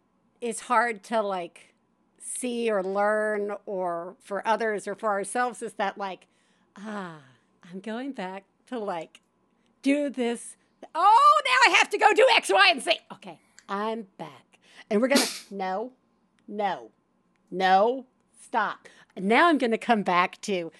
is 0.40 0.60
hard 0.60 1.02
to 1.04 1.22
like 1.22 1.74
see 2.18 2.70
or 2.70 2.82
learn 2.82 3.52
or 3.64 4.16
for 4.22 4.46
others 4.46 4.86
or 4.86 4.94
for 4.94 5.08
ourselves 5.10 5.62
is 5.62 5.74
that 5.74 5.96
like, 5.96 6.26
ah, 6.76 7.18
I'm 7.70 7.80
going 7.80 8.12
back 8.12 8.44
to 8.68 8.78
like 8.78 9.20
do 9.82 10.10
this. 10.10 10.56
Oh, 10.94 11.42
now 11.44 11.72
I 11.72 11.76
have 11.78 11.90
to 11.90 11.98
go 11.98 12.12
do 12.14 12.26
X, 12.36 12.50
Y, 12.52 12.68
and 12.70 12.82
Z. 12.82 12.92
Okay, 13.14 13.38
I'm 13.68 14.06
back. 14.18 14.58
And 14.90 15.00
we're 15.00 15.08
gonna, 15.08 15.26
no, 15.50 15.92
no, 16.48 16.90
no, 17.50 18.06
stop. 18.40 18.88
And 19.16 19.26
now 19.26 19.48
I'm 19.48 19.58
gonna 19.58 19.78
come 19.78 20.02
back 20.02 20.40
to, 20.42 20.70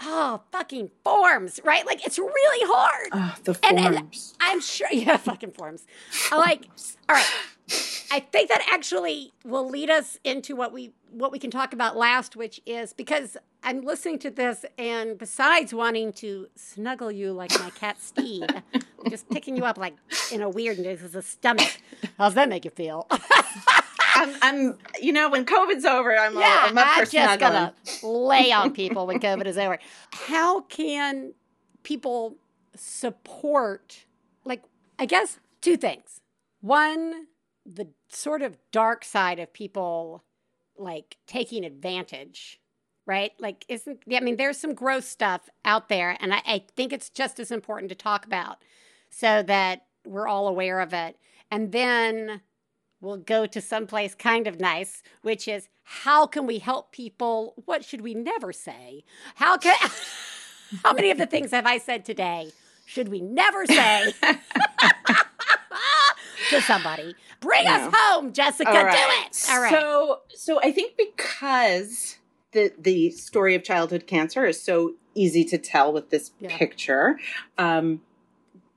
oh, 0.00 0.42
fucking 0.52 0.90
forms, 1.04 1.60
right? 1.64 1.86
Like 1.86 2.04
it's 2.06 2.18
really 2.18 2.72
hard. 2.72 3.08
Oh, 3.12 3.34
the 3.44 3.58
And- 3.62 3.78
and 3.78 3.96
forms. 3.98 4.34
I'm 4.40 4.60
sure, 4.60 4.88
yeah, 4.92 5.16
fucking 5.16 5.52
forms. 5.52 5.86
I 6.30 6.36
like, 6.36 6.66
all 7.08 7.16
right. 7.16 7.30
I 8.10 8.20
think 8.20 8.50
that 8.50 8.64
actually 8.70 9.32
will 9.44 9.68
lead 9.68 9.88
us 9.90 10.18
into 10.22 10.54
what 10.54 10.72
we 10.72 10.92
what 11.14 11.32
we 11.32 11.38
can 11.38 11.50
talk 11.50 11.72
about 11.72 11.96
last, 11.96 12.36
which 12.36 12.60
is 12.66 12.92
because 12.92 13.36
I'm 13.62 13.82
listening 13.82 14.18
to 14.20 14.30
this, 14.30 14.64
and 14.76 15.16
besides 15.16 15.72
wanting 15.72 16.12
to 16.14 16.48
snuggle 16.56 17.10
you 17.10 17.32
like 17.32 17.50
my 17.60 17.70
cat 17.70 17.96
Steve, 18.00 18.44
I'm 18.74 19.10
just 19.10 19.28
picking 19.30 19.56
you 19.56 19.64
up 19.64 19.78
like 19.78 19.94
in 20.32 20.42
a 20.42 20.48
weird 20.48 20.78
this 20.78 21.02
is 21.02 21.14
a 21.14 21.22
stomach. 21.22 21.80
How's 22.18 22.34
that 22.34 22.48
make 22.48 22.64
you 22.64 22.70
feel? 22.70 23.06
I'm, 24.16 24.34
I'm, 24.42 24.78
you 25.00 25.12
know, 25.12 25.28
when 25.28 25.44
COVID's 25.44 25.84
over, 25.84 26.16
I'm, 26.16 26.38
yeah, 26.38 26.66
I'm 26.66 26.78
up 26.78 26.86
I'm 26.88 27.00
just 27.00 27.10
snuggling. 27.10 27.38
gonna 27.38 27.74
lay 28.02 28.52
on 28.52 28.70
people 28.74 29.06
when 29.06 29.18
COVID 29.18 29.46
is 29.46 29.58
over. 29.58 29.78
How 30.12 30.60
can 30.62 31.34
people 31.82 32.36
support? 32.76 34.04
Like, 34.44 34.62
I 34.98 35.06
guess 35.06 35.40
two 35.60 35.76
things. 35.76 36.20
One, 36.60 37.26
the 37.66 37.88
sort 38.08 38.42
of 38.42 38.56
dark 38.70 39.04
side 39.04 39.38
of 39.38 39.52
people 39.52 40.22
like 40.78 41.16
taking 41.26 41.64
advantage, 41.64 42.60
right? 43.06 43.32
Like, 43.38 43.64
isn't 43.68 44.02
I 44.12 44.20
mean, 44.20 44.36
there's 44.36 44.58
some 44.58 44.74
gross 44.74 45.06
stuff 45.06 45.48
out 45.64 45.88
there, 45.88 46.16
and 46.20 46.34
I, 46.34 46.42
I 46.46 46.64
think 46.76 46.92
it's 46.92 47.10
just 47.10 47.38
as 47.38 47.50
important 47.50 47.88
to 47.90 47.94
talk 47.94 48.26
about 48.26 48.62
so 49.10 49.42
that 49.42 49.86
we're 50.04 50.28
all 50.28 50.48
aware 50.48 50.80
of 50.80 50.92
it. 50.92 51.16
And 51.50 51.72
then 51.72 52.40
we'll 53.00 53.16
go 53.18 53.46
to 53.46 53.60
someplace 53.60 54.14
kind 54.14 54.46
of 54.46 54.60
nice, 54.60 55.02
which 55.22 55.46
is 55.46 55.68
how 55.84 56.26
can 56.26 56.46
we 56.46 56.58
help 56.58 56.92
people? 56.92 57.54
What 57.64 57.84
should 57.84 58.00
we 58.00 58.14
never 58.14 58.52
say? 58.52 59.04
How 59.36 59.56
can 59.56 59.76
how 60.82 60.92
many 60.92 61.10
of 61.10 61.18
the 61.18 61.26
things 61.26 61.50
have 61.52 61.66
I 61.66 61.78
said 61.78 62.04
today 62.04 62.50
should 62.86 63.08
we 63.08 63.20
never 63.20 63.66
say 63.66 64.12
to 66.50 66.60
somebody? 66.62 67.16
Bring 67.40 67.66
us 67.66 67.92
home, 67.94 68.32
Jessica. 68.32 68.70
All 68.70 68.84
Do 68.84 68.88
it. 68.90 69.46
All 69.50 69.60
right. 69.60 69.70
So, 69.80 70.20
so 70.28 70.60
I 70.62 70.70
think 70.72 70.96
because 70.96 72.16
the 72.52 72.72
the 72.78 73.10
story 73.10 73.54
of 73.54 73.62
childhood 73.64 74.06
cancer 74.06 74.44
is 74.46 74.60
so 74.60 74.94
easy 75.14 75.44
to 75.44 75.58
tell 75.58 75.92
with 75.92 76.10
this 76.10 76.32
Yeah. 76.40 76.56
picture, 76.56 77.18
um, 77.58 78.00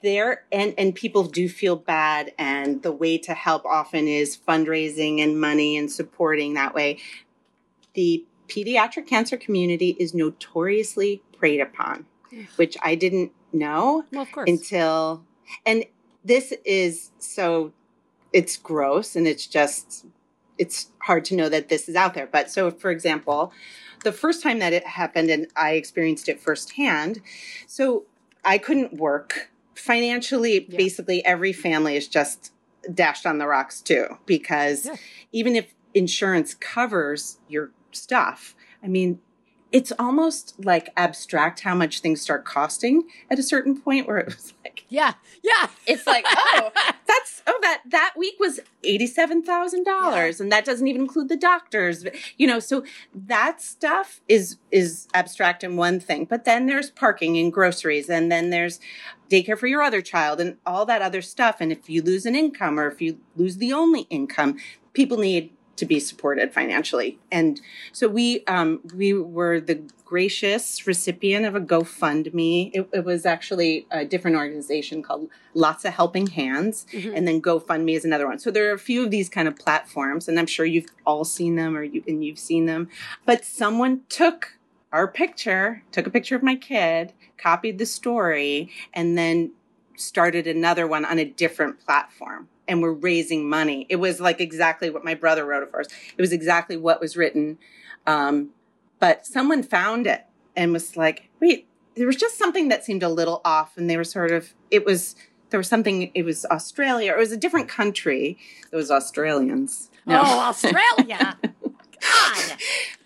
there 0.02 0.44
and 0.52 0.74
and 0.78 0.94
people 0.94 1.24
do 1.24 1.50
feel 1.50 1.76
bad, 1.76 2.32
and 2.38 2.84
the 2.84 2.92
way 2.92 3.18
to 3.20 3.34
help 3.34 3.66
often 3.66 4.08
is 4.08 4.38
fundraising 4.38 5.22
and 5.22 5.40
money 5.40 5.76
and 5.78 5.92
supporting 5.92 6.54
that 6.54 6.74
way. 6.76 7.00
The 7.94 8.24
pediatric 8.48 9.08
cancer 9.08 9.38
community 9.38 9.96
is 10.00 10.14
notoriously 10.14 11.22
preyed 11.38 11.60
upon, 11.60 12.06
which 12.56 12.78
I 12.82 12.96
didn't 12.96 13.32
know 13.52 14.06
well, 14.12 14.22
of 14.22 14.32
course. 14.32 14.50
until 14.50 15.24
and 15.66 15.84
this 16.28 16.54
is 16.66 17.12
so 17.20 17.72
it's 18.34 18.58
gross 18.58 19.16
and 19.16 19.26
it's 19.28 19.48
just 19.48 20.06
it's 20.58 20.92
hard 21.04 21.24
to 21.26 21.36
know 21.36 21.48
that 21.50 21.70
this 21.70 21.88
is 21.88 21.96
out 21.96 22.14
there 22.14 22.28
but 22.28 22.52
so 22.52 22.70
for 22.70 22.92
example 22.92 23.52
the 24.04 24.12
first 24.12 24.44
time 24.44 24.60
that 24.60 24.74
it 24.74 24.86
happened 24.86 25.30
and 25.30 25.48
i 25.56 25.72
experienced 25.72 26.28
it 26.28 26.40
firsthand 26.40 27.22
so 27.66 28.04
i 28.44 28.58
couldn't 28.58 28.94
work 28.94 29.50
financially 29.76 30.66
Yeah. 30.70 30.78
basically 30.78 31.24
every 31.26 31.54
family 31.54 31.96
is 31.96 32.08
just 32.08 32.52
dashed 32.94 33.26
on 33.26 33.38
the 33.38 33.48
rocks 33.48 33.82
too 33.82 34.06
because 34.26 34.86
Yeah. 34.86 34.96
even 35.32 35.56
if 35.56 35.74
insurance 35.94 36.54
covers 36.54 37.40
your 37.48 37.72
stuff 37.92 38.56
i 38.84 38.88
mean 38.88 39.20
it's 39.72 39.92
almost 40.00 40.54
like 40.64 40.90
abstract 40.96 41.62
how 41.62 41.76
much 41.76 42.00
things 42.00 42.22
start 42.22 42.46
costing 42.46 43.04
at 43.30 43.38
a 43.38 43.44
certain 43.44 43.80
point 43.80 44.08
where 44.08 44.18
it 44.18 44.28
was 44.28 44.54
like 44.64 44.86
yeah. 44.90 45.14
Yeah. 45.44 45.68
it's 45.86 46.08
like 46.08 46.26
oh 46.36 46.72
that's 47.08 47.44
oh 47.48 47.60
that 47.62 47.82
that 47.88 48.14
week 48.18 48.36
was 48.40 48.60
$87,000 48.84 50.40
and 50.40 50.52
that 50.52 50.66
doesn't 50.66 50.88
even 50.88 51.02
include 51.02 51.30
the 51.30 51.38
doctors 51.38 52.06
you 52.38 52.48
know 52.48 52.60
so 52.60 52.84
that 53.14 53.62
stuff 53.62 54.22
is 54.28 54.58
is 54.72 55.08
abstract 55.14 55.64
in 55.64 55.76
one 55.76 56.00
thing 56.00 56.26
but 56.26 56.46
then 56.46 56.66
there's 56.66 56.90
parking 56.90 57.38
and 57.38 57.52
groceries 57.52 58.10
and 58.10 58.32
then 58.32 58.50
there's 58.50 58.80
daycare 59.30 59.58
for 59.58 59.68
your 59.68 59.82
other 59.82 60.02
child 60.02 60.40
and 60.40 60.58
all 60.66 60.86
that 60.86 61.02
other 61.02 61.22
stuff 61.22 61.58
and 61.60 61.72
if 61.72 61.90
you 61.90 62.02
lose 62.02 62.26
an 62.26 62.36
income 62.36 62.80
or 62.80 62.88
if 62.90 63.02
you 63.02 63.20
lose 63.36 63.58
the 63.58 63.74
only 63.74 64.02
income 64.10 64.58
people 64.94 65.18
need 65.18 65.52
to 65.78 65.86
be 65.86 66.00
supported 66.00 66.54
financially 66.54 67.18
and 67.32 67.62
so 67.94 68.08
we 68.08 68.44
um, 68.46 68.80
we 68.96 69.14
were 69.14 69.60
the 69.60 69.82
gracious 70.06 70.88
recipient 70.88 71.46
of 71.46 71.54
a 71.54 71.60
GoFundMe. 71.60 72.72
It, 72.74 72.88
it 72.94 73.04
was 73.04 73.26
actually 73.26 73.86
a 73.92 74.06
different 74.06 74.38
organization 74.38 75.04
called 75.04 75.30
Lotsa 75.54 75.92
Helping 75.92 76.28
Hands, 76.28 76.86
Mhm. 76.94 77.14
and 77.14 77.28
then 77.28 77.42
GoFundMe 77.42 77.94
is 77.94 78.06
another 78.06 78.26
one. 78.26 78.40
So 78.40 78.50
there 78.50 78.70
are 78.70 78.74
a 78.74 78.80
few 78.80 79.04
of 79.04 79.12
these 79.12 79.28
kind 79.28 79.50
of 79.50 79.58
platforms, 79.58 80.30
and 80.30 80.40
I'm 80.40 80.46
sure 80.46 80.66
you've 80.66 80.86
all 81.06 81.26
seen 81.26 81.58
them 81.58 81.76
or 81.76 81.84
you 81.84 82.04
and 82.08 82.24
you've 82.24 82.40
seen 82.40 82.68
them. 82.68 82.88
But 83.26 83.44
someone 83.44 84.02
took 84.08 84.58
our 84.94 85.10
picture, 85.10 85.84
took 85.92 86.08
a 86.08 86.10
picture 86.10 86.38
of 86.38 86.44
my 86.44 86.56
kid, 86.56 87.12
copied 87.38 87.78
the 87.78 87.86
story, 87.86 88.70
and 88.94 89.18
then 89.18 89.52
started 89.98 90.48
another 90.48 90.88
one 90.88 91.04
on 91.04 91.20
a 91.20 91.26
different 91.26 91.80
platform. 91.86 92.48
And 92.68 92.82
we're 92.82 92.92
raising 92.92 93.50
money. 93.50 93.86
It 93.90 93.98
was 93.98 94.20
like 94.20 94.42
exactly 94.42 94.90
what 94.90 95.04
my 95.04 95.14
brother 95.14 95.46
wrote 95.46 95.70
for 95.72 95.80
us. 95.80 95.88
It 96.18 96.22
was 96.22 96.34
exactly 96.34 96.76
what 96.76 97.00
was 97.00 97.16
written. 97.16 97.58
Um, 98.06 98.50
but 99.00 99.26
someone 99.26 99.64
found 99.64 100.08
it 100.08 100.26
and 100.56 100.74
was 100.74 100.98
like, 100.98 101.30
wait, 101.40 101.68
there 101.96 102.08
was 102.08 102.16
just 102.16 102.38
something 102.38 102.68
that 102.70 102.84
seemed 102.84 103.04
a 103.04 103.10
little 103.10 103.42
off. 103.46 103.78
And 103.78 103.90
they 103.90 103.98
were 103.98 104.04
sort 104.04 104.32
of, 104.32 104.54
it 104.70 104.86
was, 104.86 105.16
there 105.50 105.60
was 105.60 105.68
something, 105.68 106.12
it 106.14 106.24
was 106.24 106.46
Australia, 106.46 107.14
or 107.14 107.18
it 107.18 107.20
was 107.20 107.32
a 107.32 107.38
different 107.38 107.70
country. 107.70 108.38
It 108.72 108.76
was 108.76 108.92
Australians. 108.92 109.90
No. 110.06 110.22
Oh, 110.24 110.40
Australia. 110.40 111.38
God. 112.02 112.58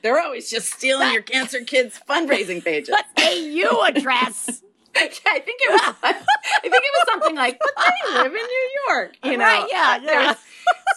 They're 0.02 0.20
always 0.20 0.50
just 0.50 0.74
stealing 0.74 1.12
your 1.14 1.22
cancer 1.22 1.64
kids' 1.64 2.00
fundraising 2.10 2.64
pages. 2.64 2.90
What 2.90 3.06
AU 3.18 3.84
address? 3.86 4.64
I 4.96 5.08
think 5.40 5.60
it 5.64 5.72
was. 5.72 5.96
I 6.04 6.14
think 6.14 6.74
it 6.74 6.94
was 6.94 7.06
something 7.10 7.36
like, 7.36 7.60
"But 7.60 7.72
they 7.78 8.14
live 8.14 8.26
in 8.28 8.34
New 8.34 8.70
York," 8.88 9.16
you 9.24 9.38
know. 9.38 9.46
Right, 9.46 9.68
yeah, 9.72 10.00
yeah. 10.04 10.36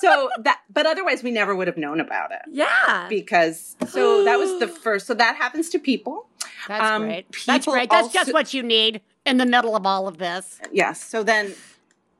So 0.00 0.28
that, 0.40 0.60
but 0.72 0.86
otherwise, 0.86 1.22
we 1.22 1.30
never 1.30 1.54
would 1.54 1.66
have 1.68 1.76
known 1.76 2.00
about 2.00 2.32
it 2.32 2.42
Yeah. 2.50 3.06
because. 3.08 3.76
So 3.88 4.24
that 4.24 4.38
was 4.38 4.58
the 4.60 4.68
first. 4.84 5.06
So 5.06 5.14
that 5.14 5.36
happens 5.36 5.70
to 5.70 5.78
people. 5.78 6.26
That's 6.68 6.82
Um, 6.84 7.02
great. 7.02 7.26
That's 7.46 7.64
people 7.64 7.72
great. 7.74 7.90
That's 7.90 8.12
just 8.12 8.32
what 8.32 8.52
you 8.54 8.62
need 8.62 9.00
in 9.24 9.36
the 9.38 9.46
middle 9.46 9.76
of 9.76 9.86
all 9.86 10.08
of 10.08 10.18
this. 10.18 10.60
Yes. 10.72 11.02
So 11.02 11.22
then. 11.22 11.54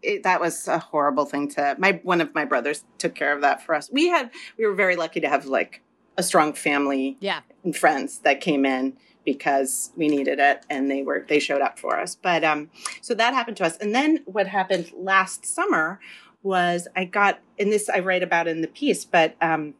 It, 0.07 0.23
that 0.25 0.39
was 0.39 0.69
a 0.69 0.79
horrible 0.79 1.25
thing 1.25 1.49
to 1.53 1.77
my 1.79 1.99
one 2.03 2.21
of 2.21 2.35
my 2.35 2.45
brothers 2.45 2.85
took 2.99 3.15
care 3.15 3.33
of 3.35 3.41
that 3.41 3.65
for 3.65 3.75
us. 3.75 3.89
We 3.91 4.09
had 4.09 4.31
we 4.59 4.67
were 4.67 4.75
very 4.75 4.97
lucky 4.97 5.19
to 5.21 5.29
have 5.31 5.47
like 5.47 5.81
a 6.19 6.23
strong 6.23 6.53
family 6.53 7.17
Yeah. 7.21 7.41
and 7.65 7.75
friends 7.75 8.19
that 8.19 8.43
came 8.43 8.67
in 8.67 8.99
because 9.25 9.93
we 9.97 10.09
needed 10.09 10.39
it 10.39 10.65
and 10.69 10.91
they 10.91 11.03
were 11.03 11.25
they 11.29 11.39
showed 11.39 11.61
up 11.63 11.79
for 11.79 11.99
us. 11.99 12.15
But 12.15 12.45
um 12.45 12.71
so 13.01 13.15
that 13.15 13.35
happened 13.35 13.57
to 13.59 13.65
us. 13.65 13.77
And 13.77 13.95
then 13.95 14.23
what 14.25 14.47
happened 14.47 14.91
last 14.97 15.45
summer 15.47 16.01
was 16.43 16.87
i 16.95 17.07
got 17.07 17.41
and 17.59 17.73
this 17.73 17.89
i 17.89 17.99
write 17.99 18.23
about 18.23 18.47
in 18.47 18.61
the 18.61 18.69
piece 18.69 19.03
but 19.07 19.35
um 19.41 19.73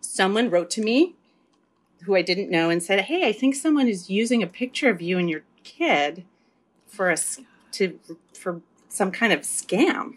someone 0.00 0.48
wrote 0.48 0.70
to 0.70 0.80
me 0.80 1.16
who 2.04 2.14
i 2.14 2.22
didn't 2.22 2.48
know 2.48 2.70
and 2.70 2.80
said 2.80 3.00
hey 3.00 3.26
i 3.26 3.32
think 3.32 3.56
someone 3.56 3.88
is 3.88 4.08
using 4.08 4.40
a 4.40 4.46
picture 4.46 4.88
of 4.88 5.02
you 5.02 5.18
and 5.18 5.28
your 5.28 5.42
kid 5.64 6.24
for 6.86 7.10
us 7.10 7.40
to 7.72 7.98
for 8.32 8.62
some 8.88 9.10
kind 9.10 9.32
of 9.32 9.40
scam. 9.40 10.14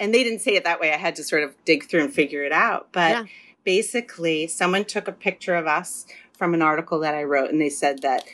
And 0.00 0.12
they 0.12 0.24
didn't 0.24 0.40
say 0.40 0.54
it 0.56 0.64
that 0.64 0.80
way. 0.80 0.92
I 0.92 0.96
had 0.96 1.16
to 1.16 1.24
sort 1.24 1.42
of 1.42 1.54
dig 1.64 1.88
through 1.88 2.02
and 2.02 2.12
figure 2.12 2.42
it 2.44 2.52
out. 2.52 2.88
But 2.92 3.10
Yeah. 3.10 3.24
basically 3.64 4.46
someone 4.46 4.84
took 4.84 5.08
a 5.08 5.12
picture 5.12 5.54
of 5.54 5.66
us 5.66 6.06
from 6.36 6.54
an 6.54 6.62
article 6.62 7.00
that 7.00 7.14
I 7.14 7.24
wrote 7.24 7.50
and 7.50 7.60
they 7.60 7.70
said 7.70 8.02
that 8.02 8.24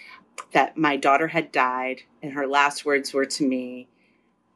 that 0.52 0.76
my 0.76 0.96
daughter 0.96 1.28
had 1.28 1.52
died 1.52 2.02
and 2.22 2.32
her 2.32 2.46
last 2.46 2.84
words 2.84 3.12
were 3.14 3.26
to 3.26 3.46
me 3.46 3.88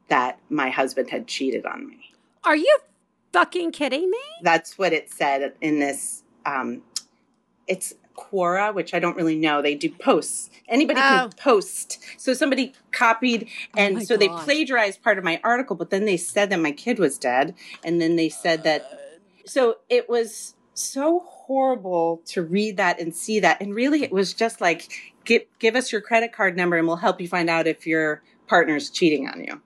that 0.09 0.39
my 0.49 0.69
husband 0.69 1.09
had 1.09 1.27
cheated 1.27 1.65
on 1.65 1.87
me. 1.87 2.13
Are 2.43 2.55
you 2.55 2.77
fucking 3.33 3.71
kidding 3.71 4.09
me? 4.09 4.17
That's 4.41 4.77
what 4.77 4.93
it 4.93 5.11
said 5.11 5.53
in 5.61 5.79
this 5.79 6.23
um 6.45 6.81
it's 7.67 7.93
Quora, 8.17 8.73
which 8.73 8.93
I 8.93 8.99
don't 8.99 9.15
really 9.15 9.37
know. 9.37 9.61
They 9.61 9.75
do 9.75 9.89
posts. 9.89 10.49
Anybody 10.67 10.99
Oh. 10.99 11.03
can 11.03 11.29
post. 11.33 11.99
So 12.17 12.33
somebody 12.33 12.73
copied, 12.91 13.47
and 13.75 13.95
my 13.95 14.03
so 14.03 14.17
they 14.17 14.27
plagiarized 14.27 15.03
part 15.03 15.19
of 15.19 15.23
my 15.23 15.39
article, 15.43 15.75
but 15.75 15.91
then 15.91 16.05
they 16.05 16.17
said 16.17 16.49
that 16.49 16.59
my 16.59 16.71
kid 16.71 16.97
was 16.97 17.17
dead, 17.19 17.53
and 17.83 18.01
then 18.01 18.15
they 18.15 18.29
said 18.29 18.63
that. 18.63 18.89
So 19.45 19.77
it 19.87 20.09
was 20.09 20.55
so 20.73 21.19
horrible 21.47 22.21
to 22.25 22.43
read 22.43 22.77
that 22.77 22.99
and 22.99 23.15
see 23.15 23.39
that, 23.39 23.61
and 23.61 23.73
really, 23.73 24.03
it 24.03 24.11
was 24.11 24.33
just 24.33 24.61
like, 24.61 24.91
give 25.25 25.43
give 25.59 25.75
us 25.75 25.91
your 25.91 26.01
credit 26.01 26.31
card 26.33 26.55
number, 26.55 26.77
and 26.77 26.87
we'll 26.87 26.97
help 26.97 27.19
you 27.19 27.27
find 27.27 27.49
out 27.49 27.67
if 27.67 27.87
your 27.87 28.21
partner's 28.47 28.89
cheating 28.89 29.27
on 29.27 29.43
you. 29.43 29.61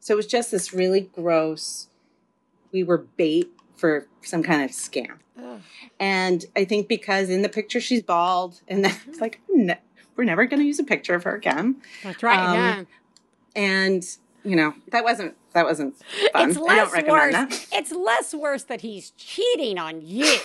So 0.00 0.14
it 0.14 0.16
was 0.16 0.26
just 0.26 0.50
this 0.50 0.72
really 0.72 1.00
gross. 1.00 1.88
We 2.72 2.84
were 2.84 2.98
bait 2.98 3.50
for 3.76 4.06
some 4.22 4.42
kind 4.42 4.62
of 4.62 4.70
scam. 4.70 5.18
Ugh. 5.42 5.60
And 5.98 6.44
I 6.54 6.64
think 6.64 6.88
because 6.88 7.30
in 7.30 7.42
the 7.42 7.48
picture 7.48 7.80
she's 7.80 8.02
bald, 8.02 8.60
and 8.68 8.84
then 8.84 8.94
it's 9.08 9.20
like, 9.20 9.40
ne- 9.48 9.80
we're 10.16 10.24
never 10.24 10.44
going 10.46 10.60
to 10.60 10.66
use 10.66 10.78
a 10.78 10.84
picture 10.84 11.14
of 11.14 11.24
her 11.24 11.34
again. 11.34 11.76
That's 12.02 12.22
right. 12.22 12.38
Um, 12.38 12.54
yeah. 12.54 12.84
And 13.56 14.04
you 14.44 14.56
know 14.56 14.74
that 14.92 15.04
wasn't 15.04 15.36
that 15.54 15.64
wasn't 15.64 15.96
fun. 16.32 16.50
It's 16.50 16.58
I 16.58 16.76
don't 16.76 16.92
recommend 16.92 17.34
worse. 17.34 17.68
that. 17.68 17.68
It's 17.72 17.92
less 17.92 18.34
worse 18.34 18.64
that 18.64 18.82
he's 18.82 19.10
cheating 19.12 19.78
on 19.78 20.02
you. 20.02 20.38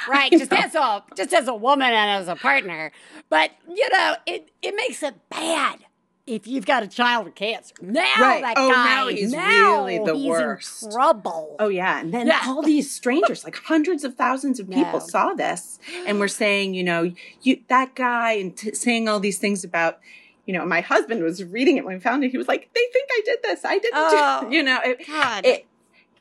Right, 0.08 0.30
just 0.30 0.52
as 0.52 0.74
a 0.74 1.02
just 1.16 1.32
as 1.32 1.48
a 1.48 1.54
woman 1.54 1.88
and 1.88 2.22
as 2.22 2.28
a 2.28 2.36
partner, 2.36 2.92
but 3.28 3.50
you 3.68 3.88
know 3.90 4.14
it 4.26 4.50
it 4.62 4.74
makes 4.76 5.02
it 5.02 5.14
bad 5.28 5.84
if 6.26 6.46
you've 6.46 6.66
got 6.66 6.82
a 6.82 6.86
child 6.86 7.24
with 7.24 7.34
cancer. 7.34 7.74
Now 7.80 8.02
Right. 8.20 8.42
that 8.42 8.54
Oh, 8.58 8.70
guy, 8.70 8.84
now 8.84 9.08
he's 9.08 9.32
now 9.32 9.86
really 9.86 9.98
the 10.04 10.14
he's 10.14 10.28
worst. 10.28 10.82
In 10.84 10.90
trouble. 10.92 11.56
Oh 11.58 11.68
yeah, 11.68 12.00
and 12.00 12.12
then 12.12 12.26
Yeah. 12.26 12.40
all 12.46 12.62
these 12.62 12.90
strangers, 12.94 13.44
like 13.44 13.56
hundreds 13.56 14.04
of 14.04 14.14
thousands 14.14 14.60
of 14.60 14.68
people, 14.78 15.00
saw 15.00 15.32
this 15.32 15.78
and 16.06 16.20
were 16.20 16.28
saying, 16.28 16.74
you 16.74 16.84
know, 16.84 17.10
you 17.42 17.60
that 17.68 17.94
guy, 17.94 18.32
and 18.32 18.56
t- 18.56 18.74
saying 18.74 19.08
all 19.08 19.20
these 19.20 19.38
things 19.38 19.64
about, 19.64 20.00
you 20.44 20.52
know, 20.52 20.64
my 20.66 20.80
husband 20.82 21.22
was 21.22 21.42
reading 21.42 21.76
it 21.78 21.84
when 21.86 21.94
we 21.94 22.00
found 22.00 22.22
it. 22.24 22.30
He 22.30 22.36
was 22.38 22.46
like, 22.48 22.68
"They 22.74 22.86
think 22.92 23.08
I 23.10 23.22
did 23.24 23.38
this. 23.42 23.64
I 23.64 23.78
didn't." 23.78 23.92
Oh. 23.96 24.46
do, 24.48 24.50
you 24.54 24.62
know, 24.62 24.78
it, 24.84 25.06
God, 25.06 25.44
it 25.46 25.66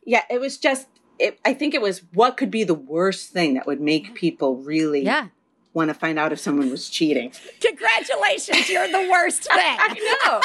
yeah 0.05 0.23
it 0.29 0.39
was 0.39 0.57
just 0.57 0.87
it, 1.19 1.39
i 1.45 1.53
think 1.53 1.73
it 1.73 1.81
was 1.81 2.01
what 2.13 2.37
could 2.37 2.51
be 2.51 2.63
the 2.63 2.73
worst 2.73 3.31
thing 3.31 3.53
that 3.55 3.65
would 3.67 3.81
make 3.81 4.05
mm-hmm. 4.05 4.13
people 4.13 4.57
really 4.57 5.03
yeah. 5.03 5.27
want 5.73 5.89
to 5.89 5.93
find 5.93 6.17
out 6.19 6.31
if 6.31 6.39
someone 6.39 6.69
was 6.69 6.89
cheating 6.89 7.31
Congratulations, 7.61 8.69
you're 8.69 8.87
the 8.87 9.07
worst 9.09 9.43
thing. 9.53 9.77
i 9.79 9.93
know 10.25 10.41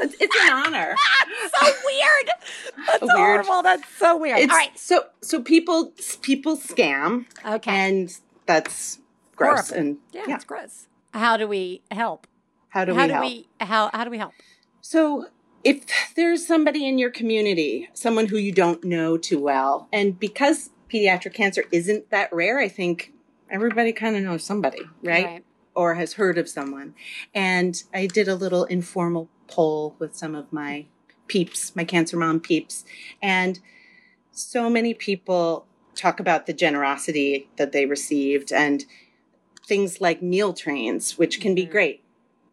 it's, 0.00 0.16
it's 0.20 0.36
an 0.36 0.52
honor 0.52 0.96
so 1.60 1.72
weird. 1.84 2.30
That's 2.88 3.02
Weird. 3.02 3.12
horrible. 3.16 3.62
That's 3.62 3.88
so 3.96 4.16
weird. 4.16 4.38
it's, 4.40 4.50
All 4.52 4.58
right. 4.58 4.76
so 4.78 5.04
so 5.20 5.40
people 5.40 5.92
people 6.22 6.56
scam 6.56 7.26
Okay. 7.46 7.70
and 7.70 8.12
that's 8.46 8.98
gross 9.36 9.68
Horrible. 9.70 9.88
and 9.88 9.98
yeah, 10.12 10.24
yeah, 10.26 10.34
it's 10.36 10.44
gross. 10.44 10.88
How 11.14 11.36
do 11.36 11.46
we 11.46 11.82
help? 11.90 12.26
how 12.70 12.84
do 12.86 12.94
how 12.94 13.02
we 13.02 13.06
do 13.08 13.12
help 13.12 13.24
we 13.24 13.46
how 13.60 13.90
how 13.92 14.04
do 14.04 14.10
we 14.10 14.18
help? 14.18 14.32
So, 14.80 15.26
if 15.64 16.14
there's 16.16 16.46
somebody 16.46 16.86
in 16.86 16.98
your 16.98 17.10
community, 17.10 17.88
someone 17.94 18.26
who 18.26 18.36
you 18.36 18.52
don't 18.52 18.84
know 18.84 19.16
too 19.16 19.38
well, 19.38 19.88
and 19.92 20.18
because 20.18 20.70
pediatric 20.92 21.34
cancer 21.34 21.64
isn't 21.72 22.10
that 22.10 22.32
rare, 22.32 22.58
I 22.58 22.68
think 22.68 23.12
everybody 23.50 23.92
kind 23.92 24.16
of 24.16 24.22
knows 24.22 24.44
somebody, 24.44 24.82
right? 25.02 25.44
Or 25.74 25.94
has 25.94 26.14
heard 26.14 26.38
of 26.38 26.48
someone. 26.48 26.94
And 27.34 27.82
I 27.94 28.06
did 28.06 28.28
a 28.28 28.34
little 28.34 28.64
informal 28.64 29.28
poll 29.48 29.96
with 29.98 30.16
some 30.16 30.34
of 30.34 30.52
my 30.52 30.86
peeps, 31.28 31.74
my 31.74 31.84
cancer 31.84 32.16
mom 32.16 32.40
peeps, 32.40 32.84
and 33.22 33.60
so 34.30 34.68
many 34.68 34.94
people 34.94 35.66
talk 35.94 36.18
about 36.20 36.46
the 36.46 36.52
generosity 36.52 37.48
that 37.56 37.72
they 37.72 37.86
received 37.86 38.52
and 38.52 38.84
things 39.66 40.00
like 40.00 40.22
meal 40.22 40.52
trains, 40.52 41.18
which 41.18 41.40
can 41.40 41.54
be 41.54 41.66
Mhm. 41.66 41.70
great. 41.70 42.02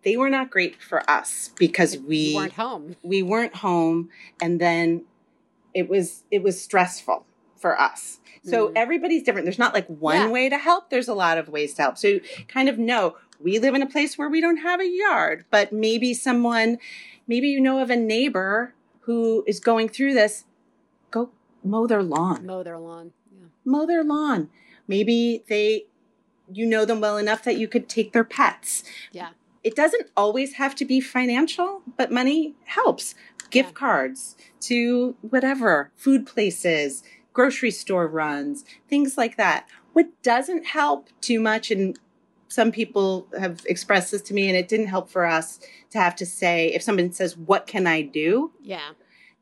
They 0.04 0.16
were 0.18 0.30
not 0.30 0.50
great 0.50 0.82
for 0.82 1.08
us 1.10 1.52
because 1.58 1.98
we 1.98 2.18
You 2.18 2.36
weren't 2.38 2.54
home. 2.54 2.96
we 3.04 3.22
weren't 3.22 3.56
home 3.58 4.10
and 4.42 4.60
then 4.60 5.04
it 5.74 5.90
was 5.90 6.24
it 6.32 6.42
was 6.42 6.60
stressful 6.62 7.26
for 7.58 7.80
us 7.80 8.20
so 8.44 8.70
Mm. 8.70 8.74
everybody's 8.78 9.22
different 9.24 9.46
there's 9.46 9.60
not 9.60 9.74
like 9.74 9.86
one 9.88 10.16
Yeah. 10.16 10.30
way 10.30 10.48
to 10.50 10.58
help 10.58 10.90
there's 10.90 11.10
a 11.10 11.14
lot 11.14 11.38
of 11.38 11.50
ways 11.50 11.74
to 11.76 11.82
help 11.84 11.98
so 11.98 12.20
kind 12.48 12.70
of 12.70 12.78
know 12.80 13.18
we 13.40 13.60
live 13.60 13.76
in 13.76 13.82
a 13.82 13.86
place 13.86 14.18
where 14.18 14.30
we 14.30 14.40
don't 14.42 14.58
have 14.58 14.80
a 14.80 14.88
yard 14.88 15.44
but 15.52 15.72
maybe 15.74 16.14
someone 16.14 16.78
maybe 17.28 17.50
you 17.50 17.60
know 17.60 17.80
of 17.80 17.90
a 17.90 17.96
neighbor 17.98 18.74
who 19.02 19.44
is 19.46 19.60
going 19.60 19.90
through 19.90 20.14
this 20.14 20.46
go 21.12 21.30
mow 21.64 21.86
their 21.86 22.02
lawn 22.02 22.46
Mow 22.46 22.64
their 22.64 22.78
lawn. 22.80 23.12
Yeah. 23.38 23.48
mow 23.66 23.86
their 23.86 24.04
lawn 24.06 24.50
maybe 24.88 25.44
they 25.50 25.86
you 26.52 26.66
know 26.66 26.86
them 26.86 27.02
well 27.02 27.18
enough 27.18 27.44
that 27.44 27.58
you 27.58 27.68
could 27.68 27.88
take 27.90 28.14
their 28.14 28.24
pets 28.24 28.84
Yeah. 29.12 29.30
It 29.64 29.76
doesn't 29.76 30.10
always 30.16 30.54
have 30.54 30.76
to 30.76 30.86
be 30.86 31.00
financial, 31.02 31.82
but 31.98 32.12
money 32.12 32.56
helps. 32.66 33.16
Gift 33.50 33.70
Yeah. 33.70 33.74
cards 33.74 34.38
to 34.62 35.16
whatever, 35.22 35.92
food 35.96 36.26
places, 36.26 37.04
grocery 37.34 37.72
store 37.72 38.08
runs, 38.08 38.64
things 38.88 39.18
like 39.18 39.38
that. 39.38 39.68
What 39.94 40.08
doesn't 40.22 40.66
help 40.68 41.10
too 41.20 41.40
much, 41.40 41.72
and 41.72 41.98
some 42.48 42.72
people 42.72 43.28
have 43.40 43.62
expressed 43.66 44.12
this 44.12 44.22
to 44.24 44.34
me, 44.34 44.48
and 44.48 44.58
it 44.58 44.68
didn't 44.68 44.88
help 44.88 45.10
for 45.10 45.26
us 45.26 45.60
to 45.92 45.98
have 46.00 46.16
to 46.18 46.26
say, 46.26 46.68
if 46.74 46.82
someone 46.84 47.12
says, 47.12 47.36
What 47.38 47.66
can 47.68 47.88
I 47.88 48.02
do? 48.02 48.52
Yeah. 48.62 48.92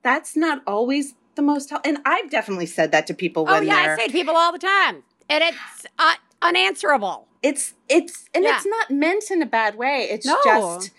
That's 0.04 0.36
not 0.38 0.62
always 0.66 1.16
the 1.36 1.42
most 1.42 1.70
help. 1.70 1.82
And 1.86 1.98
I've 2.06 2.30
definitely 2.30 2.66
said 2.66 2.92
that 2.94 3.08
to 3.08 3.14
people 3.14 3.46
Oh 3.48 3.52
when 3.54 3.68
yeah, 3.68 3.94
I 3.94 3.96
say 3.98 4.08
to 4.08 4.12
people 4.14 4.36
all 4.36 4.52
the 4.52 4.60
time, 4.60 5.04
and 5.30 5.44
it's 5.44 5.86
uh, 6.00 6.14
unanswerable. 6.42 7.28
it's 7.44 7.74
it's 7.88 8.26
and 8.34 8.44
Yeah. 8.44 8.56
it's 8.56 8.66
not 8.66 8.90
meant 8.92 9.30
in 9.32 9.42
a 9.42 9.46
bad 9.46 9.76
way 9.76 10.08
it's 10.10 10.26
No. 10.26 10.38
just 10.44 10.92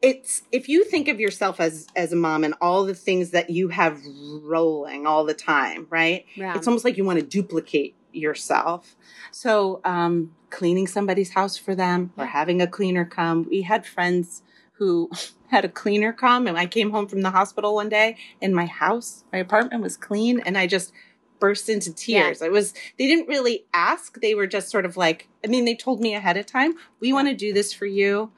it's 0.00 0.42
if 0.52 0.68
you 0.68 0.84
think 0.84 1.08
of 1.08 1.18
yourself 1.18 1.58
as 1.60 1.86
as 1.96 2.12
a 2.12 2.16
mom 2.16 2.44
and 2.44 2.54
all 2.60 2.84
the 2.84 2.94
things 2.94 3.30
that 3.30 3.50
you 3.50 3.68
have 3.68 4.00
rolling 4.42 5.06
all 5.06 5.24
the 5.24 5.34
time 5.34 5.86
right 5.90 6.24
Yeah. 6.34 6.54
it's 6.56 6.66
almost 6.68 6.84
like 6.84 6.96
you 6.96 7.04
want 7.04 7.18
to 7.18 7.24
duplicate 7.26 7.94
yourself 8.12 8.94
so 9.32 9.80
um 9.84 10.34
cleaning 10.50 10.86
somebody's 10.86 11.30
house 11.32 11.56
for 11.56 11.74
them 11.74 12.12
or 12.16 12.26
having 12.26 12.60
a 12.62 12.66
cleaner 12.66 13.04
come 13.04 13.46
we 13.50 13.62
had 13.62 13.84
friends 13.86 14.42
who 14.72 15.10
had 15.48 15.64
a 15.64 15.68
cleaner 15.68 16.12
come 16.12 16.46
and 16.46 16.58
i 16.58 16.66
came 16.66 16.90
home 16.90 17.06
from 17.08 17.22
the 17.22 17.30
hospital 17.30 17.74
one 17.74 17.88
day 17.88 18.16
and 18.42 18.54
my 18.54 18.66
house 18.66 19.24
my 19.32 19.38
apartment 19.38 19.82
was 19.82 19.96
clean 19.96 20.40
and 20.40 20.56
i 20.58 20.66
just 20.66 20.92
burst 21.40 21.68
into 21.68 21.92
tears 21.92 22.42
it 22.42 22.50
was 22.50 22.74
they 22.98 23.06
didn't 23.06 23.28
really 23.28 23.64
ask 23.72 24.20
they 24.20 24.34
were 24.34 24.46
just 24.46 24.68
sort 24.70 24.84
of 24.84 24.96
like 24.96 25.28
i 25.44 25.48
mean 25.48 25.64
they 25.64 25.74
told 25.74 26.00
me 26.00 26.14
ahead 26.14 26.36
of 26.36 26.46
time 26.46 26.74
we 27.00 27.12
want 27.12 27.28
to 27.28 27.34
do 27.34 27.52
this 27.52 27.72
for 27.72 27.86
you 27.86 28.30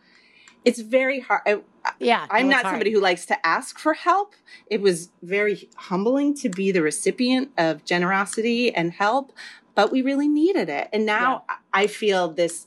it's 0.64 0.80
very 0.80 1.20
hard 1.20 1.42
I, 1.46 1.60
yeah. 1.98 2.26
I'm 2.30 2.48
no, 2.48 2.56
not 2.56 2.62
somebody 2.64 2.92
who 2.92 3.00
likes 3.00 3.26
to 3.26 3.46
ask 3.46 3.78
for 3.78 3.94
help. 3.94 4.34
It 4.66 4.80
was 4.80 5.10
very 5.22 5.68
humbling 5.76 6.34
to 6.36 6.48
be 6.48 6.72
the 6.72 6.82
recipient 6.82 7.50
of 7.56 7.84
generosity 7.84 8.74
and 8.74 8.92
help, 8.92 9.32
but 9.74 9.90
we 9.90 10.02
really 10.02 10.28
needed 10.28 10.68
it. 10.68 10.88
And 10.92 11.06
now 11.06 11.44
I 11.72 11.86
feel 11.86 12.28
this 12.28 12.66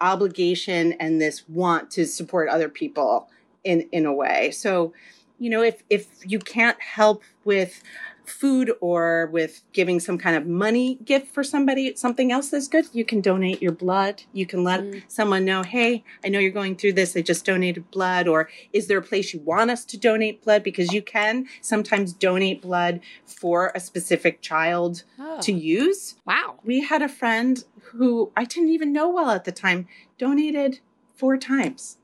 obligation 0.00 0.92
and 0.94 1.20
this 1.20 1.48
want 1.48 1.90
to 1.92 2.06
support 2.06 2.48
other 2.48 2.68
people 2.68 3.28
in 3.62 3.88
in 3.92 4.06
a 4.06 4.12
way. 4.12 4.50
So, 4.50 4.92
you 5.38 5.50
know, 5.50 5.62
if 5.62 5.82
if 5.90 6.08
you 6.24 6.38
can't 6.38 6.80
help 6.80 7.22
with 7.44 7.82
food 8.24 8.72
or 8.80 9.26
with 9.32 9.62
giving 9.72 10.00
some 10.00 10.16
kind 10.18 10.36
of 10.36 10.46
money 10.46 10.96
gift 11.04 11.32
for 11.34 11.44
somebody, 11.44 11.94
something 11.96 12.32
else 12.32 12.50
that's 12.50 12.68
good, 12.68 12.86
you 12.92 13.04
can 13.04 13.20
donate 13.20 13.60
your 13.60 13.72
blood. 13.72 14.22
You 14.32 14.46
can 14.46 14.64
let 14.64 14.80
Mm. 14.80 15.02
someone 15.08 15.44
know, 15.44 15.62
hey, 15.62 16.04
I 16.24 16.28
know 16.28 16.38
you're 16.38 16.50
going 16.50 16.76
through 16.76 16.94
this. 16.94 17.16
I 17.16 17.22
just 17.22 17.44
donated 17.44 17.90
blood. 17.90 18.26
Or 18.26 18.48
is 18.72 18.86
there 18.86 18.98
a 18.98 19.02
place 19.02 19.34
you 19.34 19.40
want 19.40 19.70
us 19.70 19.84
to 19.86 19.98
donate 19.98 20.42
blood? 20.42 20.62
Because 20.62 20.92
you 20.92 21.02
can 21.02 21.46
sometimes 21.60 22.12
donate 22.12 22.62
blood 22.62 23.00
for 23.26 23.72
a 23.74 23.80
specific 23.80 24.40
child 24.40 25.04
Oh. 25.18 25.40
to 25.42 25.52
use. 25.52 26.14
wow. 26.26 26.56
We 26.64 26.80
had 26.82 27.02
a 27.02 27.08
friend 27.08 27.62
who 27.92 28.32
I 28.36 28.44
didn't 28.44 28.70
even 28.70 28.92
know 28.92 29.08
well 29.08 29.30
at 29.30 29.44
the 29.44 29.52
time 29.52 29.86
donated 30.18 30.80
four 31.14 31.36
times 31.36 31.98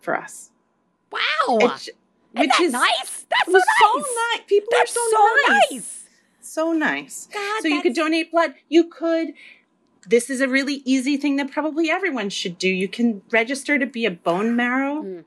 for 0.00 0.16
us. 0.16 0.50
Wow. 1.10 1.76
Isn't 2.34 2.48
which 2.50 2.60
is 2.60 2.72
nice? 2.72 3.26
That's 3.30 3.48
it 3.48 3.52
was 3.52 3.62
so 3.80 3.86
so 3.92 3.98
nice. 3.98 4.06
nice. 4.38 4.46
People 4.48 4.68
That's 4.72 4.90
are 4.92 4.94
so, 4.94 5.10
so 5.10 5.28
nice. 5.48 5.70
nice. 5.70 5.98
So 6.40 6.72
nice. 6.72 7.28
God, 7.32 7.62
so 7.62 7.68
you 7.68 7.82
could 7.82 7.94
donate 7.94 8.30
blood. 8.30 8.54
You 8.68 8.84
could. 8.84 9.34
This 10.08 10.28
is 10.30 10.40
a 10.40 10.48
really 10.48 10.82
easy 10.84 11.16
thing 11.16 11.36
that 11.36 11.50
probably 11.50 11.88
everyone 11.90 12.28
should 12.30 12.58
do. 12.58 12.68
You 12.68 12.88
can 12.88 13.22
register 13.30 13.78
to 13.78 13.86
be 13.86 14.04
a 14.04 14.10
bone 14.10 14.56
marrow 14.56 15.02
Mm. 15.02 15.24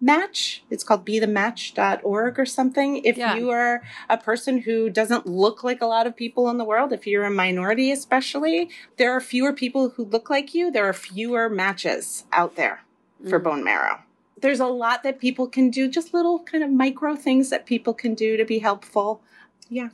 match. 0.00 0.62
It's 0.70 0.84
called 0.84 1.06
bethematch.org 1.06 2.38
or 2.38 2.44
something. 2.46 2.98
If 3.04 3.16
Yeah. 3.16 3.36
you 3.36 3.50
are 3.50 3.82
a 4.08 4.18
person 4.18 4.58
who 4.58 4.90
doesn't 4.90 5.26
look 5.26 5.64
like 5.64 5.80
a 5.80 5.86
lot 5.86 6.06
of 6.06 6.14
people 6.14 6.48
in 6.50 6.58
the 6.58 6.64
world, 6.64 6.92
if 6.92 7.06
you're 7.06 7.24
a 7.24 7.30
minority 7.30 7.90
especially, 7.90 8.68
there 8.98 9.10
are 9.12 9.20
fewer 9.20 9.52
people 9.52 9.90
who 9.90 10.04
look 10.04 10.28
like 10.28 10.54
you. 10.54 10.70
There 10.70 10.86
are 10.88 10.92
fewer 10.92 11.48
matches 11.48 12.24
out 12.32 12.54
there 12.56 12.84
for 13.28 13.40
Mm. 13.40 13.44
bone 13.44 13.64
marrow. 13.64 14.00
There's 14.40 14.60
a 14.60 14.66
lot 14.66 15.02
that 15.02 15.18
people 15.18 15.46
can 15.48 15.70
do, 15.70 15.88
just 15.88 16.14
little 16.14 16.38
kind 16.40 16.62
of 16.62 16.70
micro 16.70 17.16
things 17.16 17.50
that 17.50 17.66
people 17.66 17.94
can 17.94 18.14
do 18.14 18.36
to 18.36 18.44
be 18.44 18.58
helpful. 18.58 19.22
Yeah. 19.68 19.88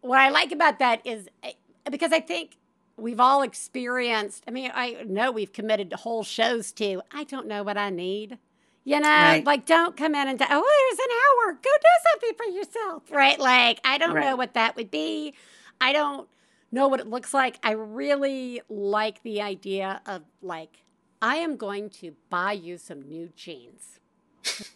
What 0.00 0.20
I 0.20 0.28
like 0.30 0.52
about 0.52 0.78
that 0.80 1.00
is 1.06 1.28
eh, 1.42 1.52
because 1.90 2.12
I 2.12 2.20
think 2.20 2.56
we've 2.96 3.20
all 3.20 3.42
experienced. 3.42 4.44
I 4.46 4.50
mean, 4.50 4.70
I 4.74 5.04
know 5.06 5.30
we've 5.32 5.52
committed 5.52 5.90
to 5.90 5.96
whole 5.96 6.24
shows 6.24 6.72
to. 6.72 7.02
I 7.10 7.24
don't 7.24 7.46
know 7.46 7.62
what 7.62 7.76
I 7.78 7.90
need. 7.90 8.38
You 8.86 9.00
know, 9.00 9.08
Right. 9.08 9.44
like 9.46 9.64
don't 9.64 9.96
come 9.96 10.14
in 10.14 10.28
and 10.28 10.38
say, 10.38 10.44
oh, 10.50 10.86
there's 10.90 10.98
an 10.98 11.14
hour. 11.48 11.54
Go 11.54 11.70
do 11.80 12.10
something 12.12 12.36
for 12.36 12.54
yourself. 12.54 13.02
Right? 13.10 13.38
Like, 13.40 13.80
I 13.82 13.96
don't 13.96 14.14
know 14.20 14.36
what 14.36 14.52
that 14.54 14.76
would 14.76 14.90
be. 14.90 15.32
I 15.80 15.94
don't 15.94 16.28
know 16.70 16.88
what 16.88 17.00
it 17.00 17.06
looks 17.08 17.32
like. 17.32 17.58
I 17.62 17.70
really 17.72 18.60
like 18.68 19.22
the 19.22 19.40
idea 19.40 20.02
of 20.06 20.22
like, 20.42 20.83
I 21.24 21.36
am 21.36 21.56
going 21.56 21.88
to 22.00 22.16
buy 22.28 22.52
you 22.52 22.76
some 22.76 23.00
new 23.00 23.30
jeans. 23.34 23.98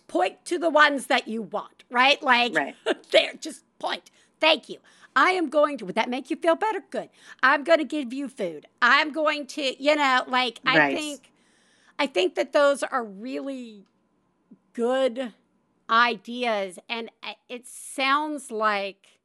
point 0.07 0.43
to 0.47 0.59
the 0.59 0.71
ones 0.71 1.07
that 1.07 1.29
you 1.29 1.43
want, 1.43 1.85
right? 1.91 2.21
Like, 2.23 2.55
Right. 2.55 2.75
there, 3.11 3.35
just 3.39 3.65
point. 3.79 4.11
Thank 4.41 4.71
you. 4.71 4.79
I 5.15 5.33
am 5.33 5.51
going 5.51 5.77
to, 5.77 5.85
would 5.85 5.95
that 5.97 6.09
make 6.09 6.31
you 6.31 6.37
feel 6.37 6.57
better? 6.57 6.81
Good. 6.91 7.11
I'm 7.43 7.65
going 7.65 7.81
to 7.81 7.85
give 7.85 8.15
you 8.15 8.29
food. 8.29 8.65
I'm 8.81 9.13
going 9.13 9.47
to, 9.49 9.83
you 9.83 9.95
know, 9.95 10.23
like, 10.27 10.61
I 10.67 10.79
Right. 10.79 10.97
think, 10.97 11.33
I 11.99 12.07
think 12.07 12.35
that 12.37 12.55
those 12.55 12.83
are 12.83 13.05
really 13.05 13.85
good 14.73 15.35
ideas. 15.91 16.79
And 16.89 17.11
uh, 17.23 17.35
it 17.51 17.67
sounds 17.67 18.51
like 18.51 19.21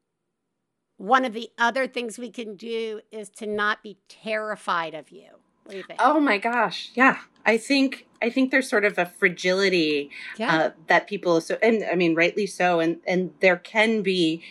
one 0.97 1.23
of 1.23 1.31
the 1.31 1.49
other 1.57 1.87
things 1.87 2.19
we 2.19 2.31
can 2.31 2.57
do 2.57 2.99
is 3.11 3.29
to 3.29 3.45
not 3.45 3.81
be 3.81 3.97
terrified 4.09 4.93
of 4.93 5.09
you. 5.09 5.42
What 5.63 5.71
do 5.71 5.77
you 5.77 5.83
think? 5.83 5.99
Oh 6.01 6.19
my 6.19 6.37
gosh, 6.37 6.91
yeah. 6.93 7.19
I 7.45 7.57
think 7.57 8.07
I 8.21 8.29
think 8.29 8.51
there's 8.51 8.69
sort 8.69 8.85
of 8.85 8.97
a 8.97 9.05
fragility 9.05 10.09
yeah. 10.37 10.55
uh, 10.55 10.71
that 10.87 11.07
people 11.07 11.41
so 11.41 11.57
and 11.61 11.83
I 11.91 11.95
mean 11.95 12.15
rightly 12.15 12.47
so 12.47 12.79
and 12.79 12.99
and 13.05 13.33
there 13.41 13.57
can 13.57 14.01
be 14.01 14.41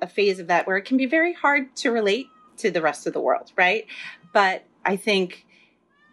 a 0.00 0.06
phase 0.06 0.38
of 0.38 0.48
that 0.48 0.66
where 0.66 0.76
it 0.76 0.84
can 0.84 0.96
be 0.96 1.06
very 1.06 1.32
hard 1.32 1.74
to 1.76 1.90
relate 1.90 2.26
to 2.58 2.70
the 2.70 2.82
rest 2.82 3.06
of 3.06 3.12
the 3.12 3.20
world, 3.20 3.52
right? 3.56 3.86
But 4.32 4.64
I 4.84 4.96
think 4.96 5.46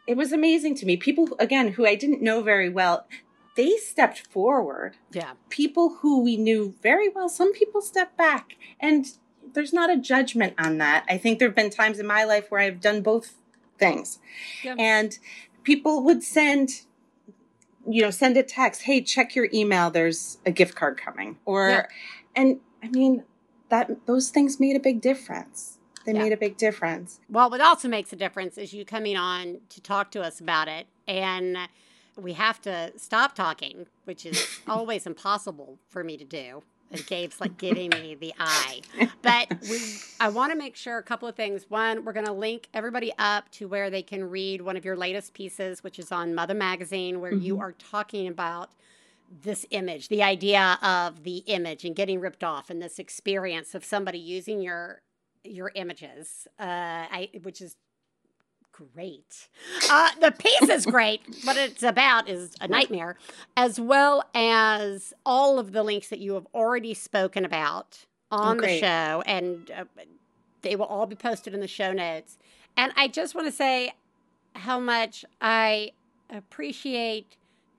it 0.08 0.16
was 0.16 0.32
amazing 0.32 0.76
to 0.76 0.86
me. 0.86 0.96
People 0.98 1.36
again 1.40 1.74
who 1.74 1.86
I 1.86 1.96
didn't 1.96 2.22
know 2.22 2.42
very 2.42 2.70
well, 2.70 3.06
they 3.56 3.76
stepped 3.78 4.20
forward. 4.20 4.96
yeah. 5.12 5.32
People 5.50 5.98
who 6.02 6.22
we 6.22 6.38
knew 6.38 6.76
very 6.82 7.10
well, 7.10 7.28
some 7.28 7.52
people 7.54 7.82
stepped 7.82 8.16
back 8.16 8.56
and 8.80 9.06
there's 9.54 9.74
not 9.74 9.90
a 9.90 9.98
judgment 9.98 10.54
on 10.58 10.78
that. 10.78 11.04
I 11.10 11.18
think 11.18 11.40
there've 11.40 11.56
been 11.56 11.70
times 11.70 12.00
in 12.00 12.08
my 12.08 12.24
life 12.24 12.46
where 12.50 12.62
I've 12.62 12.80
done 12.80 13.02
both 13.02 13.36
things. 13.80 14.20
And 14.78 15.18
people 15.64 16.04
would 16.04 16.24
send 16.24 16.82
you 17.88 18.02
know, 18.02 18.12
send 18.12 18.38
a 18.38 18.44
text, 18.44 18.84
"Hey, 18.84 19.02
check 19.02 19.36
your 19.36 19.48
email, 19.54 19.90
there's 19.90 20.38
a 20.46 20.52
gift 20.52 20.76
card 20.76 20.98
coming." 20.98 21.40
Or 21.46 21.70
Yeah. 21.70 21.86
and 22.36 22.60
I 22.84 22.90
mean, 22.90 23.24
that 23.70 24.06
those 24.06 24.30
things 24.30 24.60
made 24.60 24.76
a 24.76 24.80
big 24.80 25.02
difference. 25.02 25.80
They 26.06 26.14
Yeah. 26.14 26.24
made 26.24 26.34
a 26.34 26.38
big 26.38 26.58
difference. 26.58 27.20
Well, 27.30 27.50
what 27.50 27.62
also 27.62 27.88
makes 27.88 28.12
a 28.14 28.16
difference 28.16 28.58
is 28.58 28.74
you 28.74 28.86
coming 28.86 29.18
on 29.18 29.62
to 29.70 29.82
talk 29.82 30.12
to 30.12 30.22
us 30.22 30.40
about 30.40 30.68
it. 30.68 30.88
And 31.08 31.58
we 32.16 32.34
have 32.34 32.62
to 32.62 32.94
stop 32.98 33.34
talking, 33.36 33.88
which 34.06 34.26
is 34.26 34.36
always 34.68 35.06
impossible 35.06 35.80
for 35.88 36.04
me 36.04 36.18
to 36.18 36.26
do. 36.26 36.64
And 36.92 37.06
Gabe's 37.06 37.40
like 37.40 37.58
giving 37.58 37.90
me 37.90 38.16
the 38.16 38.34
eye. 38.40 38.82
But 39.22 39.54
we, 39.70 39.80
I 40.20 40.30
want 40.30 40.52
to 40.52 40.58
make 40.58 40.76
sure 40.76 40.98
a 40.98 41.04
couple 41.04 41.28
of 41.28 41.36
things. 41.36 41.70
One, 41.70 42.04
we're 42.04 42.14
going 42.14 42.26
to 42.26 42.32
link 42.32 42.68
everybody 42.74 43.14
up 43.20 43.50
to 43.52 43.68
where 43.68 43.90
they 43.90 44.02
can 44.02 44.24
read 44.24 44.62
one 44.62 44.76
of 44.76 44.84
your 44.84 44.98
latest 44.98 45.34
pieces, 45.34 45.84
which 45.84 46.00
is 46.00 46.12
on 46.12 46.34
Mother 46.34 46.56
Magazine, 46.56 47.22
where 47.22 47.34
you 47.34 47.60
are 47.60 47.74
talking 47.74 48.28
about 48.28 48.72
this 49.44 49.66
image, 49.70 50.08
the 50.08 50.24
idea 50.24 50.80
of 50.82 51.24
the 51.24 51.38
image 51.46 51.86
and 51.86 51.96
getting 51.96 52.20
ripped 52.20 52.44
off, 52.44 52.70
and 52.70 52.82
this 52.82 52.98
experience 52.98 53.76
of 53.76 53.86
somebody 53.86 54.18
using 54.18 54.62
your 54.62 55.02
your 55.44 55.72
images, 55.76 56.48
uh, 56.60 56.64
I, 56.64 57.30
which 57.44 57.62
is 57.62 57.76
great. 58.94 59.50
Uh, 59.90 60.10
the 60.20 60.32
piece 60.32 60.70
is 60.70 60.86
great. 60.86 61.22
What 61.44 61.58
it's 61.58 61.84
about 61.84 62.30
is 62.30 62.56
a 62.62 62.68
nightmare, 62.68 63.18
as 63.56 63.80
well 63.80 64.24
as 64.34 65.14
all 65.26 65.60
of 65.60 65.72
the 65.72 65.84
links 65.84 66.10
that 66.10 66.20
you 66.20 66.34
have 66.34 66.48
already 66.54 66.94
spoken 66.94 67.46
about 67.46 68.06
on 68.32 68.58
the 68.58 68.78
show, 68.78 69.24
and 69.26 69.72
uh, 69.72 69.86
they 70.62 70.76
will 70.76 70.86
all 70.86 71.06
be 71.06 71.16
posted 71.16 71.54
in 71.54 71.60
the 71.60 71.68
show 71.68 71.92
notes. 71.92 72.38
And 72.78 72.94
I 72.96 73.08
just 73.08 73.36
want 73.36 73.48
to 73.48 73.52
say 73.52 73.94
how 74.56 74.80
much 74.80 75.26
I 75.42 75.92
appreciate 76.30 77.38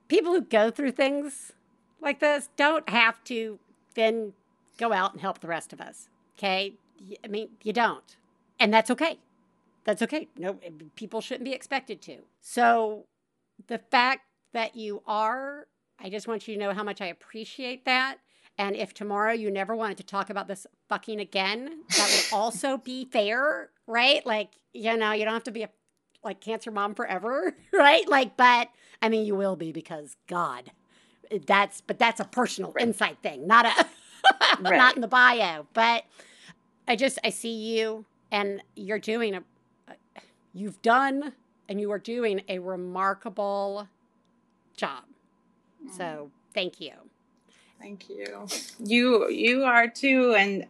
people 0.09 0.33
who 0.33 0.43
go 0.43 0.71
through 0.71 0.93
things 0.93 1.53
like 2.01 2.21
this 2.21 2.49
don't 2.57 2.89
have 2.89 3.23
to 3.25 3.59
then 3.95 4.33
go 4.79 4.93
out 4.93 5.13
and 5.13 5.21
help 5.21 5.41
the 5.41 5.47
rest 5.47 5.73
of 5.73 5.81
us. 5.81 6.09
Okay? 6.39 6.75
I 7.25 7.29
mean, 7.29 7.51
you 7.63 7.73
don't. 7.73 8.17
And 8.59 8.73
that's 8.73 8.91
okay. 8.91 9.19
That's 9.85 10.03
okay. 10.03 10.29
No, 10.37 10.59
eh, 10.63 10.71
people 10.95 11.21
shouldn't 11.21 11.45
be 11.45 11.53
expected 11.53 12.03
to. 12.03 12.19
So 12.41 13.07
the 13.67 13.79
fact 13.79 14.23
that 14.53 14.77
you 14.77 15.03
are, 15.07 15.67
I 15.99 16.11
just 16.11 16.29
want 16.29 16.47
you 16.47 16.55
to 16.55 16.61
know 16.61 16.73
how 16.73 16.83
much 16.83 17.01
I 17.01 17.07
appreciate 17.07 17.85
that. 17.85 18.19
And 18.59 18.77
if 18.77 18.93
tomorrow 18.93 19.33
you 19.33 19.51
never 19.51 19.75
wanted 19.75 19.97
to 19.99 20.03
talk 20.03 20.29
about 20.29 20.49
this 20.49 20.67
fucking 20.89 21.21
again, 21.21 21.83
that 21.97 22.11
would 22.11 22.37
also 22.37 22.77
be 22.77 23.07
fair, 23.07 23.71
right? 23.87 24.25
Like, 24.27 24.51
you 24.73 24.97
know, 24.97 25.13
you 25.13 25.25
don't 25.25 25.35
have 25.35 25.45
to 25.45 25.51
be 25.51 25.63
a 25.63 25.71
like 26.23 26.41
cancer 26.41 26.71
mom 26.71 26.95
forever, 26.95 27.57
right? 27.73 28.07
Like, 28.09 28.37
but 28.37 28.69
I 29.01 29.09
mean, 29.09 29.25
you 29.25 29.35
will 29.35 29.57
be 29.57 29.73
because 29.73 30.17
God, 30.27 30.73
that's 31.47 31.81
but 31.81 31.99
that's 31.99 32.21
a 32.21 32.25
personal 32.25 32.75
insight 32.79 33.19
thing, 33.23 33.47
not 33.47 33.65
a 33.65 33.87
not 34.61 34.95
in 34.95 35.01
the 35.01 35.09
bio. 35.09 35.67
But 35.73 36.05
I 36.87 36.97
just 36.97 37.19
I 37.25 37.31
see 37.31 37.55
you, 37.79 38.05
and 38.31 38.63
you're 38.77 38.99
doing 38.99 39.35
a 39.35 39.43
you've 40.53 40.81
done 40.83 41.33
and 41.69 41.81
you 41.81 41.91
are 41.93 41.99
doing 41.99 42.43
a 42.49 42.59
remarkable 42.59 43.89
job. 44.77 45.05
Mm. 45.85 45.97
So 45.97 46.31
thank 46.55 46.81
you. 46.81 46.93
Thank 47.81 48.09
you. 48.09 48.47
You 48.79 49.29
you 49.31 49.65
are 49.65 49.89
too 49.89 50.35
and 50.37 50.67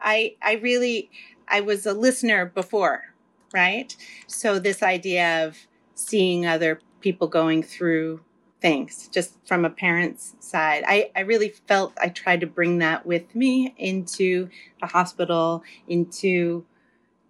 I 0.00 0.36
I 0.42 0.54
really 0.54 1.10
I 1.48 1.60
was 1.60 1.86
a 1.86 1.92
listener 1.92 2.46
before, 2.46 3.14
right? 3.52 3.94
So 4.26 4.58
this 4.58 4.82
idea 4.82 5.46
of 5.46 5.58
seeing 5.94 6.46
other 6.46 6.80
people 7.00 7.26
going 7.26 7.62
through 7.62 8.20
things 8.60 9.08
just 9.12 9.36
from 9.46 9.64
a 9.64 9.70
parent's 9.70 10.34
side. 10.40 10.84
I 10.86 11.10
I 11.14 11.20
really 11.20 11.50
felt 11.66 11.92
I 12.00 12.08
tried 12.08 12.40
to 12.40 12.46
bring 12.46 12.78
that 12.78 13.04
with 13.04 13.34
me 13.34 13.74
into 13.76 14.48
the 14.80 14.86
hospital 14.86 15.62
into 15.86 16.64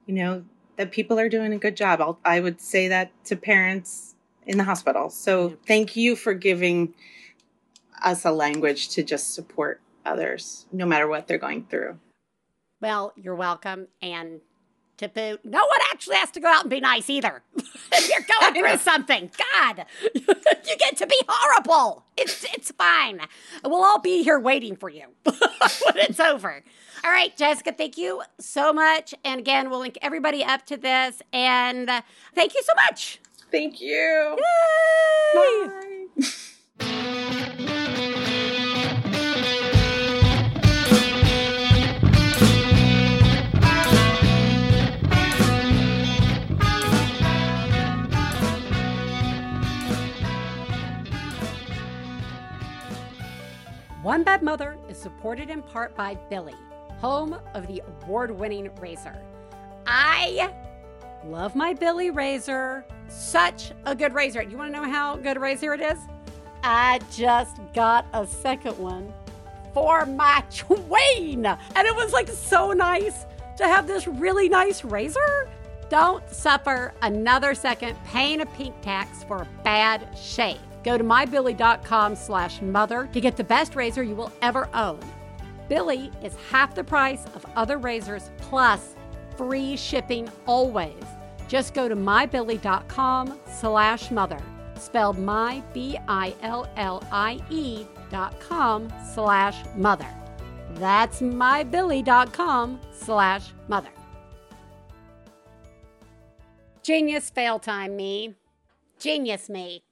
you 0.06 0.14
know 0.14 0.44
that 0.76 0.90
people 0.90 1.18
are 1.18 1.28
doing 1.28 1.52
a 1.52 1.58
good 1.58 1.76
job. 1.76 2.00
I'll, 2.00 2.18
I 2.24 2.40
would 2.40 2.60
say 2.60 2.88
that 2.88 3.10
to 3.26 3.36
parents 3.36 4.14
in 4.46 4.58
the 4.58 4.64
hospital. 4.64 5.10
So 5.10 5.48
Yeah. 5.48 5.54
thank 5.66 5.96
you 5.96 6.16
for 6.16 6.34
giving 6.34 6.94
us 8.02 8.24
a 8.24 8.30
language 8.32 8.88
to 8.90 9.02
just 9.02 9.34
support 9.34 9.80
others, 10.04 10.66
no 10.72 10.84
matter 10.84 11.08
what 11.08 11.26
they're 11.26 11.38
going 11.38 11.64
through. 11.66 11.98
Well, 12.80 13.12
you're 13.16 13.34
welcome. 13.34 13.88
And 14.02 14.40
to 14.98 15.08
boot, 15.08 15.40
no 15.44 15.58
one 15.58 15.80
actually 15.90 16.16
has 16.16 16.30
to 16.32 16.40
go 16.40 16.48
out 16.48 16.62
and 16.62 16.70
be 16.70 16.80
nice 16.80 17.10
either. 17.10 17.42
if 17.56 18.08
you're 18.08 18.26
going 18.40 18.54
through 18.54 18.78
something, 18.78 19.30
God, 19.52 19.86
you 20.14 20.76
get 20.78 20.96
to 20.98 21.06
be 21.06 21.18
horrible. 21.28 22.04
It's 22.16 22.44
it's 22.54 22.70
fine. 22.72 23.20
We'll 23.64 23.84
all 23.84 24.00
be 24.00 24.22
here 24.22 24.38
waiting 24.38 24.76
for 24.76 24.88
you 24.88 25.06
when 25.24 25.96
it's 25.96 26.20
over. 26.20 26.62
All 27.04 27.10
right, 27.10 27.36
Jessica, 27.36 27.72
thank 27.72 27.98
you 27.98 28.22
so 28.38 28.72
much. 28.72 29.14
And 29.24 29.38
again, 29.38 29.68
we'll 29.68 29.80
link 29.80 29.98
everybody 30.00 30.42
up 30.44 30.64
to 30.66 30.76
this. 30.76 31.20
And 31.32 31.90
thank 32.34 32.54
you 32.54 32.62
so 32.62 32.72
much. 32.86 33.20
Thank 33.50 33.80
you. 33.80 34.36
Yay! 35.34 35.68
Bye. 35.68 36.26
One 54.04 54.22
Bad 54.22 54.42
Mother 54.42 54.76
is 54.86 54.98
supported 54.98 55.48
in 55.48 55.62
part 55.62 55.96
by 55.96 56.14
Billie, 56.28 56.52
home 56.98 57.38
of 57.54 57.66
the 57.66 57.82
award 57.88 58.30
winning 58.30 58.68
razor. 58.78 59.16
I 59.86 60.52
love 61.24 61.56
my 61.56 61.72
Billie 61.72 62.10
razor. 62.10 62.84
Such 63.08 63.72
a 63.86 63.94
good 63.94 64.12
razor. 64.12 64.42
You 64.42 64.58
want 64.58 64.74
to 64.74 64.78
know 64.78 64.86
how 64.86 65.16
good 65.16 65.38
a 65.38 65.40
razor 65.40 65.72
it 65.72 65.80
is? 65.80 65.98
I 66.62 67.00
just 67.10 67.56
got 67.72 68.04
a 68.12 68.26
second 68.26 68.76
one 68.76 69.10
for 69.72 70.04
my 70.04 70.44
Twain. 70.54 71.46
And 71.46 71.86
it 71.88 71.96
was 71.96 72.12
like 72.12 72.28
so 72.28 72.72
nice 72.72 73.24
to 73.56 73.66
have 73.66 73.86
this 73.86 74.06
really 74.06 74.50
nice 74.50 74.84
razor. 74.84 75.48
Don't 75.88 76.28
suffer 76.28 76.92
another 77.00 77.54
second 77.54 77.96
paying 78.04 78.42
a 78.42 78.46
pink 78.46 78.78
tax 78.82 79.24
for 79.24 79.38
a 79.38 79.48
bad 79.62 80.06
shave. 80.14 80.60
Go 80.84 80.98
to 80.98 81.04
mybillie.com 81.04 82.14
slash 82.14 82.60
mother 82.60 83.08
to 83.12 83.20
get 83.20 83.36
the 83.36 83.44
best 83.44 83.74
razor 83.74 84.02
you 84.02 84.14
will 84.14 84.32
ever 84.42 84.68
own. 84.74 85.00
Billie 85.68 86.10
is 86.22 86.36
half 86.50 86.74
the 86.74 86.84
price 86.84 87.24
of 87.34 87.46
other 87.56 87.78
razors 87.78 88.30
plus 88.36 88.94
free 89.36 89.76
shipping 89.76 90.28
always. 90.46 91.02
Just 91.48 91.72
go 91.74 91.88
to 91.88 91.96
mybillie.com 91.96 93.38
slash 93.50 94.10
mother, 94.10 94.40
spelled 94.78 95.18
my, 95.18 95.62
B-I-L-L-I-E 95.72 96.26
dot 98.10 98.38
com 98.40 98.92
slash 99.14 99.56
mother. 99.76 100.08
That's 100.74 101.20
mybillie.com 101.20 102.80
slash 102.92 103.52
mother. 103.68 103.88
Genius 106.82 107.30
fail 107.30 107.58
time, 107.58 107.96
me. 107.96 108.34
Genius 108.98 109.48
me. 109.48 109.82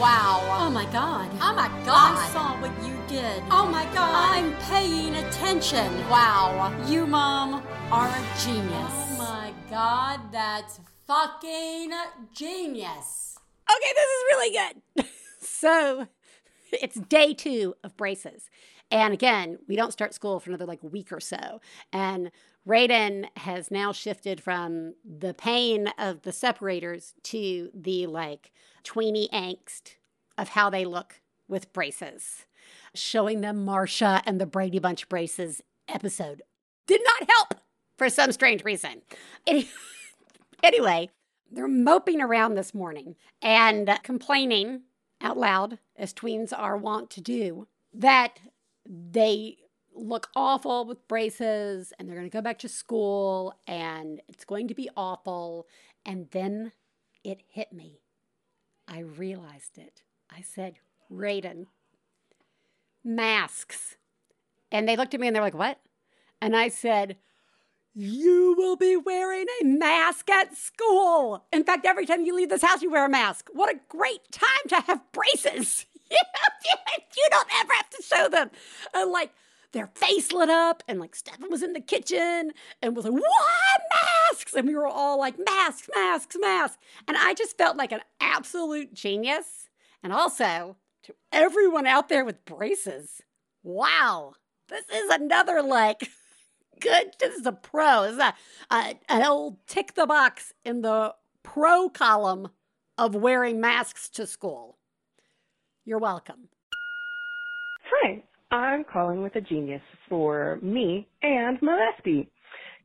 Wow. 0.00 0.40
Oh 0.58 0.70
my 0.70 0.84
god. 0.86 1.30
Oh 1.40 1.54
my 1.54 1.68
God. 1.84 2.18
I 2.18 2.28
saw 2.32 2.60
what 2.60 2.72
you 2.84 2.96
did. 3.06 3.42
Oh 3.50 3.68
my 3.70 3.84
god. 3.94 4.36
I'm 4.36 4.54
paying 4.68 5.14
attention. 5.14 5.92
Wow. 6.08 6.74
You, 6.86 7.06
Mom, 7.06 7.62
are 7.90 8.08
a 8.08 8.40
genius. 8.42 8.72
Oh 8.74 9.14
my 9.18 9.52
god, 9.70 10.20
that's 10.32 10.80
fucking 11.06 11.92
genius. 12.34 13.38
Okay, 13.70 13.92
this 13.94 14.08
is 14.08 14.24
really 14.30 14.58
good. 14.96 15.04
so 15.40 16.06
it's 16.72 16.96
day 16.96 17.34
two 17.34 17.74
of 17.84 17.96
braces. 17.96 18.48
And 18.90 19.14
again, 19.14 19.58
we 19.68 19.76
don't 19.76 19.92
start 19.92 20.14
school 20.14 20.40
for 20.40 20.50
another 20.50 20.66
like 20.66 20.82
week 20.82 21.12
or 21.12 21.20
so. 21.20 21.60
And 21.92 22.30
Raiden 22.66 23.26
has 23.38 23.70
now 23.70 23.92
shifted 23.92 24.40
from 24.40 24.94
the 25.04 25.34
pain 25.34 25.88
of 25.98 26.22
the 26.22 26.32
separators 26.32 27.14
to 27.24 27.70
the 27.74 28.06
like 28.06 28.52
tweeny 28.84 29.28
angst 29.32 29.96
of 30.38 30.50
how 30.50 30.70
they 30.70 30.84
look 30.84 31.20
with 31.48 31.72
braces. 31.72 32.46
Showing 32.94 33.40
them 33.40 33.64
Marsha 33.66 34.22
and 34.26 34.40
the 34.40 34.46
Brady 34.46 34.78
Bunch 34.78 35.08
braces 35.08 35.62
episode 35.88 36.42
did 36.86 37.00
not 37.04 37.28
help 37.28 37.60
for 37.96 38.08
some 38.08 38.32
strange 38.32 38.64
reason. 38.64 39.02
Anyway, 40.62 41.10
they're 41.50 41.66
moping 41.66 42.20
around 42.20 42.54
this 42.54 42.72
morning 42.72 43.16
and 43.42 43.98
complaining 44.04 44.82
out 45.20 45.36
loud, 45.36 45.78
as 45.96 46.14
tweens 46.14 46.52
are 46.56 46.76
wont 46.76 47.10
to 47.10 47.20
do, 47.20 47.66
that 47.92 48.38
they 48.86 49.56
look 49.94 50.30
awful 50.34 50.84
with 50.84 51.06
braces 51.08 51.92
and 51.98 52.08
they're 52.08 52.16
going 52.16 52.28
to 52.28 52.32
go 52.32 52.40
back 52.40 52.58
to 52.60 52.68
school 52.68 53.54
and 53.66 54.20
it's 54.28 54.44
going 54.44 54.68
to 54.68 54.74
be 54.74 54.88
awful. 54.96 55.66
And 56.06 56.28
then 56.30 56.72
it 57.24 57.42
hit 57.48 57.72
me. 57.72 58.01
I 58.92 59.00
realized 59.00 59.78
it. 59.78 60.02
I 60.30 60.42
said, 60.42 60.74
Raiden, 61.10 61.64
masks. 63.02 63.96
And 64.70 64.86
they 64.86 64.96
looked 64.96 65.14
at 65.14 65.20
me 65.20 65.28
and 65.28 65.34
they're 65.34 65.42
like, 65.42 65.54
what? 65.54 65.80
And 66.42 66.54
I 66.54 66.68
said, 66.68 67.16
you 67.94 68.54
will 68.58 68.76
be 68.76 68.96
wearing 68.96 69.46
a 69.62 69.64
mask 69.64 70.28
at 70.28 70.54
school. 70.54 71.46
In 71.50 71.64
fact, 71.64 71.86
every 71.86 72.04
time 72.04 72.26
you 72.26 72.36
leave 72.36 72.50
this 72.50 72.60
house, 72.60 72.82
you 72.82 72.90
wear 72.90 73.06
a 73.06 73.08
mask. 73.08 73.48
What 73.54 73.74
a 73.74 73.80
great 73.88 74.30
time 74.30 74.68
to 74.68 74.80
have 74.82 75.00
braces. 75.12 75.86
you 76.10 77.28
don't 77.30 77.48
ever 77.60 77.72
have 77.72 77.90
to 77.90 78.02
show 78.02 78.28
them. 78.28 78.50
And 78.92 79.10
like 79.10 79.32
their 79.72 79.88
face 79.94 80.32
lit 80.32 80.50
up, 80.50 80.82
and 80.86 81.00
like 81.00 81.14
Stefan 81.14 81.50
was 81.50 81.62
in 81.62 81.72
the 81.72 81.80
kitchen 81.80 82.52
and 82.80 82.94
was 82.94 83.04
like, 83.04 83.14
What 83.14 83.82
masks? 83.90 84.54
And 84.54 84.68
we 84.68 84.74
were 84.74 84.86
all 84.86 85.18
like, 85.18 85.36
Masks, 85.38 85.88
masks, 85.94 86.36
masks. 86.38 86.78
And 87.08 87.16
I 87.16 87.34
just 87.34 87.56
felt 87.58 87.76
like 87.76 87.92
an 87.92 88.02
absolute 88.20 88.94
genius. 88.94 89.68
And 90.02 90.12
also 90.12 90.76
to 91.04 91.14
everyone 91.32 91.86
out 91.86 92.08
there 92.08 92.24
with 92.24 92.44
braces, 92.44 93.22
wow, 93.62 94.34
this 94.68 94.84
is 94.92 95.10
another 95.10 95.62
like 95.62 96.08
good. 96.80 97.14
This 97.18 97.36
is 97.36 97.46
a 97.46 97.52
pro. 97.52 98.02
This 98.02 98.12
is 98.12 98.18
a, 98.18 98.34
a, 98.70 98.94
an 99.08 99.24
old 99.24 99.66
tick 99.66 99.94
the 99.94 100.06
box 100.06 100.52
in 100.64 100.82
the 100.82 101.14
pro 101.42 101.88
column 101.88 102.48
of 102.98 103.14
wearing 103.14 103.60
masks 103.60 104.08
to 104.10 104.26
school. 104.26 104.78
You're 105.84 105.98
welcome. 105.98 106.48
Hi, 107.84 108.22
I'm 108.52 108.84
calling 108.92 109.22
with 109.24 109.36
a 109.36 109.42
genius 109.42 109.82
for 110.08 110.60
me 110.62 111.08
and 111.22 111.58
my 111.62 111.90
lefty. 111.96 112.30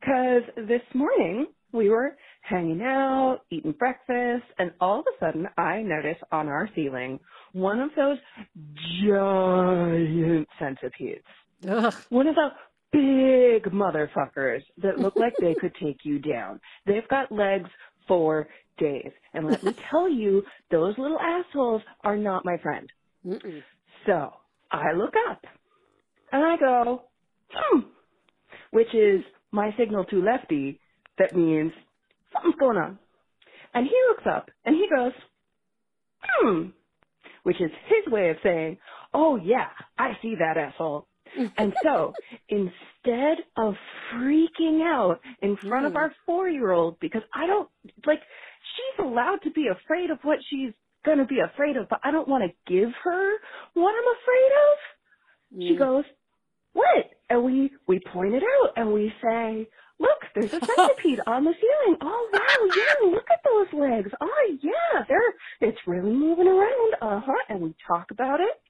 Cause 0.04 0.42
this 0.68 0.82
morning 0.94 1.48
we 1.72 1.90
were 1.90 2.16
hanging 2.42 2.82
out, 2.82 3.42
eating 3.52 3.74
breakfast, 3.74 4.46
and 4.58 4.72
all 4.80 5.00
of 5.00 5.06
a 5.06 5.24
sudden 5.24 5.46
I 5.58 5.82
notice 5.82 6.18
on 6.32 6.48
our 6.48 6.68
ceiling 6.76 7.20
one 7.54 7.80
of 7.80 7.90
those 7.96 8.18
giant 9.04 10.48
centipedes. 10.58 11.24
Ugh. 11.70 11.94
One 12.10 12.28
of 12.28 12.36
the 12.36 12.50
big 12.92 13.72
motherfuckers 13.72 14.62
that 14.82 15.00
look 15.00 15.20
like 15.20 15.38
they 15.40 15.54
could 15.54 15.74
take 15.82 15.98
you 16.04 16.18
down. 16.20 16.60
They've 16.88 17.08
got 17.10 17.32
legs 17.32 17.70
for 18.08 18.48
days. 18.80 19.12
And 19.34 19.48
let 19.48 19.62
me 19.64 19.76
tell 19.92 20.10
you, 20.10 20.42
those 20.72 20.96
little 20.98 21.20
assholes 21.20 21.82
are 22.04 22.18
not 22.18 22.44
my 22.46 22.58
friend. 22.62 22.90
Mm-mm. 23.26 23.64
So 24.06 24.32
I 24.72 24.92
look 24.94 25.14
up 25.30 25.42
and 26.32 26.44
I 26.44 26.56
go, 26.58 27.02
hmm, 27.50 27.80
which 28.72 28.94
is 28.94 29.22
my 29.52 29.70
signal 29.78 30.04
to 30.06 30.22
Lefty 30.22 30.80
that 31.18 31.34
means 31.36 31.72
something's 32.34 32.56
going 32.60 32.78
on. 32.78 32.98
And 33.74 33.86
he 33.86 33.96
looks 34.08 34.24
up 34.30 34.50
and 34.64 34.76
he 34.76 34.88
goes, 34.94 35.12
hmm, 36.22 36.68
which 37.44 37.60
is 37.60 37.70
his 37.88 38.12
way 38.12 38.30
of 38.30 38.36
saying, 38.44 38.78
oh 39.14 39.36
yeah, 39.36 39.68
I 39.98 40.12
see 40.22 40.34
that 40.38 40.58
asshole. 40.58 41.08
and 41.56 41.74
so 41.82 42.16
instead 42.48 43.38
of 43.56 43.74
freaking 44.14 44.82
out 44.84 45.20
in 45.42 45.58
front 45.68 45.86
of 45.86 45.92
Mm. 45.92 45.96
our 45.96 46.12
four 46.26 46.48
year 46.48 46.72
old, 46.72 46.98
because 47.00 47.22
I 47.34 47.46
don't, 47.46 47.70
like, 48.06 48.20
she's 48.76 49.06
allowed 49.06 49.40
to 49.44 49.52
be 49.52 49.66
afraid 49.68 50.10
of 50.10 50.18
what 50.22 50.38
she's 50.50 50.72
going 51.04 51.18
to 51.18 51.26
be 51.26 51.40
afraid 51.40 51.76
of, 51.76 51.88
but 51.90 52.00
I 52.04 52.12
don't 52.12 52.28
want 52.28 52.44
to 52.44 52.72
give 52.72 52.90
her 53.04 53.32
what 53.74 53.90
I'm 53.94 54.16
afraid 54.22 54.52
of. 54.72 54.78
She 55.68 55.74
Mm. 55.74 55.76
goes, 55.76 56.04
what? 56.04 56.17
And 57.38 57.46
we, 57.46 57.70
we 57.86 58.00
point 58.00 58.34
it 58.34 58.42
out 58.42 58.72
and 58.76 58.92
we 58.92 59.12
say, 59.22 59.68
look, 60.00 60.18
there's 60.34 60.52
a 60.52 60.66
centipede 60.66 61.20
on 61.24 61.44
the 61.44 61.54
ceiling. 61.54 61.98
Oh 62.00 62.30
wow, 62.32 62.74
yeah, 62.76 63.10
look 63.10 63.26
at 63.30 63.40
those 63.44 63.80
legs. 63.80 64.10
Oh 64.20 64.56
yeah, 64.60 65.04
they're, 65.08 65.34
it's 65.60 65.78
really 65.86 66.10
moving 66.10 66.48
around. 66.48 66.94
Uh 67.00 67.20
huh. 67.24 67.44
And 67.48 67.60
we 67.60 67.74
talk 67.86 68.10
about 68.10 68.40
it 68.40 68.60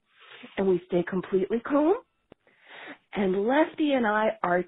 and 0.57 0.67
we 0.67 0.81
stay 0.87 1.03
completely 1.03 1.59
calm. 1.59 1.95
And 3.13 3.47
Lefty 3.47 3.93
and 3.93 4.05
I 4.05 4.37
are 4.43 4.63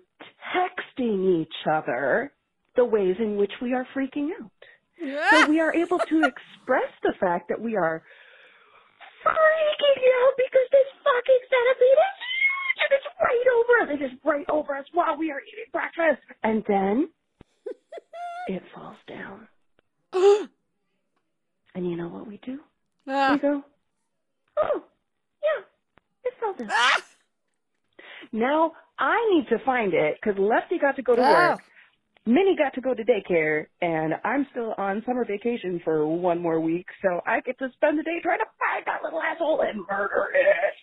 texting 0.55 1.41
each 1.41 1.53
other 1.71 2.33
the 2.75 2.85
ways 2.85 3.17
in 3.19 3.37
which 3.37 3.51
we 3.61 3.73
are 3.75 3.85
freaking 3.95 4.29
out. 4.41 4.51
So 5.29 5.47
we 5.47 5.59
are 5.59 5.75
able 5.75 5.99
to 5.99 6.23
express 6.25 6.89
the 7.03 7.13
fact 7.19 7.49
that 7.49 7.61
we 7.61 7.75
are 7.75 8.01
freaking 9.25 10.01
out 10.25 10.33
because 10.37 10.67
this 10.71 10.89
fucking 11.03 11.41
centipede 11.51 12.01
is 12.01 12.20
and 12.81 12.89
it's 12.91 13.05
right 13.19 13.47
over 13.57 13.73
us. 13.93 13.99
It 13.99 14.03
is 14.03 14.11
right 14.25 14.45
over 14.49 14.75
us 14.75 14.85
while 14.93 15.17
we 15.17 15.31
are 15.31 15.41
eating 15.41 15.71
breakfast. 15.71 16.21
And 16.43 16.63
then 16.67 17.09
it 18.47 18.63
falls 18.75 18.97
down. 19.07 19.47
And 21.73 21.89
you 21.89 21.95
know 21.95 22.09
what 22.09 22.27
we 22.27 22.37
do? 22.45 22.59
We 23.07 23.13
Ah. 23.13 23.37
go, 23.41 23.63
oh, 24.57 24.83
yeah, 25.41 25.63
it 26.25 26.33
fell 26.39 26.53
down. 26.53 26.67
Ah. 26.69 26.97
Now 28.33 28.73
I 28.99 29.15
need 29.33 29.47
to 29.49 29.63
find 29.65 29.93
it 29.93 30.17
because 30.21 30.37
Lefty 30.39 30.79
got 30.79 30.97
to 30.97 31.01
go 31.01 31.15
to 31.15 31.21
Oh. 31.21 31.31
work. 31.31 31.59
Minnie 32.25 32.55
got 32.57 32.73
to 32.75 32.81
go 32.81 32.93
to 32.93 33.03
daycare, 33.03 33.65
and 33.81 34.13
I'm 34.23 34.45
still 34.51 34.75
on 34.77 35.01
summer 35.07 35.25
vacation 35.25 35.81
for 35.83 36.05
one 36.05 36.39
more 36.39 36.59
week, 36.59 36.85
so 37.01 37.19
I 37.25 37.39
get 37.41 37.57
to 37.59 37.69
spend 37.73 37.97
the 37.97 38.03
day 38.03 38.19
trying 38.21 38.39
to 38.39 38.45
find 38.59 38.85
that 38.85 39.01
little 39.03 39.21
asshole 39.21 39.61
and 39.61 39.79
murder 39.89 40.29
it. 40.35 40.73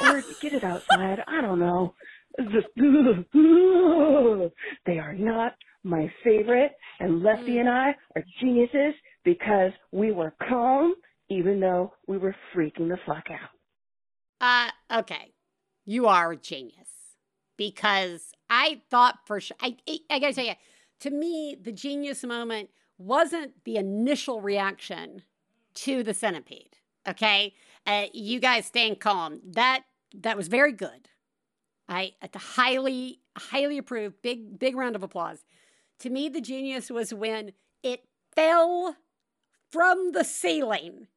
Or 0.00 0.22
get 0.40 0.52
it 0.52 0.64
outside. 0.64 1.22
I 1.26 1.40
don't 1.40 1.58
know. 1.58 1.94
Just, 2.50 2.66
they 4.86 4.98
are 4.98 5.14
not 5.14 5.52
my 5.84 6.12
favorite, 6.24 6.72
and 6.98 7.22
Lefty 7.22 7.58
and 7.58 7.68
I 7.68 7.94
are 8.16 8.24
geniuses 8.40 8.94
because 9.24 9.72
we 9.92 10.10
were 10.10 10.34
calm 10.48 10.94
even 11.30 11.60
though 11.60 11.92
we 12.06 12.18
were 12.18 12.34
freaking 12.54 12.88
the 12.88 12.98
fuck 13.06 13.26
out. 13.30 13.50
Uh, 14.40 14.98
okay. 14.98 15.32
You 15.84 16.06
are 16.06 16.32
a 16.32 16.36
genius 16.36 16.88
because 17.56 18.32
I 18.48 18.82
thought 18.90 19.18
for 19.26 19.40
sure. 19.40 19.56
I, 19.60 19.76
I 20.10 20.18
gotta 20.18 20.34
tell 20.34 20.44
you, 20.44 20.54
to 21.00 21.10
me, 21.10 21.56
the 21.60 21.72
genius 21.72 22.24
moment 22.24 22.70
wasn't 22.98 23.64
the 23.64 23.76
initial 23.76 24.40
reaction 24.40 25.22
to 25.74 26.02
the 26.02 26.14
centipede. 26.14 26.78
Okay, 27.06 27.54
uh, 27.86 28.06
you 28.12 28.40
guys 28.40 28.66
staying 28.66 28.96
calm. 28.96 29.40
That 29.44 29.84
that 30.14 30.36
was 30.36 30.48
very 30.48 30.72
good. 30.72 31.08
I 31.88 32.12
highly 32.34 33.20
highly 33.36 33.78
approve. 33.78 34.22
Big 34.22 34.58
big 34.58 34.76
round 34.76 34.96
of 34.96 35.02
applause. 35.02 35.44
To 36.00 36.10
me, 36.10 36.28
the 36.28 36.40
genius 36.40 36.90
was 36.90 37.14
when 37.14 37.52
it 37.82 38.04
fell 38.34 38.96
from 39.70 40.12
the 40.12 40.24
ceiling 40.24 41.08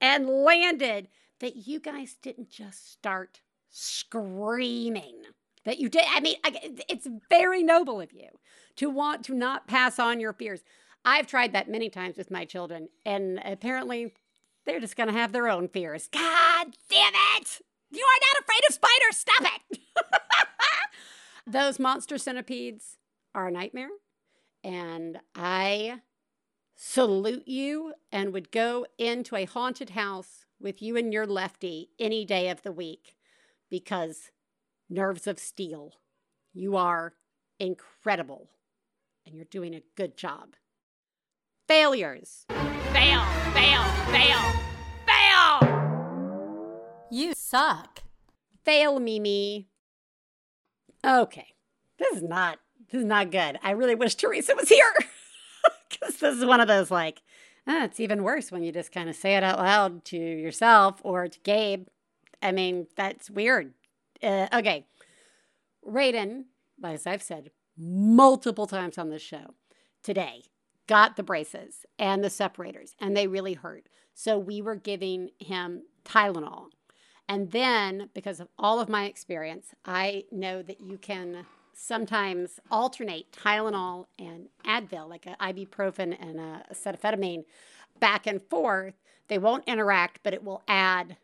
and 0.00 0.28
landed 0.28 1.08
that 1.40 1.56
you 1.56 1.80
guys 1.80 2.16
didn't 2.20 2.50
just 2.50 2.92
start 2.92 3.40
screaming. 3.68 5.22
That 5.64 5.78
you 5.78 5.88
did. 5.88 6.04
I 6.08 6.20
mean, 6.20 6.36
it's 6.44 7.06
very 7.28 7.62
noble 7.62 8.00
of 8.00 8.12
you 8.12 8.28
to 8.76 8.90
want 8.90 9.24
to 9.26 9.34
not 9.34 9.68
pass 9.68 9.98
on 10.00 10.18
your 10.18 10.32
fears. 10.32 10.64
I've 11.04 11.26
tried 11.28 11.52
that 11.52 11.68
many 11.68 11.88
times 11.88 12.16
with 12.16 12.30
my 12.30 12.44
children, 12.44 12.88
and 13.04 13.40
apparently 13.44 14.14
they're 14.66 14.80
just 14.80 14.96
going 14.96 15.08
to 15.08 15.18
have 15.18 15.32
their 15.32 15.48
own 15.48 15.68
fears. 15.68 16.08
God 16.12 16.76
damn 16.90 17.14
it! 17.36 17.60
You 17.90 18.04
are 18.04 18.20
not 18.20 18.42
afraid 18.42 18.62
of 18.68 18.74
spiders. 18.74 19.16
Stop 19.16 19.60
it. 19.70 19.78
Those 21.46 21.78
monster 21.78 22.16
centipedes 22.18 22.96
are 23.34 23.48
a 23.48 23.52
nightmare. 23.52 23.90
And 24.64 25.18
I 25.34 26.00
salute 26.76 27.46
you 27.46 27.94
and 28.10 28.32
would 28.32 28.50
go 28.50 28.86
into 28.98 29.36
a 29.36 29.44
haunted 29.44 29.90
house 29.90 30.46
with 30.60 30.80
you 30.80 30.96
and 30.96 31.12
your 31.12 31.26
lefty 31.26 31.90
any 31.98 32.24
day 32.24 32.48
of 32.48 32.62
the 32.62 32.72
week 32.72 33.16
because 33.68 34.30
nerves 34.88 35.26
of 35.26 35.38
steel. 35.38 35.94
You 36.52 36.76
are 36.76 37.14
incredible 37.58 38.50
and 39.26 39.34
you're 39.34 39.44
doing 39.44 39.74
a 39.74 39.82
good 39.96 40.16
job. 40.16 40.54
Failures. 41.72 42.44
Fail, 42.50 43.24
fail, 43.54 43.82
fail, 44.12 44.38
fail. 45.06 47.06
You 47.10 47.32
suck. 47.34 48.02
Fail, 48.62 49.00
Mimi. 49.00 49.70
Okay. 51.02 51.46
This 51.98 52.18
is 52.18 52.22
not 52.22 52.58
this 52.90 53.00
is 53.00 53.06
not 53.06 53.30
good. 53.30 53.58
I 53.62 53.70
really 53.70 53.94
wish 53.94 54.16
Theresa 54.16 54.54
was 54.54 54.68
here. 54.68 54.92
Cuz 55.98 56.16
this 56.16 56.36
is 56.36 56.44
one 56.44 56.60
of 56.60 56.68
those 56.68 56.90
like 56.90 57.22
ah, 57.66 57.84
it's 57.84 58.00
even 58.00 58.22
worse 58.22 58.52
when 58.52 58.62
you 58.62 58.70
just 58.70 58.92
kind 58.92 59.08
of 59.08 59.16
say 59.16 59.36
it 59.36 59.42
out 59.42 59.58
loud 59.58 60.04
to 60.04 60.18
yourself 60.18 61.00
or 61.02 61.26
to 61.26 61.40
Gabe. 61.40 61.86
I 62.42 62.52
mean, 62.52 62.86
that's 62.96 63.30
weird. 63.30 63.72
Uh, 64.22 64.46
okay. 64.52 64.84
Raiden, 65.82 66.48
as 66.84 67.06
I've 67.06 67.22
said 67.22 67.50
multiple 67.78 68.66
times 68.66 68.98
on 68.98 69.08
this 69.08 69.22
show 69.22 69.54
today, 70.02 70.42
got 70.86 71.16
the 71.16 71.22
braces 71.22 71.86
and 71.98 72.22
the 72.22 72.30
separators, 72.30 72.94
and 73.00 73.16
they 73.16 73.26
really 73.26 73.54
hurt. 73.54 73.88
So 74.14 74.38
we 74.38 74.60
were 74.60 74.76
giving 74.76 75.30
him 75.38 75.82
Tylenol. 76.04 76.66
And 77.28 77.50
then, 77.50 78.10
because 78.14 78.40
of 78.40 78.48
all 78.58 78.80
of 78.80 78.88
my 78.88 79.04
experience, 79.04 79.74
I 79.84 80.24
know 80.30 80.60
that 80.62 80.80
you 80.80 80.98
can 80.98 81.46
sometimes 81.72 82.60
alternate 82.70 83.32
Tylenol 83.32 84.06
and 84.18 84.48
Advil, 84.66 85.08
like 85.08 85.26
an 85.26 85.36
ibuprofen 85.40 86.16
and 86.20 86.38
a 86.38 86.64
acetaminophen, 86.72 87.44
back 87.98 88.26
and 88.26 88.42
forth. 88.42 88.94
They 89.28 89.38
won't 89.38 89.64
interact, 89.66 90.20
but 90.22 90.34
it 90.34 90.44
will 90.44 90.62
add 90.68 91.16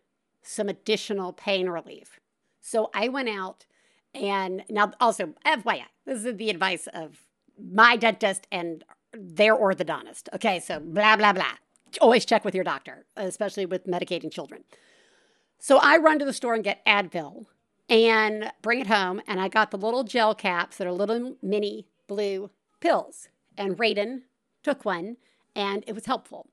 some 0.43 0.69
additional 0.69 1.33
pain 1.33 1.69
relief. 1.69 2.21
So 2.61 2.91
I 2.95 3.09
went 3.09 3.29
out 3.29 3.67
and 4.15 4.65
now 4.71 4.93
also 5.01 5.35
FYI, 5.45 5.85
this 6.07 6.25
is 6.25 6.37
the 6.37 6.51
advice 6.51 6.87
of 6.95 7.25
my 7.61 7.97
dentist 7.97 8.47
and 8.51 8.85
their 9.13 9.57
orthodontist. 9.57 10.29
Okay, 10.35 10.61
so 10.61 10.81
blah 10.81 11.17
blah 11.17 11.33
blah. 11.33 11.55
Always 12.01 12.25
check 12.25 12.45
with 12.45 12.55
your 12.55 12.65
doctor, 12.65 13.07
especially 13.17 13.67
with 13.67 13.87
medicating 13.87 14.31
children. 14.31 14.65
So 15.59 15.79
I 15.79 15.97
run 15.97 16.19
to 16.19 16.25
the 16.25 16.33
store 16.33 16.55
and 16.55 16.63
get 16.63 16.85
Advil 16.87 17.47
and 17.89 18.53
bring 18.63 18.81
it 18.81 18.87
home. 18.87 19.21
And 19.27 19.41
I 19.41 19.49
got 19.49 19.71
the 19.71 19.79
little 19.79 20.05
gel 20.05 20.35
caps 20.35 20.77
that 20.77 20.87
are 20.87 20.93
little 20.93 21.37
mini 21.43 21.87
blue 22.07 22.51
pills. 22.81 23.29
And 23.57 23.77
Raiden 23.77 24.23
took 24.63 24.85
one 24.85 25.17
and 25.57 25.85
it 25.87 25.95
was 25.95 26.07
helpful. 26.07 26.49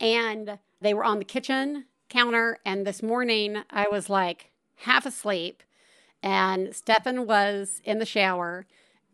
And 0.00 0.58
they 0.80 0.94
were 0.94 1.04
on 1.04 1.18
the 1.18 1.24
kitchen 1.24 1.86
counter. 2.08 2.58
And 2.64 2.86
this 2.86 3.02
morning 3.02 3.62
I 3.70 3.86
was 3.90 4.08
like 4.08 4.50
half 4.76 5.04
asleep. 5.04 5.62
And 6.22 6.74
Stefan 6.74 7.26
was 7.26 7.80
in 7.84 7.98
the 7.98 8.06
shower. 8.06 8.66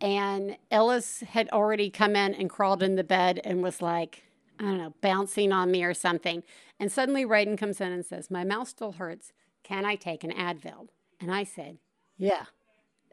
And 0.03 0.57
Ellis 0.72 1.20
had 1.20 1.48
already 1.50 1.88
come 1.88 2.16
in 2.16 2.34
and 2.34 2.50
crawled 2.50 2.82
in 2.82 2.96
the 2.96 3.05
bed 3.05 3.40
and 3.44 3.62
was 3.62 3.80
like, 3.80 4.24
I 4.59 4.64
don't 4.64 4.78
know, 4.78 4.94
bouncing 5.00 5.53
on 5.53 5.70
me 5.70 5.84
or 5.84 5.94
something. 5.94 6.42
And 6.80 6.90
suddenly 6.90 7.24
Raiden 7.24 7.57
comes 7.57 7.80
in 7.80 7.92
and 7.92 8.05
says, 8.05 8.28
My 8.28 8.42
mouth 8.42 8.66
still 8.66 8.92
hurts. 8.92 9.32
Can 9.62 9.84
I 9.84 9.94
take 9.94 10.24
an 10.24 10.32
Advil? 10.32 10.88
And 11.20 11.32
I 11.32 11.44
said, 11.44 11.78
Yeah, 12.18 12.46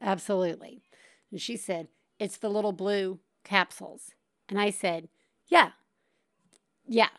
absolutely. 0.02 0.82
And 1.32 1.40
she 1.40 1.58
said, 1.58 1.90
It's 2.18 2.38
the 2.38 2.50
little 2.50 2.74
blue 2.74 3.20
capsules. 3.44 4.16
And 4.50 4.60
I 4.60 4.72
said, 4.72 5.10
Yeah, 5.48 5.72
yeah. 6.88 7.10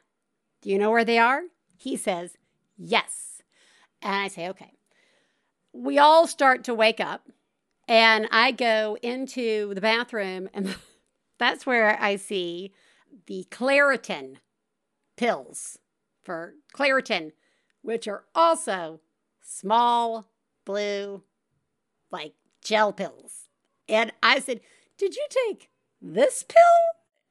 Do 0.63 0.71
you 0.71 0.79
know 0.79 0.91
where 0.91 1.05
they 1.05 1.19
are? 1.19 1.43
He 1.77 1.97
says, 1.97 2.37
Yes. 2.77 3.41
And 4.03 4.17
I 4.17 4.27
say, 4.27 4.49
Okay. 4.49 4.73
We 5.73 5.99
all 5.99 6.27
start 6.27 6.65
to 6.65 6.75
wake 6.75 6.99
up, 6.99 7.29
and 7.91 8.29
I 8.31 8.53
go 8.53 8.97
into 9.03 9.75
the 9.75 9.81
bathroom, 9.81 10.49
and 10.55 10.77
that's 11.39 11.67
where 11.67 12.01
I 12.01 12.15
see 12.15 12.73
the 13.27 13.49
Claritin 13.51 14.37
pills 15.17 15.77
for 16.23 16.55
Claritin, 16.73 17.33
which 17.83 18.07
are 18.07 18.25
also 18.33 19.01
small 19.43 20.31
blue, 20.65 21.25
like 22.13 22.35
gel 22.63 22.93
pills. 22.93 23.49
And 23.89 24.13
I 24.23 24.39
said, 24.39 24.61
Did 24.97 25.17
you 25.17 25.27
take 25.49 25.69
this 26.01 26.45
pill? 26.45 26.63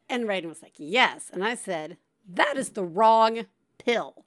And 0.09 0.25
Raiden 0.25 0.49
was 0.49 0.61
like, 0.61 0.73
Yes. 0.75 1.29
And 1.31 1.41
I 1.41 1.55
said, 1.55 1.95
That 2.27 2.57
is 2.57 2.71
the 2.71 2.83
wrong 2.83 3.45
pill. 3.77 4.25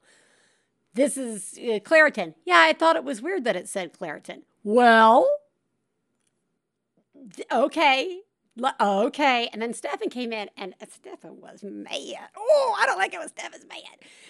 This 0.95 1.15
is 1.15 1.59
uh, 1.59 1.77
Claritin. 1.79 2.33
Yeah, 2.43 2.65
I 2.67 2.73
thought 2.73 2.95
it 2.95 3.03
was 3.03 3.21
weird 3.21 3.43
that 3.43 3.55
it 3.55 3.69
said 3.69 3.93
Claritin. 3.93 4.41
Well, 4.63 5.27
okay. 7.51 8.21
Okay. 8.79 9.49
And 9.51 9.61
then 9.61 9.73
Stefan 9.73 10.09
came 10.09 10.31
in 10.31 10.49
and 10.57 10.75
Stefan 10.87 11.41
was 11.41 11.63
mad. 11.63 12.29
Oh, 12.37 12.75
I 12.79 12.85
don't 12.85 12.97
like 12.97 13.13
it 13.13 13.19
when 13.19 13.29
Stefan's 13.29 13.65
mad. 13.67 13.79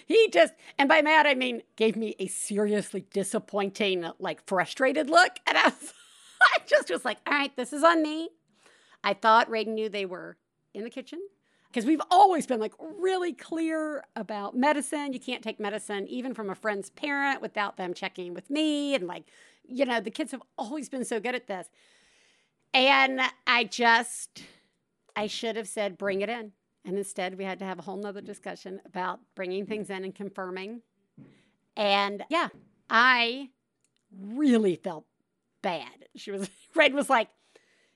He 0.06 0.28
just, 0.30 0.54
and 0.78 0.88
by 0.88 1.02
mad, 1.02 1.26
I 1.26 1.34
mean, 1.34 1.62
gave 1.76 1.94
me 1.96 2.14
a 2.18 2.26
seriously 2.26 3.04
disappointing, 3.12 4.06
like 4.18 4.46
frustrated 4.46 5.10
look. 5.10 5.32
And 5.46 5.58
I, 5.58 5.64
was, 5.64 5.94
I 6.40 6.58
just 6.66 6.90
was 6.90 7.04
like, 7.04 7.18
all 7.26 7.34
right, 7.34 7.54
this 7.56 7.72
is 7.72 7.84
on 7.84 8.02
me. 8.02 8.30
I 9.02 9.12
thought 9.12 9.50
Raiden 9.50 9.74
knew 9.74 9.90
they 9.90 10.06
were 10.06 10.38
in 10.72 10.84
the 10.84 10.90
kitchen 10.90 11.20
because 11.68 11.84
we've 11.84 12.00
always 12.10 12.46
been 12.46 12.60
like 12.60 12.72
really 12.80 13.34
clear 13.34 14.04
about 14.16 14.56
medicine. 14.56 15.12
You 15.12 15.20
can't 15.20 15.42
take 15.42 15.60
medicine 15.60 16.08
even 16.08 16.32
from 16.32 16.48
a 16.48 16.54
friend's 16.54 16.88
parent 16.88 17.42
without 17.42 17.76
them 17.76 17.92
checking 17.92 18.32
with 18.32 18.48
me. 18.48 18.94
And 18.94 19.06
like, 19.06 19.24
you 19.66 19.84
know, 19.84 20.00
the 20.00 20.10
kids 20.10 20.32
have 20.32 20.42
always 20.56 20.88
been 20.88 21.04
so 21.04 21.20
good 21.20 21.34
at 21.34 21.46
this. 21.46 21.68
And 22.74 23.20
I 23.46 23.64
just, 23.64 24.42
I 25.14 25.28
should 25.28 25.54
have 25.54 25.68
said, 25.68 25.96
bring 25.96 26.20
it 26.20 26.28
in. 26.28 26.52
And 26.84 26.98
instead, 26.98 27.38
we 27.38 27.44
had 27.44 27.60
to 27.60 27.64
have 27.64 27.78
a 27.78 27.82
whole 27.82 27.96
nother 27.96 28.20
discussion 28.20 28.80
about 28.84 29.20
bringing 29.36 29.64
things 29.64 29.88
in 29.88 30.04
and 30.04 30.14
confirming. 30.14 30.82
And 31.76 32.24
yeah, 32.28 32.48
I 32.90 33.50
really 34.20 34.74
felt 34.74 35.06
bad. 35.62 36.08
She 36.16 36.32
was, 36.32 36.50
Red 36.74 36.92
was 36.92 37.08
like, 37.08 37.28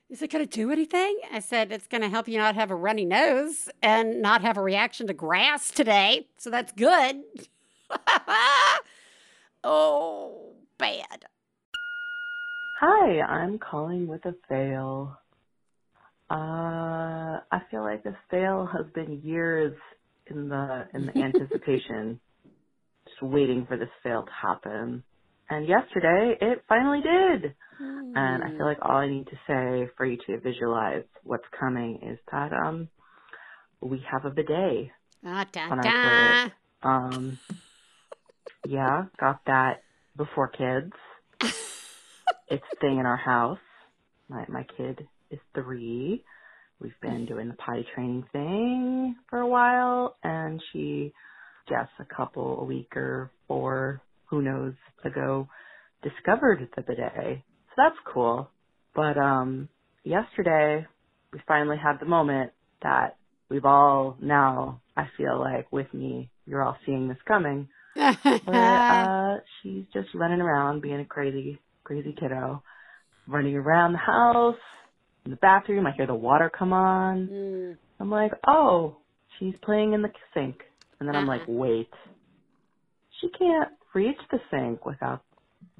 is 0.09 0.21
it 0.21 0.31
going 0.31 0.47
to 0.47 0.49
do 0.49 0.71
anything? 0.71 1.19
I 1.31 1.39
said, 1.39 1.71
it's 1.71 1.85
going 1.85 2.01
to 2.01 2.09
help 2.09 2.27
you 2.27 2.37
not 2.37 2.55
have 2.55 2.71
a 2.71 2.75
runny 2.75 3.05
nose 3.05 3.69
and 3.83 4.21
not 4.21 4.41
have 4.41 4.57
a 4.57 4.61
reaction 4.61 5.05
to 5.07 5.13
grass 5.13 5.69
today. 5.69 6.27
So 6.37 6.49
that's 6.49 6.71
good. 6.71 7.21
oh, 9.63 10.53
bad. 10.79 11.25
Hi, 12.79 13.21
I'm 13.21 13.59
calling 13.59 14.07
with 14.07 14.25
a 14.25 14.33
fail. 14.49 15.17
Uh, 16.29 16.35
I 17.51 17.59
feel 17.71 17.83
like 17.83 18.03
this 18.03 18.15
fail 18.31 18.67
has 18.67 18.91
been 18.93 19.21
years 19.23 19.77
in 20.27 20.49
the 20.49 20.87
in 20.93 21.07
the 21.07 21.17
anticipation, 21.17 22.21
just 23.07 23.21
waiting 23.23 23.65
for 23.67 23.77
this 23.77 23.89
fail 24.03 24.23
to 24.25 24.31
happen. 24.31 25.03
And 25.49 25.67
yesterday, 25.67 26.35
it 26.41 26.65
finally 26.69 27.01
did. 27.01 27.55
And 28.15 28.43
I 28.43 28.53
feel 28.57 28.67
like 28.67 28.79
all 28.83 28.97
I 28.97 29.09
need 29.09 29.27
to 29.27 29.37
say 29.47 29.91
for 29.97 30.05
you 30.05 30.17
to 30.27 30.39
visualize 30.41 31.05
what's 31.23 31.45
coming 31.59 31.99
is 32.11 32.19
that 32.31 32.51
um, 32.53 32.89
we 33.81 34.03
have 34.11 34.25
a 34.25 34.31
bidet 34.35 34.89
Ah, 35.69 35.75
da, 35.75 35.91
da. 36.01 36.37
Um, 36.83 37.39
yeah, 38.65 39.05
got 39.19 39.41
that 39.47 39.83
before 40.17 40.49
kids. 40.49 40.93
It's 42.49 42.63
staying 42.77 42.99
in 42.99 43.05
our 43.05 43.17
house. 43.17 43.59
My 44.29 44.45
my 44.49 44.65
kid 44.77 45.07
is 45.31 45.39
three. 45.55 46.23
We've 46.81 46.99
been 47.01 47.25
doing 47.25 47.49
the 47.49 47.55
potty 47.55 47.85
training 47.95 48.25
thing 48.31 49.15
for 49.29 49.39
a 49.39 49.47
while, 49.47 50.17
and 50.23 50.61
she, 50.71 51.13
just 51.69 51.91
a 51.99 52.15
couple, 52.15 52.59
a 52.61 52.65
week 52.65 52.95
or 52.95 53.31
four, 53.47 54.01
who 54.29 54.41
knows, 54.41 54.73
ago, 55.03 55.47
discovered 56.03 56.69
the 56.75 56.81
bidet. 56.81 57.41
So 57.69 57.73
that's 57.77 57.95
cool. 58.13 58.49
But 58.95 59.17
um, 59.17 59.69
yesterday, 60.03 60.85
we 61.33 61.39
finally 61.47 61.77
had 61.77 61.99
the 61.99 62.05
moment 62.05 62.51
that 62.81 63.17
we've 63.49 63.65
all 63.65 64.17
now, 64.21 64.81
I 64.97 65.07
feel 65.17 65.39
like, 65.39 65.71
with 65.71 65.93
me, 65.93 66.31
you're 66.45 66.63
all 66.63 66.77
seeing 66.85 67.07
this 67.09 67.17
coming. 67.27 67.67
Where 68.45 68.85
uh, 68.89 69.39
she's 69.61 69.85
just 69.93 70.09
running 70.15 70.41
around 70.41 70.81
being 70.81 70.99
a 71.01 71.05
crazy, 71.05 71.59
crazy 71.89 72.13
kiddo, 72.19 72.63
running 73.27 73.55
around 73.55 73.93
the 73.93 73.97
house, 73.97 74.59
in 75.25 75.31
the 75.31 75.37
bathroom. 75.37 75.87
I 75.87 75.91
hear 75.97 76.05
the 76.05 76.13
water 76.13 76.51
come 76.55 76.71
on. 76.71 77.31
Mm. 77.31 77.77
I'm 77.99 78.11
like, 78.11 78.31
oh, 78.47 78.97
she's 79.39 79.55
playing 79.63 79.93
in 79.93 80.03
the 80.03 80.09
sink. 80.35 80.57
And 80.99 81.09
then 81.09 81.15
I'm 81.15 81.25
like, 81.27 81.41
Uh-huh. 81.41 81.53
wait, 81.53 81.89
she 83.19 83.29
can't 83.29 83.69
reach 83.95 84.19
the 84.31 84.39
sink 84.51 84.85
without 84.85 85.23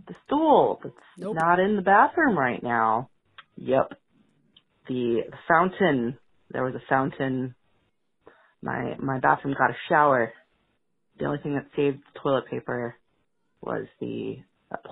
the 0.08 0.16
stool 0.26 0.80
that's 0.84 0.96
Nope. 1.18 1.36
not 1.36 1.60
in 1.60 1.76
the 1.76 1.84
bathroom 1.84 2.38
right 2.38 2.64
now. 2.64 3.12
Yep. 3.58 3.92
The, 4.88 5.22
the 5.30 5.38
fountain, 5.48 6.18
there 6.52 6.64
was 6.66 6.76
a 6.76 6.84
fountain. 6.90 7.56
My, 8.64 8.96
my 9.00 9.20
bathroom 9.20 9.56
got 9.58 9.72
a 9.72 9.78
shower. 9.90 10.34
The 11.20 11.26
only 11.26 11.40
thing 11.44 11.56
that 11.56 11.68
saved 11.76 12.04
toilet 12.24 12.48
paper 12.50 12.96
was 13.62 13.88
the 14.02 14.38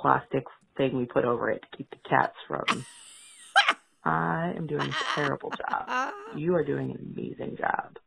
plastic 0.01 0.43
thing 0.77 0.97
we 0.97 1.05
put 1.05 1.25
over 1.25 1.49
it 1.49 1.61
to 1.61 1.77
keep 1.77 1.89
the 1.89 2.09
cats 2.09 2.35
from. 2.47 2.85
I 4.03 4.53
am 4.55 4.67
doing 4.67 4.89
a 4.89 5.15
terrible 5.15 5.51
job. 5.51 6.13
You 6.35 6.55
are 6.55 6.63
doing 6.63 6.91
an 6.91 7.13
amazing 7.15 7.55
job. 7.57 7.97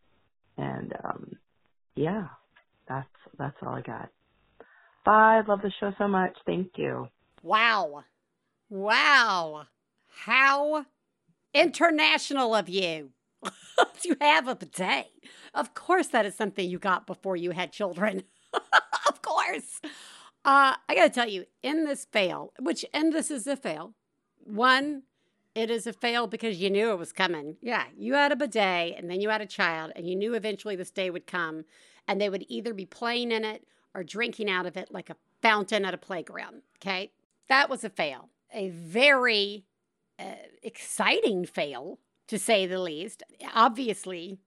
And 0.57 0.93
um 1.03 1.33
yeah, 1.97 2.29
that's 2.89 3.09
that's 3.39 3.57
all 3.63 3.75
I 3.75 3.81
got. 3.81 4.11
Bye. 5.05 5.43
Love 5.49 5.63
the 5.63 5.73
show 5.81 5.93
so 5.99 6.07
much. 6.07 6.37
Thank 6.47 6.73
you. 6.77 7.09
Wow. 7.43 8.05
Wow. 8.69 9.67
How 10.25 10.85
international 11.55 12.55
of 12.55 12.69
you. 12.69 13.11
you 14.05 14.17
have 14.21 14.49
a 14.49 14.55
bidet. 14.55 15.07
Of 15.55 15.75
course, 15.75 16.09
that 16.09 16.27
is 16.27 16.37
something 16.37 16.69
you 16.69 16.79
got 16.79 17.07
before 17.07 17.37
you 17.37 17.51
had 17.53 17.73
children. 17.73 18.23
of 19.09 19.23
course. 19.23 19.81
Uh, 20.45 20.75
I 20.89 20.95
got 20.95 21.05
to 21.05 21.11
tell 21.11 21.29
you, 21.29 21.45
in 21.63 21.85
this 21.85 22.07
fail, 22.07 22.53
which, 22.59 22.85
and 22.95 23.13
this 23.13 23.31
is 23.31 23.47
a 23.47 23.57
fail, 23.57 23.95
one, 24.43 25.03
it 25.55 25.71
is 25.71 25.87
a 25.87 25.93
fail 25.93 26.27
because 26.27 26.61
you 26.61 26.71
knew 26.71 26.91
it 26.91 26.99
was 26.99 27.13
coming. 27.13 27.57
Yeah, 27.61 27.85
you 27.97 28.15
had 28.15 28.33
a 28.33 28.37
bidet 28.37 28.97
and 28.97 29.11
then 29.11 29.21
you 29.21 29.29
had 29.29 29.43
a 29.43 29.47
child, 29.47 29.93
and 29.95 30.09
you 30.09 30.17
knew 30.17 30.35
eventually 30.35 30.77
this 30.77 30.91
day 30.91 31.11
would 31.11 31.27
come, 31.27 31.65
and 32.09 32.21
they 32.21 32.31
would 32.31 32.47
either 32.49 32.73
be 32.73 32.87
playing 32.87 33.33
in 33.33 33.45
it 33.45 33.65
or 33.95 34.03
drinking 34.03 34.49
out 34.49 34.67
of 34.67 34.77
it 34.77 34.91
like 34.91 35.11
a 35.11 35.17
fountain 35.43 35.85
at 35.85 35.95
a 35.95 35.99
playground. 35.99 36.63
Okay. 36.79 37.11
That 37.49 37.69
was 37.69 37.85
a 37.85 37.91
fail. 37.91 38.29
A 38.55 38.71
very 38.71 39.65
uh, 40.19 40.25
exciting 40.63 41.45
fail, 41.45 41.99
to 42.29 42.39
say 42.39 42.67
the 42.67 42.79
least. 42.79 43.23
Obviously, 43.55 44.39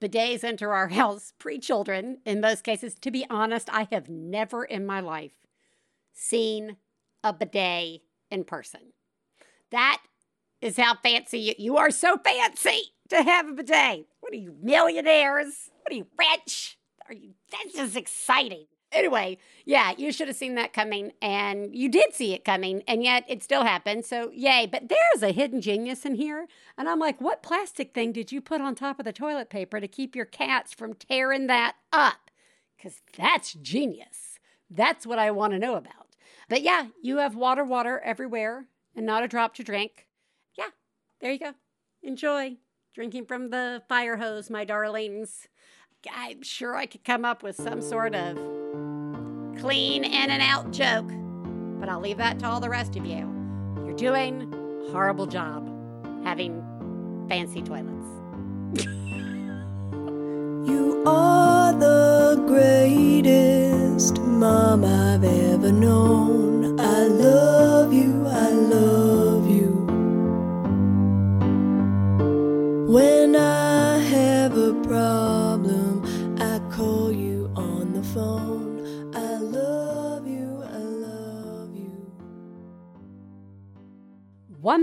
bidets 0.00 0.44
enter 0.44 0.72
our 0.72 0.88
house 1.00 1.32
pre 1.38 1.58
children 1.58 2.18
in 2.24 2.40
most 2.40 2.64
cases. 2.64 2.94
To 2.96 3.10
be 3.10 3.26
honest, 3.30 3.68
I 3.72 3.88
have 3.92 4.08
never 4.08 4.64
in 4.64 4.86
my 4.86 5.00
life 5.00 5.32
seen 6.12 6.76
a 7.22 7.32
bidet 7.32 8.02
in 8.30 8.44
person. 8.44 8.92
That 9.70 10.02
is 10.60 10.76
how 10.76 10.96
fancy 10.96 11.38
you, 11.38 11.54
you 11.58 11.76
are. 11.76 11.90
So 11.90 12.18
fancy 12.18 12.92
to 13.10 13.22
have 13.22 13.48
a 13.48 13.52
bidet. 13.52 14.06
What 14.20 14.32
are 14.32 14.36
you, 14.36 14.54
millionaires? 14.60 15.70
What 15.82 15.92
are 15.92 15.96
you, 15.96 16.06
rich? 16.18 16.78
Are 17.08 17.14
you? 17.14 17.34
That's 17.50 17.74
just 17.74 17.96
exciting. 17.96 18.66
Anyway, 18.92 19.38
yeah, 19.64 19.92
you 19.96 20.10
should 20.10 20.26
have 20.26 20.36
seen 20.36 20.56
that 20.56 20.72
coming, 20.72 21.12
and 21.22 21.74
you 21.74 21.88
did 21.88 22.12
see 22.12 22.34
it 22.34 22.44
coming, 22.44 22.82
and 22.88 23.04
yet 23.04 23.24
it 23.28 23.42
still 23.42 23.62
happened. 23.62 24.04
So, 24.04 24.30
yay. 24.32 24.66
But 24.66 24.88
there's 24.88 25.22
a 25.22 25.32
hidden 25.32 25.60
genius 25.60 26.04
in 26.04 26.16
here. 26.16 26.48
And 26.76 26.88
I'm 26.88 26.98
like, 26.98 27.20
what 27.20 27.42
plastic 27.42 27.94
thing 27.94 28.10
did 28.12 28.32
you 28.32 28.40
put 28.40 28.60
on 28.60 28.74
top 28.74 28.98
of 28.98 29.04
the 29.04 29.12
toilet 29.12 29.48
paper 29.48 29.80
to 29.80 29.86
keep 29.86 30.16
your 30.16 30.24
cats 30.24 30.74
from 30.74 30.94
tearing 30.94 31.46
that 31.46 31.76
up? 31.92 32.30
Because 32.76 33.00
that's 33.16 33.54
genius. 33.54 34.40
That's 34.68 35.06
what 35.06 35.18
I 35.18 35.30
want 35.30 35.52
to 35.52 35.58
know 35.58 35.76
about. 35.76 36.16
But 36.48 36.62
yeah, 36.62 36.86
you 37.00 37.18
have 37.18 37.36
water, 37.36 37.62
water 37.62 38.00
everywhere, 38.04 38.66
and 38.96 39.06
not 39.06 39.22
a 39.22 39.28
drop 39.28 39.54
to 39.54 39.62
drink. 39.62 40.08
Yeah, 40.58 40.70
there 41.20 41.30
you 41.30 41.38
go. 41.38 41.54
Enjoy 42.02 42.56
drinking 42.92 43.26
from 43.26 43.50
the 43.50 43.82
fire 43.88 44.16
hose, 44.16 44.50
my 44.50 44.64
darlings. 44.64 45.46
I'm 46.10 46.42
sure 46.42 46.74
I 46.74 46.86
could 46.86 47.04
come 47.04 47.24
up 47.24 47.42
with 47.42 47.56
some 47.56 47.82
sort 47.82 48.14
of 48.14 48.59
clean 49.60 50.04
in 50.04 50.30
and 50.30 50.42
out 50.42 50.70
joke, 50.70 51.08
but 51.78 51.88
I'll 51.88 52.00
leave 52.00 52.16
that 52.16 52.38
to 52.38 52.46
all 52.46 52.60
the 52.60 52.70
rest 52.70 52.96
of 52.96 53.04
you. 53.04 53.30
You're 53.84 53.94
doing 53.94 54.52
a 54.88 54.90
horrible 54.92 55.26
job 55.26 55.68
having 56.24 56.64
fancy 57.28 57.62
toilets. 57.62 58.06
You 60.66 61.02
are 61.06 61.72
the 61.74 62.42
greatest 62.46 62.79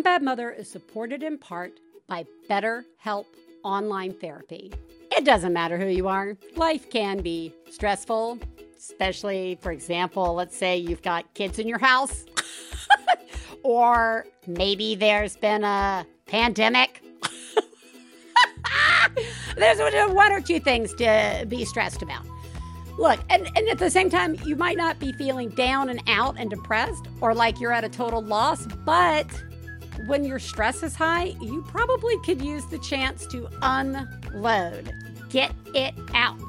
Bad 0.07 0.23
Mother 0.23 0.49
is 0.51 0.71
supported 0.71 1.21
in 1.21 1.37
part 1.37 1.81
by 2.07 2.25
BetterHelp 2.49 3.25
Online 3.61 4.13
Therapy. 4.13 4.71
It 5.11 5.25
doesn't 5.25 5.51
matter 5.51 5.77
who 5.77 5.87
you 5.87 6.07
are, 6.07 6.37
life 6.55 6.89
can 6.89 7.21
be 7.21 7.53
stressful, 7.69 8.39
especially, 8.77 9.59
for 9.61 9.73
example, 9.73 10.33
let's 10.33 10.55
say 10.55 10.77
you've 10.77 11.01
got 11.01 11.33
kids 11.33 11.59
in 11.59 11.67
your 11.67 11.77
house, 11.77 12.25
or 13.63 14.25
maybe 14.47 14.95
there's 14.95 15.35
been 15.35 15.65
a 15.65 16.07
pandemic. 16.25 17.03
there's 19.57 19.79
one 20.13 20.31
or 20.31 20.39
two 20.39 20.61
things 20.61 20.93
to 20.93 21.45
be 21.49 21.65
stressed 21.65 22.01
about. 22.01 22.25
Look, 22.97 23.19
and, 23.29 23.45
and 23.57 23.67
at 23.67 23.77
the 23.77 23.91
same 23.91 24.09
time, 24.09 24.37
you 24.45 24.55
might 24.55 24.77
not 24.77 24.99
be 24.99 25.11
feeling 25.11 25.49
down 25.49 25.89
and 25.89 26.01
out 26.07 26.37
and 26.39 26.49
depressed 26.49 27.09
or 27.19 27.35
like 27.35 27.59
you're 27.59 27.73
at 27.73 27.83
a 27.83 27.89
total 27.89 28.21
loss, 28.21 28.65
but 28.85 29.27
when 30.07 30.23
your 30.23 30.39
stress 30.39 30.83
is 30.83 30.95
high, 30.95 31.35
you 31.41 31.61
probably 31.67 32.17
could 32.21 32.41
use 32.41 32.65
the 32.65 32.79
chance 32.79 33.27
to 33.27 33.49
unload. 33.61 34.93
Get 35.29 35.51
it 35.75 35.93
out. 36.13 36.39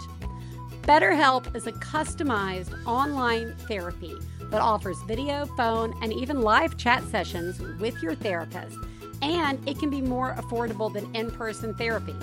BetterHelp 0.82 1.54
is 1.54 1.66
a 1.66 1.72
customized 1.72 2.72
online 2.86 3.54
therapy 3.66 4.14
that 4.44 4.60
offers 4.60 4.96
video, 5.08 5.44
phone, 5.56 5.92
and 6.02 6.12
even 6.12 6.40
live 6.40 6.78
chat 6.78 7.02
sessions 7.04 7.60
with 7.80 8.00
your 8.02 8.14
therapist, 8.14 8.78
and 9.20 9.58
it 9.68 9.78
can 9.78 9.90
be 9.90 10.00
more 10.00 10.34
affordable 10.34 10.90
than 10.90 11.14
in 11.14 11.30
person 11.30 11.74
therapy. 11.74 12.14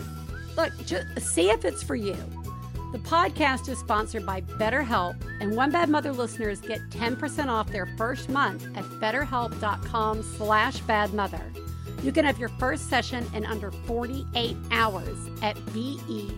Look, 0.56 0.72
just 0.86 1.20
see 1.20 1.52
if 1.52 1.66
it's 1.66 1.84
for 1.84 1.96
you. 1.96 2.16
The 2.92 3.00
podcast 3.00 3.68
is 3.68 3.80
sponsored 3.80 4.26
by 4.26 4.42
BetterHelp, 4.42 5.16
and 5.42 5.56
One 5.56 5.72
Bad 5.72 5.90
Mother 5.90 6.14
listeners 6.14 6.62
get 6.62 6.80
10% 6.92 7.48
off 7.48 7.68
their 7.72 7.88
first 7.98 8.30
month 8.30 8.66
at 8.76 8.84
betterhelp.com 8.86 10.24
slash 10.24 10.82
badmother. 10.82 11.42
You 12.04 12.12
can 12.12 12.24
have 12.26 12.38
your 12.38 12.50
first 12.50 12.90
session 12.90 13.26
in 13.34 13.46
under 13.46 13.72
48 13.72 14.56
hours 14.72 15.18
at 15.42 15.56
B-E-T-T-E-R-H-E-L-P 15.74 16.34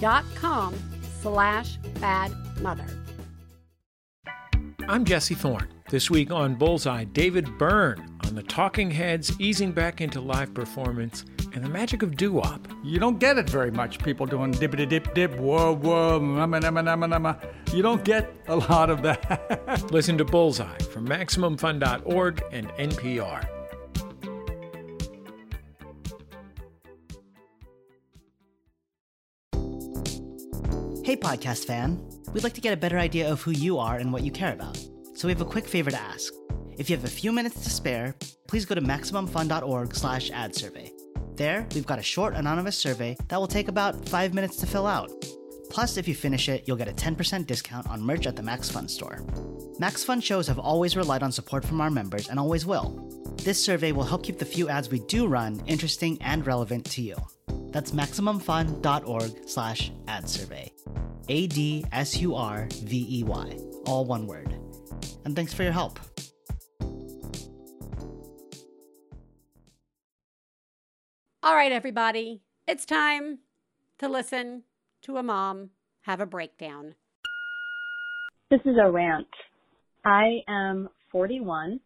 dot 0.00 0.24
com 0.34 0.74
slash 1.22 1.78
badmother. 1.78 2.94
I'm 4.88 5.04
Jesse 5.04 5.34
Thorn. 5.34 5.68
This 5.90 6.10
week 6.10 6.30
on 6.30 6.54
Bullseye, 6.54 7.04
David 7.04 7.56
Byrne 7.56 8.18
on 8.26 8.34
the 8.34 8.42
Talking 8.42 8.90
Heads 8.90 9.34
easing 9.40 9.72
back 9.72 10.02
into 10.02 10.20
live 10.20 10.52
performance 10.52 11.24
and 11.54 11.64
the 11.64 11.68
magic 11.70 12.02
of 12.02 12.14
doo 12.14 12.30
wop. 12.30 12.68
You 12.84 12.98
don't 12.98 13.18
get 13.18 13.38
it 13.38 13.48
very 13.48 13.70
much. 13.70 13.98
People 13.98 14.26
doing 14.26 14.52
dippity 14.52 14.86
dip 14.86 15.14
dip, 15.14 15.34
whoa 15.36 15.74
whoa, 15.74 16.18
nama 16.18 16.60
nama 16.60 16.82
nama 16.82 17.08
nama. 17.08 17.40
You 17.72 17.80
don't 17.80 18.04
get 18.04 18.30
a 18.48 18.56
lot 18.56 18.90
of 18.90 19.00
that. 19.00 19.86
Listen 19.90 20.18
to 20.18 20.26
Bullseye 20.26 20.76
from 20.92 21.08
MaximumFun.org 21.08 22.42
and 22.52 22.68
NPR. 22.68 23.48
Hey, 31.02 31.16
podcast 31.16 31.64
fan. 31.64 31.98
We'd 32.34 32.44
like 32.44 32.52
to 32.52 32.60
get 32.60 32.74
a 32.74 32.76
better 32.76 32.98
idea 32.98 33.32
of 33.32 33.40
who 33.40 33.52
you 33.52 33.78
are 33.78 33.96
and 33.96 34.12
what 34.12 34.22
you 34.22 34.30
care 34.30 34.52
about. 34.52 34.78
So 35.18 35.26
we 35.26 35.32
have 35.32 35.40
a 35.40 35.44
quick 35.44 35.66
favor 35.66 35.90
to 35.90 36.00
ask. 36.00 36.32
If 36.76 36.88
you 36.88 36.94
have 36.94 37.04
a 37.04 37.10
few 37.10 37.32
minutes 37.32 37.64
to 37.64 37.70
spare, 37.70 38.14
please 38.46 38.64
go 38.64 38.76
to 38.76 38.80
MaximumFun.org 38.80 39.92
slash 39.92 40.30
ad 40.30 40.54
survey. 40.54 40.92
There, 41.34 41.66
we've 41.74 41.88
got 41.88 41.98
a 41.98 42.04
short 42.04 42.34
anonymous 42.34 42.78
survey 42.78 43.16
that 43.26 43.36
will 43.40 43.48
take 43.48 43.66
about 43.66 44.08
five 44.08 44.32
minutes 44.32 44.58
to 44.58 44.66
fill 44.68 44.86
out. 44.86 45.10
Plus, 45.70 45.96
if 45.96 46.06
you 46.06 46.14
finish 46.14 46.48
it, 46.48 46.62
you'll 46.68 46.76
get 46.76 46.86
a 46.86 46.92
10% 46.92 47.48
discount 47.48 47.88
on 47.88 48.00
merch 48.00 48.28
at 48.28 48.36
the 48.36 48.44
Max 48.44 48.70
Fun 48.70 48.86
store. 48.86 49.18
Max 49.80 50.04
Fun 50.04 50.20
shows 50.20 50.46
have 50.46 50.60
always 50.60 50.96
relied 50.96 51.24
on 51.24 51.32
support 51.32 51.64
from 51.64 51.80
our 51.80 51.90
members 51.90 52.28
and 52.28 52.38
always 52.38 52.64
will. 52.64 53.34
This 53.42 53.60
survey 53.60 53.90
will 53.90 54.04
help 54.04 54.22
keep 54.22 54.38
the 54.38 54.44
few 54.44 54.68
ads 54.68 54.88
we 54.88 55.00
do 55.00 55.26
run 55.26 55.60
interesting 55.66 56.16
and 56.20 56.46
relevant 56.46 56.84
to 56.92 57.02
you. 57.02 57.16
That's 57.72 57.90
MaximumFun.org 57.90 59.48
slash 59.48 59.90
ad 60.06 60.28
survey. 60.28 60.70
A 61.28 61.48
D 61.48 61.84
S 61.90 62.16
U 62.18 62.36
R 62.36 62.68
V 62.70 63.18
E 63.18 63.24
Y. 63.24 63.58
All 63.84 64.04
one 64.04 64.28
word. 64.28 64.57
And 65.24 65.34
thanks 65.34 65.52
for 65.52 65.62
your 65.62 65.72
help. 65.72 65.98
All 71.42 71.54
right, 71.54 71.72
everybody, 71.72 72.42
it's 72.66 72.84
time 72.84 73.38
to 73.98 74.08
listen 74.08 74.64
to 75.02 75.16
a 75.16 75.22
mom 75.22 75.70
have 76.02 76.20
a 76.20 76.26
breakdown. 76.26 76.94
This 78.50 78.60
is 78.64 78.76
a 78.82 78.90
rant. 78.90 79.26
I 80.04 80.38
am 80.48 80.88
41 81.12 81.78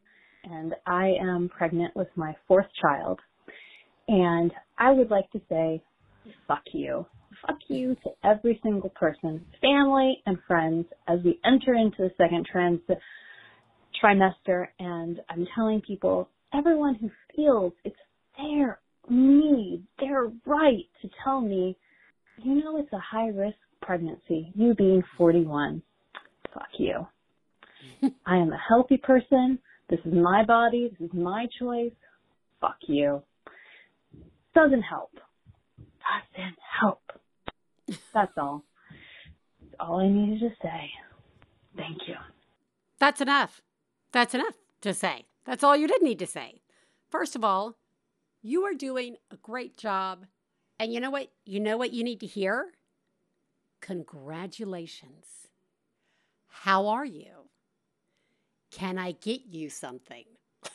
and 0.45 0.75
I 0.87 1.15
am 1.21 1.49
pregnant 1.49 1.95
with 1.97 2.09
my 2.15 2.37
fourth 2.47 2.67
child. 2.81 3.19
And 4.07 4.53
I 4.79 4.93
would 4.93 5.11
like 5.11 5.29
to 5.33 5.41
say, 5.49 5.83
fuck 6.47 6.63
you. 6.73 7.05
Fuck 7.47 7.59
you 7.69 7.97
to 8.05 8.11
every 8.25 8.61
single 8.63 8.91
person, 8.91 9.45
family 9.61 10.23
and 10.27 10.39
friends 10.47 10.87
as 11.09 11.19
we 11.25 11.41
enter 11.45 11.75
into 11.75 11.99
the 11.99 12.11
second 12.17 12.47
trans 12.51 12.81
trimester. 14.03 14.69
And 14.79 15.21
I'm 15.29 15.47
telling 15.55 15.81
people, 15.81 16.29
everyone 16.55 16.95
who 16.95 17.11
feels 17.35 17.73
it's 17.85 17.97
their 18.39 18.79
need, 19.09 19.85
their 19.99 20.31
right 20.47 20.85
to 21.03 21.11
tell 21.25 21.41
me, 21.41 21.77
you 22.39 22.55
know, 22.63 22.79
it's 22.79 22.93
a 22.93 22.99
high 22.99 23.29
risk 23.29 23.57
pregnancy, 23.81 24.53
you 24.55 24.75
being 24.75 25.03
41. 25.19 25.83
Fuck 26.55 26.69
you. 26.79 27.07
I 28.27 28.37
am 28.37 28.53
a 28.53 28.61
healthy 28.69 28.97
person. 28.97 29.59
This 29.91 30.01
is 30.05 30.15
my 30.15 30.45
body. 30.45 30.91
This 30.99 31.09
is 31.09 31.15
my 31.15 31.47
choice. 31.59 31.93
Fuck 32.61 32.77
you. 32.87 33.23
Doesn't 34.55 34.83
help. 34.83 35.11
Doesn't 36.37 36.57
help. 36.81 37.03
That's 38.15 38.37
all. 38.37 38.65
That's 39.61 39.75
all 39.81 40.01
I 40.01 40.09
needed 40.09 40.41
to 40.41 40.51
say. 40.63 40.91
Thank 41.77 41.99
you. 42.07 42.17
That's 42.99 43.21
enough. 43.21 43.63
That's 44.13 44.35
enough 44.35 44.55
to 44.83 44.95
say. 44.95 45.27
That's 45.45 45.65
all 45.65 45.77
you 45.77 45.89
did 45.89 46.03
need 46.03 46.19
to 46.21 46.27
say. 46.27 46.63
First 47.11 47.35
of 47.35 47.45
all, 47.45 47.77
you 48.43 48.65
are 48.65 48.75
doing 48.75 49.17
a 49.31 49.37
great 49.37 49.77
job. 49.77 50.27
And 50.79 50.93
you 50.93 51.01
know 51.01 51.11
what? 51.11 51.29
You 51.45 51.61
know 51.61 51.77
what 51.77 51.93
you 51.93 52.05
need 52.05 52.21
to 52.21 52.27
hear? 52.27 52.73
Congratulations. 53.81 55.49
How 56.49 56.87
are 56.87 57.05
you? 57.05 57.49
Can 58.71 58.99
I 58.99 59.13
get 59.13 59.43
you 59.47 59.69
something? 59.69 60.25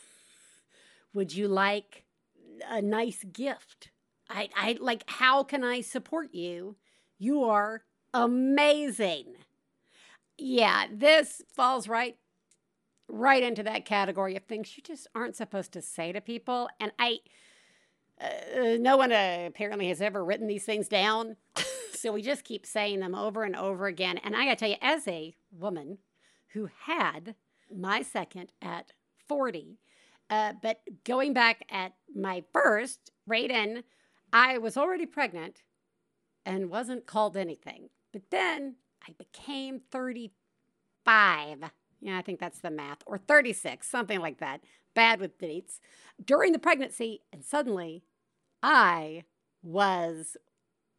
Would 1.14 1.34
you 1.34 1.48
like 1.48 2.04
a 2.68 2.82
nice 2.82 3.24
gift? 3.24 3.90
I, 4.30 4.48
I 4.56 4.76
like, 4.80 5.04
how 5.06 5.42
can 5.42 5.64
I 5.64 5.80
support 5.80 6.34
you? 6.34 6.76
You 7.18 7.44
are 7.44 7.82
amazing. 8.14 9.34
Yeah, 10.36 10.86
this 10.92 11.42
falls 11.54 11.88
right 11.88 12.16
right 13.10 13.42
into 13.42 13.62
that 13.62 13.84
category 13.84 14.36
of 14.36 14.44
things 14.44 14.76
you 14.76 14.82
just 14.82 15.06
aren't 15.14 15.34
supposed 15.34 15.72
to 15.72 15.80
say 15.80 16.12
to 16.12 16.20
people. 16.20 16.68
And 16.78 16.92
I, 16.98 17.20
uh, 18.20 18.76
no 18.78 18.98
one 18.98 19.12
uh, 19.12 19.44
apparently 19.46 19.88
has 19.88 20.02
ever 20.02 20.22
written 20.22 20.46
these 20.46 20.64
things 20.64 20.88
down. 20.88 21.36
so 21.94 22.12
we 22.12 22.20
just 22.20 22.44
keep 22.44 22.66
saying 22.66 23.00
them 23.00 23.14
over 23.14 23.44
and 23.44 23.56
over 23.56 23.86
again. 23.86 24.18
And 24.18 24.36
I 24.36 24.44
got 24.44 24.50
to 24.50 24.56
tell 24.56 24.68
you, 24.68 24.76
as 24.82 25.08
a 25.08 25.34
woman 25.50 25.98
who 26.52 26.68
had 26.84 27.34
my 27.74 28.02
second 28.02 28.52
at 28.60 28.92
40, 29.26 29.78
uh, 30.30 30.52
but 30.62 30.82
going 31.04 31.32
back 31.32 31.64
at 31.70 31.94
my 32.14 32.44
first, 32.52 33.10
Raiden, 33.28 33.84
I 34.32 34.58
was 34.58 34.76
already 34.76 35.06
pregnant 35.06 35.62
and 36.44 36.70
wasn't 36.70 37.06
called 37.06 37.36
anything. 37.36 37.90
But 38.12 38.30
then 38.30 38.76
I 39.06 39.12
became 39.12 39.80
35 39.90 41.70
yeah, 42.00 42.16
I 42.16 42.22
think 42.22 42.38
that's 42.38 42.60
the 42.60 42.70
math, 42.70 42.98
or 43.06 43.18
36, 43.18 43.86
something 43.86 44.20
like 44.20 44.38
that. 44.38 44.60
Bad 44.94 45.20
with 45.20 45.38
dates. 45.38 45.80
During 46.24 46.52
the 46.52 46.58
pregnancy, 46.58 47.22
and 47.32 47.44
suddenly 47.44 48.04
I 48.62 49.24
was, 49.62 50.36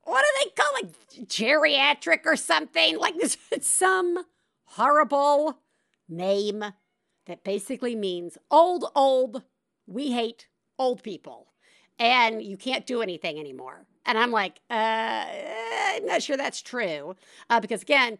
what 0.04 0.24
do 0.24 0.44
they 0.44 0.62
call 0.62 0.72
it? 0.82 1.28
Geriatric 1.28 2.26
or 2.26 2.36
something? 2.36 2.98
Like 2.98 3.16
this, 3.18 3.38
some 3.62 4.26
horrible 4.66 5.60
name 6.08 6.64
that 7.26 7.44
basically 7.44 7.96
means 7.96 8.38
old, 8.52 8.86
old. 8.96 9.44
We 9.88 10.12
hate 10.12 10.48
old 10.78 11.02
people. 11.02 11.48
And 11.98 12.42
you 12.42 12.58
can't 12.58 12.86
do 12.86 13.02
anything 13.02 13.40
anymore. 13.40 13.86
And 14.10 14.18
I'm 14.18 14.32
like, 14.32 14.60
uh, 14.72 14.74
I'm 14.74 16.05
not 16.07 16.24
sure 16.24 16.36
that's 16.36 16.64
true. 16.64 17.16
Uh, 17.47 17.60
because 17.60 17.84
again, 17.84 18.18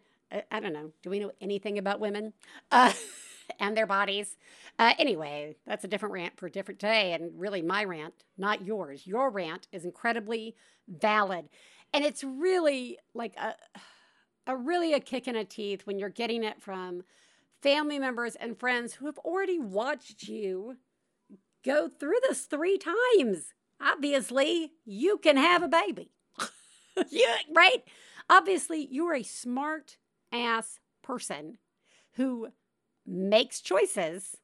I 0.52 0.60
don't 0.60 0.72
know. 0.72 0.92
Do 1.02 1.10
we 1.10 1.18
know 1.18 1.32
anything 1.40 1.78
about 1.78 1.98
women 1.98 2.32
uh, 2.70 2.92
and 3.60 3.76
their 3.76 3.88
bodies? 3.88 4.36
Uh, 4.78 4.92
anyway, 5.00 5.56
that's 5.66 5.82
a 5.82 5.88
different 5.88 6.12
rant 6.12 6.38
for 6.38 6.46
a 6.46 6.50
different 6.50 6.78
day. 6.78 7.12
And 7.12 7.32
really, 7.34 7.60
my 7.60 7.82
rant, 7.82 8.14
not 8.38 8.64
yours. 8.64 9.04
Your 9.04 9.30
rant 9.30 9.66
is 9.72 9.84
incredibly 9.84 10.54
valid. 10.86 11.48
And 11.92 12.04
it's 12.04 12.22
really 12.22 12.96
like 13.12 13.34
a, 13.36 13.56
a 14.46 14.56
really 14.56 14.92
a 14.92 15.00
kick 15.00 15.26
in 15.26 15.34
the 15.34 15.44
teeth 15.44 15.88
when 15.88 15.98
you're 15.98 16.08
getting 16.08 16.44
it 16.44 16.62
from 16.62 17.02
family 17.62 17.98
members 17.98 18.36
and 18.36 18.56
friends 18.56 18.94
who 18.94 19.06
have 19.06 19.18
already 19.18 19.58
watched 19.58 20.28
you 20.28 20.76
go 21.64 21.88
through 21.88 22.20
this 22.28 22.42
three 22.42 22.78
times. 22.78 23.54
Obviously, 23.80 24.72
you 24.84 25.18
can 25.18 25.36
have 25.36 25.62
a 25.62 25.68
baby. 25.68 26.12
yeah, 27.10 27.36
right? 27.54 27.82
Obviously, 28.28 28.86
you're 28.90 29.14
a 29.14 29.22
smart 29.22 29.96
ass 30.32 30.78
person 31.02 31.58
who 32.12 32.48
makes 33.06 33.60
choices 33.60 34.36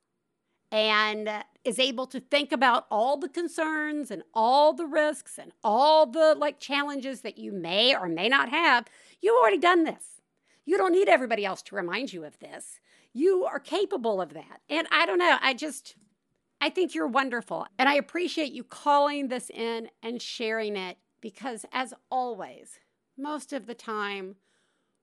and 0.73 1.31
is 1.65 1.79
able 1.79 2.07
to 2.07 2.21
think 2.21 2.51
about 2.53 2.87
all 2.91 3.17
the 3.17 3.29
concerns 3.29 4.11
and 4.11 4.23
all 4.35 4.73
the 4.73 4.87
risks 4.87 5.39
and 5.39 5.53
all 5.63 6.07
the 6.07 6.35
like 6.35 6.59
challenges 6.59 7.21
that 7.21 7.39
you 7.39 7.53
may 7.53 7.95
or 7.95 8.09
may 8.09 8.29
not 8.29 8.49
have, 8.49 8.87
you've 9.21 9.39
already 9.41 9.59
done 9.59 9.85
this. 9.85 10.21
You 10.65 10.77
don't 10.77 10.93
need 10.93 11.09
everybody 11.09 11.45
else 11.45 11.63
to 11.63 11.77
remind 11.77 12.13
you 12.13 12.25
of 12.25 12.39
this. 12.41 12.81
You 13.13 13.45
are 13.45 13.61
capable 13.61 14.21
of 14.21 14.35
that. 14.35 14.61
And 14.69 14.89
I 14.91 15.07
don't 15.07 15.19
know, 15.19 15.39
I 15.41 15.55
just 15.55 15.95
I 16.67 16.69
think 16.69 16.97
you're 16.97 17.07
wonderful. 17.07 17.65
And 17.79 17.89
I 17.89 17.95
appreciate 17.95 18.51
you 18.51 18.65
calling 18.65 19.29
this 19.29 19.51
in 19.51 19.89
and 20.03 20.21
sharing 20.21 20.77
it 20.77 20.97
because 21.21 21.65
as 21.73 21.95
always, 22.11 22.81
most 23.17 23.53
of 23.53 23.67
the 23.67 23.75
time 23.75 24.35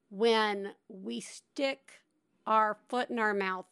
when 0.09 0.73
we 0.89 1.21
stick 1.21 2.01
our 2.45 2.75
foot 2.89 3.09
in 3.09 3.17
our 3.17 3.33
mouth, 3.33 3.65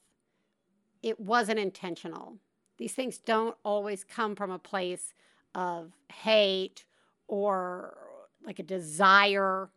it 1.04 1.20
wasn't 1.20 1.60
intentional. 1.60 2.38
These 2.78 2.94
things 2.94 3.18
don't 3.18 3.58
always 3.66 4.06
come 4.06 4.38
from 4.38 4.52
a 4.52 4.58
place 4.58 5.14
of 5.54 5.92
hate 6.14 6.86
or 7.28 7.98
like 8.46 8.60
a 8.60 8.64
desire 8.64 9.70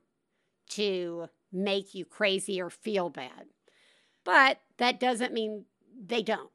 to 0.68 1.26
make 1.50 1.96
you 1.96 2.04
crazy 2.04 2.62
or 2.62 2.70
feel 2.70 3.10
bad. 3.10 3.46
But 4.22 4.60
that 4.76 5.00
doesn't 5.00 5.32
mean 5.34 5.64
they 6.00 6.22
don't. 6.22 6.53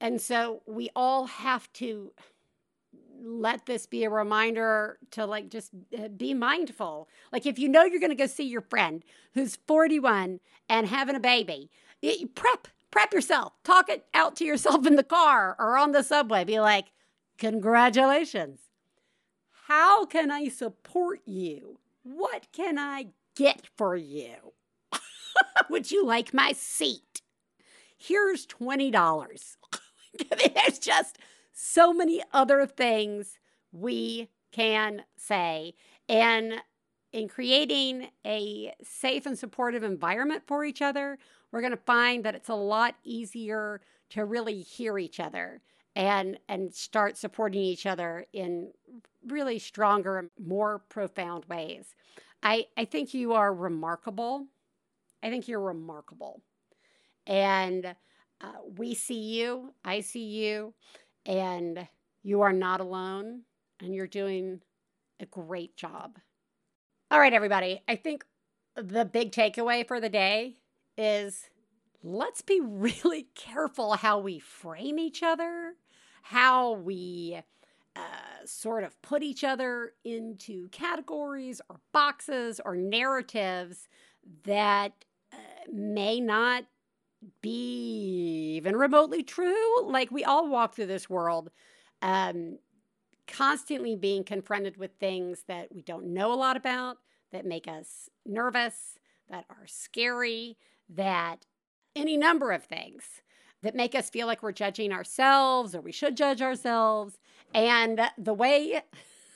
And 0.00 0.20
so 0.20 0.62
we 0.66 0.90
all 0.94 1.26
have 1.26 1.72
to 1.74 2.12
let 3.22 3.66
this 3.66 3.86
be 3.86 4.04
a 4.04 4.10
reminder 4.10 4.98
to 5.12 5.26
like 5.26 5.48
just 5.48 5.70
uh, 5.98 6.08
be 6.08 6.34
mindful. 6.34 7.08
Like 7.32 7.46
if 7.46 7.58
you 7.58 7.68
know 7.68 7.84
you're 7.84 8.00
going 8.00 8.10
to 8.10 8.16
go 8.16 8.26
see 8.26 8.44
your 8.44 8.60
friend 8.60 9.02
who's 9.34 9.56
41 9.66 10.40
and 10.68 10.86
having 10.86 11.16
a 11.16 11.20
baby, 11.20 11.70
it, 12.02 12.34
prep 12.34 12.68
prep 12.90 13.12
yourself. 13.12 13.52
Talk 13.64 13.88
it 13.88 14.06
out 14.14 14.36
to 14.36 14.44
yourself 14.44 14.86
in 14.86 14.96
the 14.96 15.02
car 15.02 15.56
or 15.58 15.76
on 15.76 15.92
the 15.92 16.02
subway. 16.02 16.44
Be 16.44 16.60
like, 16.60 16.86
"Congratulations. 17.38 18.60
How 19.66 20.04
can 20.06 20.30
I 20.30 20.48
support 20.48 21.20
you? 21.24 21.78
What 22.02 22.46
can 22.52 22.78
I 22.78 23.08
get 23.34 23.66
for 23.76 23.96
you? 23.96 24.52
Would 25.70 25.90
you 25.90 26.04
like 26.06 26.32
my 26.32 26.52
seat? 26.52 27.22
Here's 27.98 28.46
$20." 28.46 29.55
There's 30.54 30.78
just 30.78 31.18
so 31.52 31.92
many 31.92 32.22
other 32.32 32.66
things 32.66 33.38
we 33.72 34.28
can 34.52 35.02
say. 35.16 35.74
And 36.08 36.54
in 37.12 37.28
creating 37.28 38.08
a 38.26 38.74
safe 38.82 39.26
and 39.26 39.38
supportive 39.38 39.82
environment 39.82 40.42
for 40.46 40.64
each 40.64 40.82
other, 40.82 41.18
we're 41.50 41.60
going 41.60 41.70
to 41.70 41.76
find 41.78 42.24
that 42.24 42.34
it's 42.34 42.48
a 42.48 42.54
lot 42.54 42.94
easier 43.04 43.80
to 44.10 44.24
really 44.24 44.60
hear 44.60 44.98
each 44.98 45.18
other 45.20 45.60
and 45.94 46.38
and 46.48 46.74
start 46.74 47.16
supporting 47.16 47.62
each 47.62 47.86
other 47.86 48.26
in 48.32 48.70
really 49.26 49.58
stronger 49.58 50.30
more 50.38 50.80
profound 50.90 51.44
ways. 51.46 51.94
I 52.42 52.66
I 52.76 52.84
think 52.84 53.14
you 53.14 53.32
are 53.32 53.52
remarkable. 53.52 54.46
I 55.22 55.30
think 55.30 55.48
you're 55.48 55.60
remarkable. 55.60 56.42
And 57.26 57.96
uh, 58.40 58.52
we 58.76 58.94
see 58.94 59.20
you, 59.20 59.72
I 59.84 60.00
see 60.00 60.24
you, 60.24 60.74
and 61.24 61.88
you 62.22 62.42
are 62.42 62.52
not 62.52 62.80
alone 62.80 63.42
and 63.80 63.94
you're 63.94 64.06
doing 64.06 64.60
a 65.20 65.26
great 65.26 65.76
job. 65.76 66.18
All 67.10 67.20
right, 67.20 67.32
everybody. 67.32 67.82
I 67.88 67.96
think 67.96 68.24
the 68.74 69.04
big 69.04 69.32
takeaway 69.32 69.86
for 69.86 70.00
the 70.00 70.08
day 70.08 70.56
is 70.98 71.48
let's 72.02 72.42
be 72.42 72.60
really 72.62 73.28
careful 73.34 73.94
how 73.94 74.18
we 74.18 74.38
frame 74.38 74.98
each 74.98 75.22
other, 75.22 75.74
how 76.22 76.72
we 76.72 77.40
uh, 77.94 78.00
sort 78.44 78.84
of 78.84 79.00
put 79.02 79.22
each 79.22 79.44
other 79.44 79.92
into 80.04 80.68
categories 80.68 81.60
or 81.70 81.80
boxes 81.92 82.60
or 82.64 82.76
narratives 82.76 83.88
that 84.44 84.92
uh, 85.32 85.36
may 85.72 86.20
not 86.20 86.64
be 87.40 88.54
even 88.56 88.76
remotely 88.76 89.22
true. 89.22 89.82
Like 89.82 90.10
we 90.10 90.24
all 90.24 90.48
walk 90.48 90.74
through 90.74 90.86
this 90.86 91.10
world 91.10 91.50
um, 92.02 92.58
constantly 93.26 93.96
being 93.96 94.24
confronted 94.24 94.76
with 94.76 94.92
things 94.98 95.44
that 95.48 95.74
we 95.74 95.82
don't 95.82 96.06
know 96.06 96.32
a 96.32 96.34
lot 96.34 96.56
about, 96.56 96.98
that 97.32 97.44
make 97.44 97.66
us 97.66 98.08
nervous, 98.24 98.98
that 99.28 99.44
are 99.50 99.66
scary, 99.66 100.56
that 100.88 101.46
any 101.94 102.16
number 102.16 102.52
of 102.52 102.64
things 102.64 103.22
that 103.62 103.74
make 103.74 103.94
us 103.94 104.10
feel 104.10 104.26
like 104.26 104.42
we're 104.42 104.52
judging 104.52 104.92
ourselves 104.92 105.74
or 105.74 105.80
we 105.80 105.92
should 105.92 106.16
judge 106.16 106.42
ourselves. 106.42 107.18
And 107.54 108.00
the 108.16 108.34
way 108.34 108.82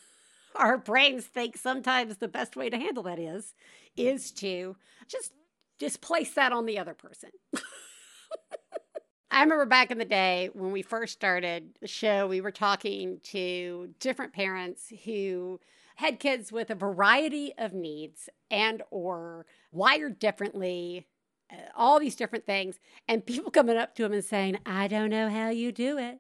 our 0.54 0.76
brains 0.78 1.24
think 1.24 1.56
sometimes 1.56 2.18
the 2.18 2.28
best 2.28 2.54
way 2.54 2.70
to 2.70 2.78
handle 2.78 3.02
that 3.04 3.18
is 3.18 3.54
is 3.96 4.30
to 4.30 4.76
just 5.08 5.32
just 5.80 6.02
place 6.02 6.34
that 6.34 6.52
on 6.52 6.66
the 6.66 6.78
other 6.78 6.94
person. 6.94 7.30
I 9.32 9.42
remember 9.42 9.64
back 9.64 9.90
in 9.90 9.98
the 9.98 10.04
day 10.04 10.50
when 10.52 10.72
we 10.72 10.82
first 10.82 11.14
started 11.14 11.78
the 11.80 11.88
show, 11.88 12.26
we 12.26 12.40
were 12.40 12.50
talking 12.50 13.20
to 13.24 13.94
different 13.98 14.32
parents 14.32 14.92
who 15.04 15.60
had 15.96 16.20
kids 16.20 16.52
with 16.52 16.70
a 16.70 16.74
variety 16.74 17.52
of 17.56 17.72
needs 17.72 18.28
and 18.50 18.82
or 18.90 19.46
wired 19.72 20.18
differently, 20.18 21.06
uh, 21.52 21.56
all 21.76 22.00
these 22.00 22.16
different 22.16 22.44
things, 22.44 22.78
and 23.08 23.24
people 23.24 23.50
coming 23.50 23.76
up 23.76 23.94
to 23.94 24.02
them 24.02 24.12
and 24.12 24.24
saying, 24.24 24.58
"I 24.66 24.88
don't 24.88 25.10
know 25.10 25.28
how 25.28 25.48
you 25.48 25.72
do 25.72 25.96
it. 25.96 26.18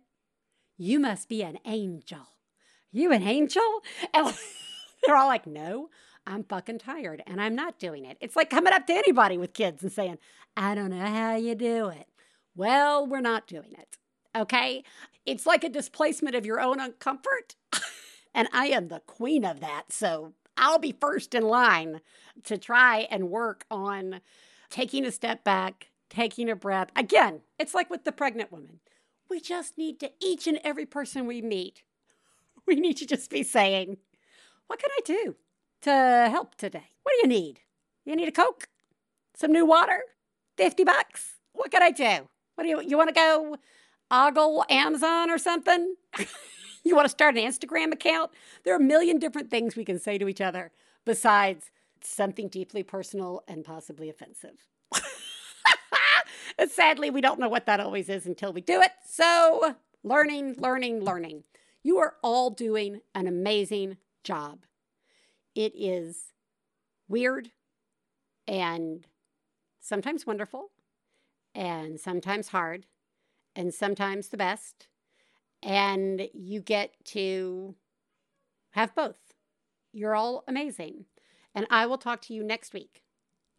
You 0.78 1.00
must 1.00 1.28
be 1.28 1.42
an 1.42 1.58
angel. 1.64 2.28
You 2.92 3.12
an 3.12 3.22
angel?" 3.22 3.82
And 4.14 4.34
they're 5.04 5.16
all 5.16 5.28
like, 5.28 5.46
"No, 5.46 5.88
I'm 6.26 6.44
fucking 6.44 6.78
tired 6.78 7.22
and 7.26 7.40
I'm 7.40 7.54
not 7.54 7.78
doing 7.78 8.04
it." 8.04 8.16
It's 8.20 8.36
like 8.36 8.50
coming 8.50 8.72
up 8.72 8.86
to 8.86 8.94
anybody 8.94 9.38
with 9.38 9.52
kids 9.52 9.82
and 9.82 9.92
saying, 9.92 10.18
"I 10.56 10.74
don't 10.74 10.90
know 10.90 11.06
how 11.06 11.36
you 11.36 11.54
do 11.54 11.88
it." 11.88 12.06
Well, 12.54 13.06
we're 13.06 13.20
not 13.20 13.46
doing 13.46 13.74
it. 13.78 13.96
Okay? 14.36 14.84
It's 15.26 15.46
like 15.46 15.64
a 15.64 15.68
displacement 15.68 16.36
of 16.36 16.46
your 16.46 16.60
own 16.60 16.78
uncomfort. 16.78 17.54
and 18.34 18.48
I 18.52 18.66
am 18.66 18.88
the 18.88 19.00
queen 19.00 19.44
of 19.44 19.60
that. 19.60 19.92
So 19.92 20.34
I'll 20.56 20.78
be 20.78 20.96
first 20.98 21.34
in 21.34 21.42
line 21.42 22.00
to 22.44 22.58
try 22.58 23.08
and 23.10 23.30
work 23.30 23.64
on 23.70 24.20
taking 24.68 25.04
a 25.04 25.12
step 25.12 25.44
back, 25.44 25.90
taking 26.08 26.48
a 26.50 26.56
breath. 26.56 26.90
Again, 26.96 27.40
it's 27.58 27.74
like 27.74 27.90
with 27.90 28.04
the 28.04 28.12
pregnant 28.12 28.52
woman. 28.52 28.80
We 29.28 29.40
just 29.40 29.78
need 29.78 30.00
to, 30.00 30.10
each 30.20 30.46
and 30.46 30.60
every 30.64 30.86
person 30.86 31.26
we 31.26 31.40
meet, 31.40 31.82
we 32.66 32.74
need 32.74 32.96
to 32.98 33.06
just 33.06 33.30
be 33.30 33.42
saying, 33.42 33.98
What 34.66 34.80
can 34.80 34.90
I 34.90 35.00
do 35.04 35.36
to 35.82 36.28
help 36.30 36.54
today? 36.54 36.90
What 37.02 37.12
do 37.12 37.18
you 37.22 37.28
need? 37.28 37.60
You 38.04 38.16
need 38.16 38.28
a 38.28 38.32
Coke? 38.32 38.68
Some 39.34 39.52
new 39.52 39.64
water? 39.64 40.02
50 40.56 40.84
bucks? 40.84 41.36
What 41.52 41.70
can 41.70 41.82
I 41.82 41.90
do? 41.90 42.28
What 42.54 42.64
do 42.64 42.68
you 42.68 42.82
you 42.82 42.96
want 42.96 43.08
to 43.08 43.14
go 43.14 43.56
ogle 44.10 44.64
Amazon 44.68 45.30
or 45.30 45.38
something? 45.38 45.94
you 46.84 46.94
want 46.94 47.06
to 47.06 47.10
start 47.10 47.36
an 47.36 47.44
Instagram 47.44 47.92
account? 47.92 48.30
There 48.64 48.74
are 48.74 48.78
a 48.78 48.82
million 48.82 49.18
different 49.18 49.50
things 49.50 49.76
we 49.76 49.84
can 49.84 49.98
say 49.98 50.18
to 50.18 50.28
each 50.28 50.40
other 50.40 50.72
besides 51.04 51.70
something 52.02 52.48
deeply 52.48 52.82
personal 52.82 53.42
and 53.48 53.64
possibly 53.64 54.08
offensive. 54.08 54.66
sadly, 56.68 57.10
we 57.10 57.20
don't 57.20 57.40
know 57.40 57.48
what 57.48 57.66
that 57.66 57.80
always 57.80 58.08
is 58.08 58.26
until 58.26 58.52
we 58.52 58.60
do 58.60 58.80
it. 58.80 58.92
So, 59.06 59.76
learning, 60.02 60.56
learning, 60.58 61.00
learning. 61.04 61.44
You 61.82 61.98
are 61.98 62.14
all 62.22 62.50
doing 62.50 63.00
an 63.14 63.26
amazing 63.26 63.96
job. 64.24 64.60
It 65.54 65.72
is 65.74 66.32
weird 67.08 67.50
and 68.46 69.06
sometimes 69.80 70.26
wonderful 70.26 70.70
and 71.54 71.98
sometimes 71.98 72.48
hard 72.48 72.86
and 73.56 73.74
sometimes 73.74 74.28
the 74.28 74.36
best. 74.36 74.88
And 75.62 76.28
you 76.32 76.60
get 76.60 76.94
to 77.06 77.74
have 78.70 78.94
both. 78.94 79.34
You're 79.92 80.14
all 80.14 80.44
amazing. 80.46 81.06
And 81.54 81.66
I 81.68 81.86
will 81.86 81.98
talk 81.98 82.22
to 82.22 82.34
you 82.34 82.44
next 82.44 82.72
week. 82.72 83.02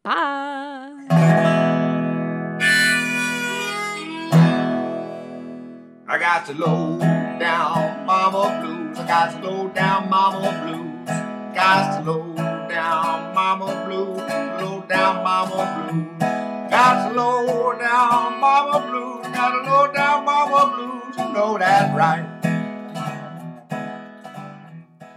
Bye. 0.04 1.08
I 6.08 6.18
got 6.18 6.46
to 6.48 6.54
low 6.54 6.98
down 7.40 8.06
mama 8.06 8.62
blues. 8.62 8.98
I 8.98 9.08
got 9.08 9.32
to 9.32 9.50
low 9.50 9.68
down 9.70 10.10
mama 10.10 10.68
blues. 10.68 10.91
Got 11.54 11.98
to 12.06 12.12
low 12.12 12.36
down 12.70 13.36
mama 13.36 13.86
blue, 13.86 14.16
Low 14.16 14.82
down 14.88 15.24
mama 15.24 15.90
blue. 15.90 16.18
Got 16.70 17.10
to 17.10 17.16
low 17.16 17.74
down 17.78 18.40
mama 18.40 18.88
blue, 18.88 19.22
Got 19.34 19.52
to 19.52 19.70
low 19.70 19.92
down 19.92 20.26
mama 20.26 20.74
blues. 20.76 21.18
You 21.18 21.34
know 21.34 21.58
that 21.58 21.94
right. 21.96 22.31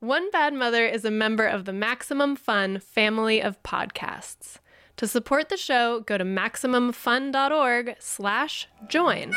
One 0.00 0.30
Bad 0.30 0.52
Mother 0.54 0.84
is 0.86 1.04
a 1.04 1.10
member 1.10 1.46
of 1.46 1.64
the 1.64 1.72
Maximum 1.72 2.36
Fun 2.36 2.78
family 2.78 3.40
of 3.40 3.62
podcasts. 3.62 4.58
To 4.98 5.06
support 5.06 5.48
the 5.48 5.56
show, 5.56 6.00
go 6.00 6.18
to 6.18 6.24
MaximumFun.org 6.24 7.96
slash 7.98 8.68
join. 8.88 9.30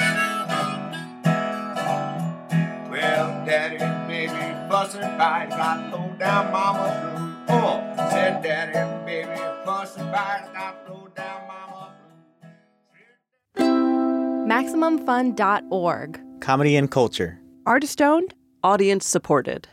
Well, 2.90 3.46
daddy, 3.46 3.78
baby, 4.08 4.70
fussing 4.70 5.02
fight, 5.02 5.50
got 5.50 5.92
low 5.92 6.14
down 6.20 6.52
mama 6.52 7.46
blue. 7.48 7.56
Oh, 7.56 8.10
said 8.10 8.44
daddy, 8.44 9.06
baby, 9.06 9.40
fussing 9.66 10.12
fight, 10.12 10.50
got 10.54 10.90
low 10.90 11.08
down 11.16 11.48
mama 11.48 11.94
MaximumFun.org. 14.48 16.22
Comedy 16.42 16.76
and 16.76 16.92
culture. 16.92 17.40
Artist 17.66 18.02
owned, 18.02 18.34
audience 18.64 19.08
supported. 19.08 19.68